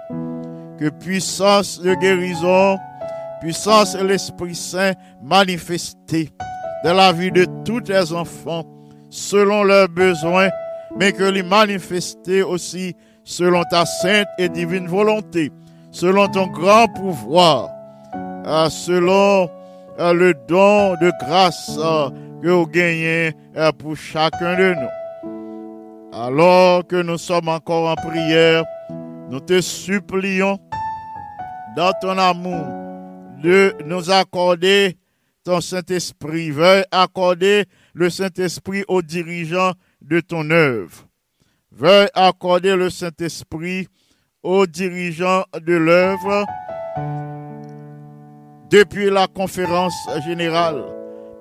Que 0.79 0.89
puissance 0.89 1.81
de 1.81 1.95
guérison, 1.95 2.77
puissance 3.41 3.95
de 3.97 4.05
l'Esprit 4.05 4.55
Saint 4.55 4.93
manifestée 5.23 6.31
dans 6.83 6.95
la 6.95 7.13
vie 7.13 7.31
de 7.31 7.47
tous 7.65 7.83
les 7.89 8.13
enfants 8.13 8.65
selon 9.11 9.63
leurs 9.63 9.89
besoins, 9.89 10.49
mais 10.97 11.13
que 11.13 11.25
les 11.25 11.43
manifester 11.43 12.43
aussi 12.43 12.97
selon 13.23 13.63
ta 13.71 13.85
sainte 13.87 14.27
et 14.39 14.49
divine 14.49 14.89
volonté, 14.89 15.53
selon 15.93 16.27
ton 16.29 16.47
grand 16.49 16.89
pouvoir, 16.89 17.71
euh, 18.47 18.69
selon 18.71 19.49
euh, 20.01 20.13
le 20.13 20.35
don 20.49 20.95
de 21.01 21.13
grâce 21.21 21.79
euh, 21.79 22.09
que 22.43 22.49
vous 22.49 22.67
gagnez 22.67 23.33
pour 23.79 23.97
chacun 23.97 24.57
de 24.57 24.75
nous. 24.75 26.17
Alors 26.19 26.87
que 26.87 27.01
nous 27.03 27.19
sommes 27.19 27.49
encore 27.49 27.91
en 27.91 27.95
prière, 27.95 28.65
nous 29.29 29.41
te 29.41 29.61
supplions 29.61 30.59
dans 31.77 31.93
ton 32.01 32.19
amour 32.19 32.67
de 33.43 33.75
nous 33.85 34.11
accorder 34.11 34.97
ton 35.45 35.61
Saint-Esprit. 35.61 36.51
Veuille 36.51 36.85
accorder 36.91 37.65
le 37.95 38.11
Saint-Esprit 38.11 38.85
aux 38.89 39.03
dirigeants 39.03 39.73
de 40.03 40.21
ton 40.21 40.51
œuvre. 40.51 41.07
Veuille 41.71 42.09
accorder 42.15 42.75
le 42.75 42.91
Saint-Esprit 42.91 43.87
aux 44.43 44.67
dirigeants 44.67 45.45
de 45.55 45.75
l'œuvre 45.75 46.45
depuis 48.71 49.11
la 49.11 49.27
conférence 49.27 49.95
générale, 50.27 50.85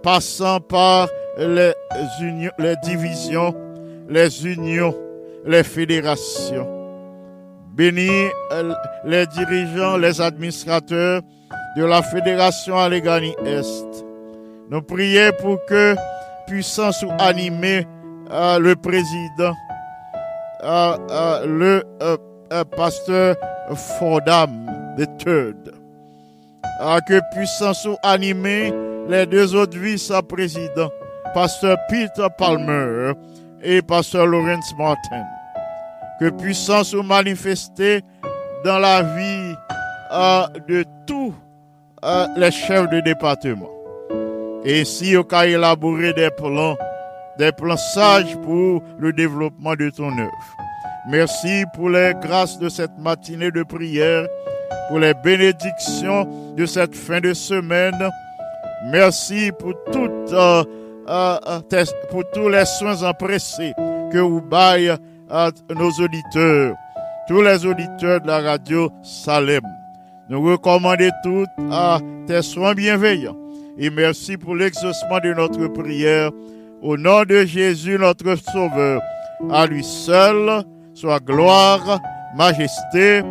passant 0.03 0.59
par 0.59 1.07
les, 1.37 1.73
divisions, 2.83 3.53
les 4.09 4.47
unions, 4.47 4.95
les 5.45 5.63
fédérations. 5.63 6.67
Bénis 7.73 8.29
les 9.05 9.25
dirigeants, 9.27 9.97
les 9.97 10.19
administrateurs 10.19 11.21
de 11.77 11.85
la 11.85 12.01
Fédération 12.01 12.77
Allegheny 12.77 13.35
Est. 13.45 14.05
Nous 14.69 14.81
prions 14.81 15.31
pour 15.39 15.57
que 15.65 15.95
puissance 16.47 17.03
ou 17.03 17.09
animer 17.19 17.87
euh, 18.31 18.59
le 18.59 18.75
président, 18.75 19.53
euh, 20.63 20.97
euh, 21.09 21.45
le 21.45 21.83
euh, 22.01 22.63
pasteur 22.75 23.35
Fordham 23.97 24.69
Third. 25.19 25.73
Ah, 26.81 26.99
que 27.07 27.19
puissance 27.33 27.85
ou 27.85 27.95
animer 28.03 28.73
les 29.09 29.25
deux 29.25 29.55
autres 29.55 29.77
vice-présidents, 29.77 30.91
pasteur 31.33 31.77
Peter 31.89 32.27
Palmer 32.37 33.13
et 33.63 33.81
pasteur 33.81 34.27
Lawrence 34.27 34.73
Martin. 34.77 35.23
Que 36.19 36.29
puissance 36.29 36.93
ou 36.93 37.01
manifester 37.01 38.01
dans 38.63 38.77
la 38.77 39.01
vie 39.01 39.55
euh, 40.11 40.47
de 40.67 40.85
tous 41.07 41.33
euh, 42.03 42.27
les 42.37 42.51
chefs 42.51 42.89
de 42.89 42.99
département. 42.99 43.69
Et 44.63 44.85
si 44.85 45.15
au 45.17 45.23
cas 45.23 45.45
élaborer 45.45 46.13
des 46.13 46.29
plans, 46.29 46.77
des 47.37 47.51
plans 47.51 47.77
sages 47.77 48.35
pour 48.37 48.83
le 48.99 49.11
développement 49.13 49.75
de 49.75 49.89
ton 49.89 50.11
œuvre. 50.11 50.57
Merci 51.09 51.63
pour 51.73 51.89
les 51.89 52.13
grâces 52.21 52.59
de 52.59 52.69
cette 52.69 52.97
matinée 52.99 53.49
de 53.49 53.63
prière, 53.63 54.27
pour 54.89 54.99
les 54.99 55.13
bénédictions 55.13 56.53
de 56.55 56.65
cette 56.65 56.95
fin 56.95 57.21
de 57.21 57.33
semaine. 57.33 58.11
Merci 58.85 59.51
pour, 59.59 59.73
toutes, 59.91 60.33
euh, 60.33 60.63
euh, 61.07 61.37
euh, 61.47 61.85
pour 62.09 62.23
tous 62.33 62.47
les 62.49 62.65
soins 62.65 63.03
empressés 63.03 63.73
que 64.11 64.19
vous 64.19 64.41
baillez 64.41 64.95
à 65.29 65.51
nos 65.75 65.91
auditeurs, 65.91 66.75
tous 67.27 67.41
les 67.41 67.65
auditeurs 67.65 68.21
de 68.21 68.27
la 68.27 68.39
radio 68.39 68.89
Salem. 69.03 69.61
Nous 70.29 70.41
recommandons 70.41 71.11
toutes 71.23 71.49
à 71.71 71.99
tes 72.27 72.41
soins 72.41 72.73
bienveillants. 72.73 73.35
Et 73.77 73.89
merci 73.89 74.37
pour 74.37 74.55
l'exaucement 74.55 75.19
de 75.23 75.33
notre 75.33 75.67
prière. 75.67 76.31
Au 76.81 76.97
nom 76.97 77.23
de 77.23 77.45
Jésus, 77.45 77.97
notre 77.99 78.35
Sauveur, 78.35 79.01
à 79.51 79.65
lui 79.65 79.83
seul 79.83 80.63
soit 80.93 81.19
gloire, 81.19 81.99
majesté, 82.35 83.21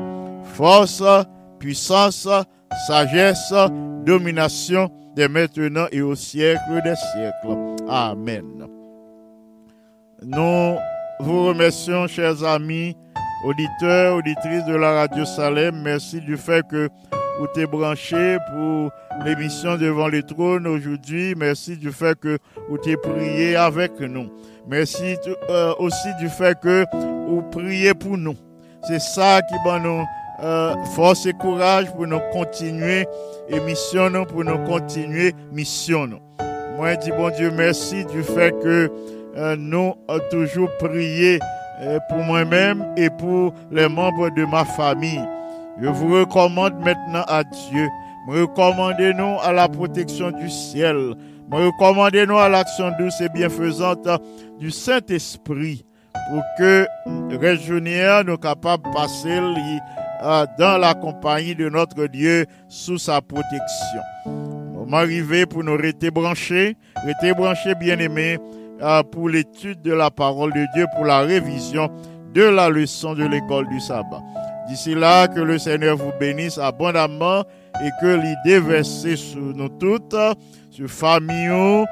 force, 0.55 1.03
puissance, 1.59 2.29
sagesse, 2.87 3.55
domination, 4.05 4.91
maintenant 5.27 5.87
et 5.91 6.03
au 6.03 6.15
siècle 6.15 6.81
des 6.85 6.95
siècles. 6.95 7.57
Amen. 7.89 8.67
Nous 10.23 10.77
vous 11.21 11.47
remercions, 11.47 12.07
chers 12.07 12.45
amis, 12.45 12.97
auditeurs, 13.45 14.17
auditrices 14.17 14.65
de 14.67 14.77
la 14.77 14.93
radio 14.93 15.25
Salem. 15.25 15.81
Merci 15.83 16.21
du 16.21 16.37
fait 16.37 16.65
que 16.69 16.89
vous 17.39 17.47
êtes 17.61 17.71
branchés 17.71 18.37
pour 18.51 18.91
l'émission 19.25 19.77
Devant 19.77 20.09
le 20.09 20.23
trône 20.23 20.67
aujourd'hui. 20.67 21.35
Merci 21.37 21.77
du 21.77 21.91
fait 21.91 22.19
que 22.19 22.39
vous 22.69 22.79
êtes 22.87 23.01
prié 23.01 23.57
avec 23.57 23.99
nous. 24.01 24.29
Merci 24.69 25.17
euh, 25.49 25.73
aussi 25.79 26.09
du 26.21 26.29
fait 26.29 26.59
que 26.61 26.85
vous 27.29 27.43
priez 27.51 27.95
pour 27.95 28.19
nous. 28.19 28.37
C'est 28.87 29.01
ça 29.01 29.41
qui 29.43 29.55
va 29.65 29.79
nous 29.79 30.05
euh, 30.43 30.75
force 30.95 31.27
et 31.27 31.33
courage 31.33 31.93
pour 31.95 32.07
nous 32.07 32.21
continuer 32.33 33.07
émission, 33.49 34.11
nous, 34.11 34.25
pour 34.25 34.45
nous 34.45 34.59
continuer 34.65 35.35
mission. 35.53 36.09
Moi, 36.77 36.95
je 36.95 36.99
dis 37.01 37.11
bon 37.11 37.31
Dieu, 37.31 37.51
merci 37.51 38.05
du 38.05 38.23
fait 38.23 38.53
que 38.63 38.91
euh, 39.37 39.57
nous 39.57 39.95
avons 40.09 40.21
toujours 40.31 40.71
prié 40.79 41.39
euh, 41.81 41.99
pour 42.09 42.19
moi-même 42.19 42.85
et 42.97 43.11
pour 43.11 43.53
les 43.71 43.89
membres 43.89 44.31
de 44.31 44.45
ma 44.45 44.65
famille. 44.65 45.23
Je 45.81 45.89
vous 45.89 46.15
recommande 46.15 46.75
maintenant 46.85 47.25
à 47.29 47.45
Dieu. 47.45 47.87
Recommandez-nous 48.29 49.39
à 49.43 49.53
la 49.53 49.69
protection 49.69 50.31
du 50.33 50.51
ciel. 50.51 51.15
Recommandez-nous 51.51 52.37
à 52.37 52.49
l'action 52.49 52.93
douce 52.99 53.21
et 53.21 53.29
bienfaisante 53.29 54.07
du 54.59 54.71
Saint-Esprit 54.71 55.85
pour 56.31 56.43
que 56.59 56.87
réjouir 57.31 58.25
nous 58.25 58.37
capables 58.37 58.83
de 58.85 58.93
passer 58.95 59.31
euh, 59.31 59.79
dans 60.23 60.79
la 60.79 60.95
compagnie 60.95 61.55
de 61.55 61.69
notre 61.69 62.07
Dieu 62.07 62.47
sous 62.69 62.99
sa 62.99 63.21
protection. 63.21 64.03
Moment 64.27 64.99
arrivé 64.99 65.47
pour 65.47 65.63
nous 65.65 65.77
rester 65.77 66.11
branchés, 66.11 66.77
rester 67.05 67.33
branchés 67.35 67.75
bien-aimés 67.75 68.39
pour 69.13 69.29
l'étude 69.29 69.83
de 69.83 69.93
la 69.93 70.11
parole 70.11 70.53
de 70.53 70.65
Dieu, 70.75 70.87
pour 70.97 71.05
la 71.05 71.21
révision 71.21 71.91
de 72.35 72.43
la 72.43 72.69
leçon 72.69 73.15
de 73.15 73.25
l'école 73.25 73.69
du 73.69 73.81
sabbat. 73.81 74.23
D'ici 74.69 74.95
là, 74.95 75.29
que 75.29 75.41
le 75.41 75.59
Seigneur 75.59 75.97
vous 75.97 76.13
bénisse 76.21 76.59
abondamment 76.59 77.43
et 77.83 77.91
que 78.01 78.21
l'idée 78.21 78.61
versée 78.61 79.17
sur 79.17 79.41
nous 79.41 79.69
toutes, 79.69 80.17
sur 80.71 80.89
famille, 80.89 81.87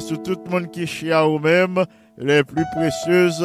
sur 0.00 0.22
tout 0.22 0.38
le 0.44 0.50
monde 0.50 0.70
qui 0.70 0.86
chie 0.86 1.12
à 1.12 1.24
vous-même, 1.24 1.84
les 2.16 2.42
plus 2.42 2.64
précieuses 2.74 3.44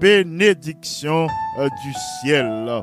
bénédictions 0.00 1.26
euh, 1.58 1.68
du 1.82 1.92
ciel. 2.20 2.82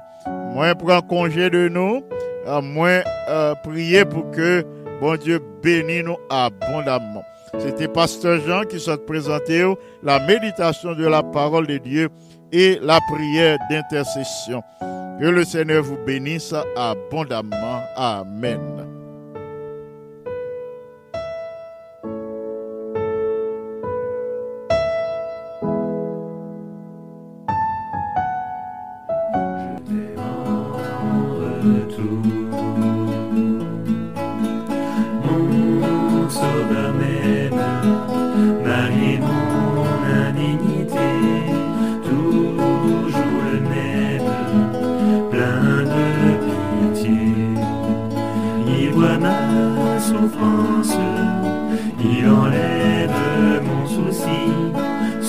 Moi, 0.55 0.73
prends 0.73 1.01
congé 1.01 1.49
de 1.49 1.67
nous, 1.67 2.01
euh, 2.47 2.61
moi, 2.61 3.03
euh, 3.27 3.53
prier 3.55 4.05
pour 4.05 4.31
que 4.31 4.65
bon 5.01 5.17
Dieu 5.17 5.41
bénisse 5.61 6.05
nous 6.05 6.15
abondamment. 6.29 7.25
C'était 7.59 7.89
Pasteur 7.89 8.39
Jean 8.39 8.63
qui 8.63 8.79
souhaite 8.79 9.05
présenter 9.05 9.65
la 10.01 10.17
méditation 10.25 10.95
de 10.95 11.05
la 11.07 11.23
parole 11.23 11.67
de 11.67 11.77
Dieu 11.77 12.07
et 12.53 12.79
la 12.81 13.01
prière 13.11 13.57
d'intercession. 13.69 14.63
Que 15.19 15.25
le 15.25 15.43
Seigneur 15.43 15.83
vous 15.83 15.97
bénisse 16.05 16.53
abondamment. 16.77 17.81
Amen. 17.97 18.94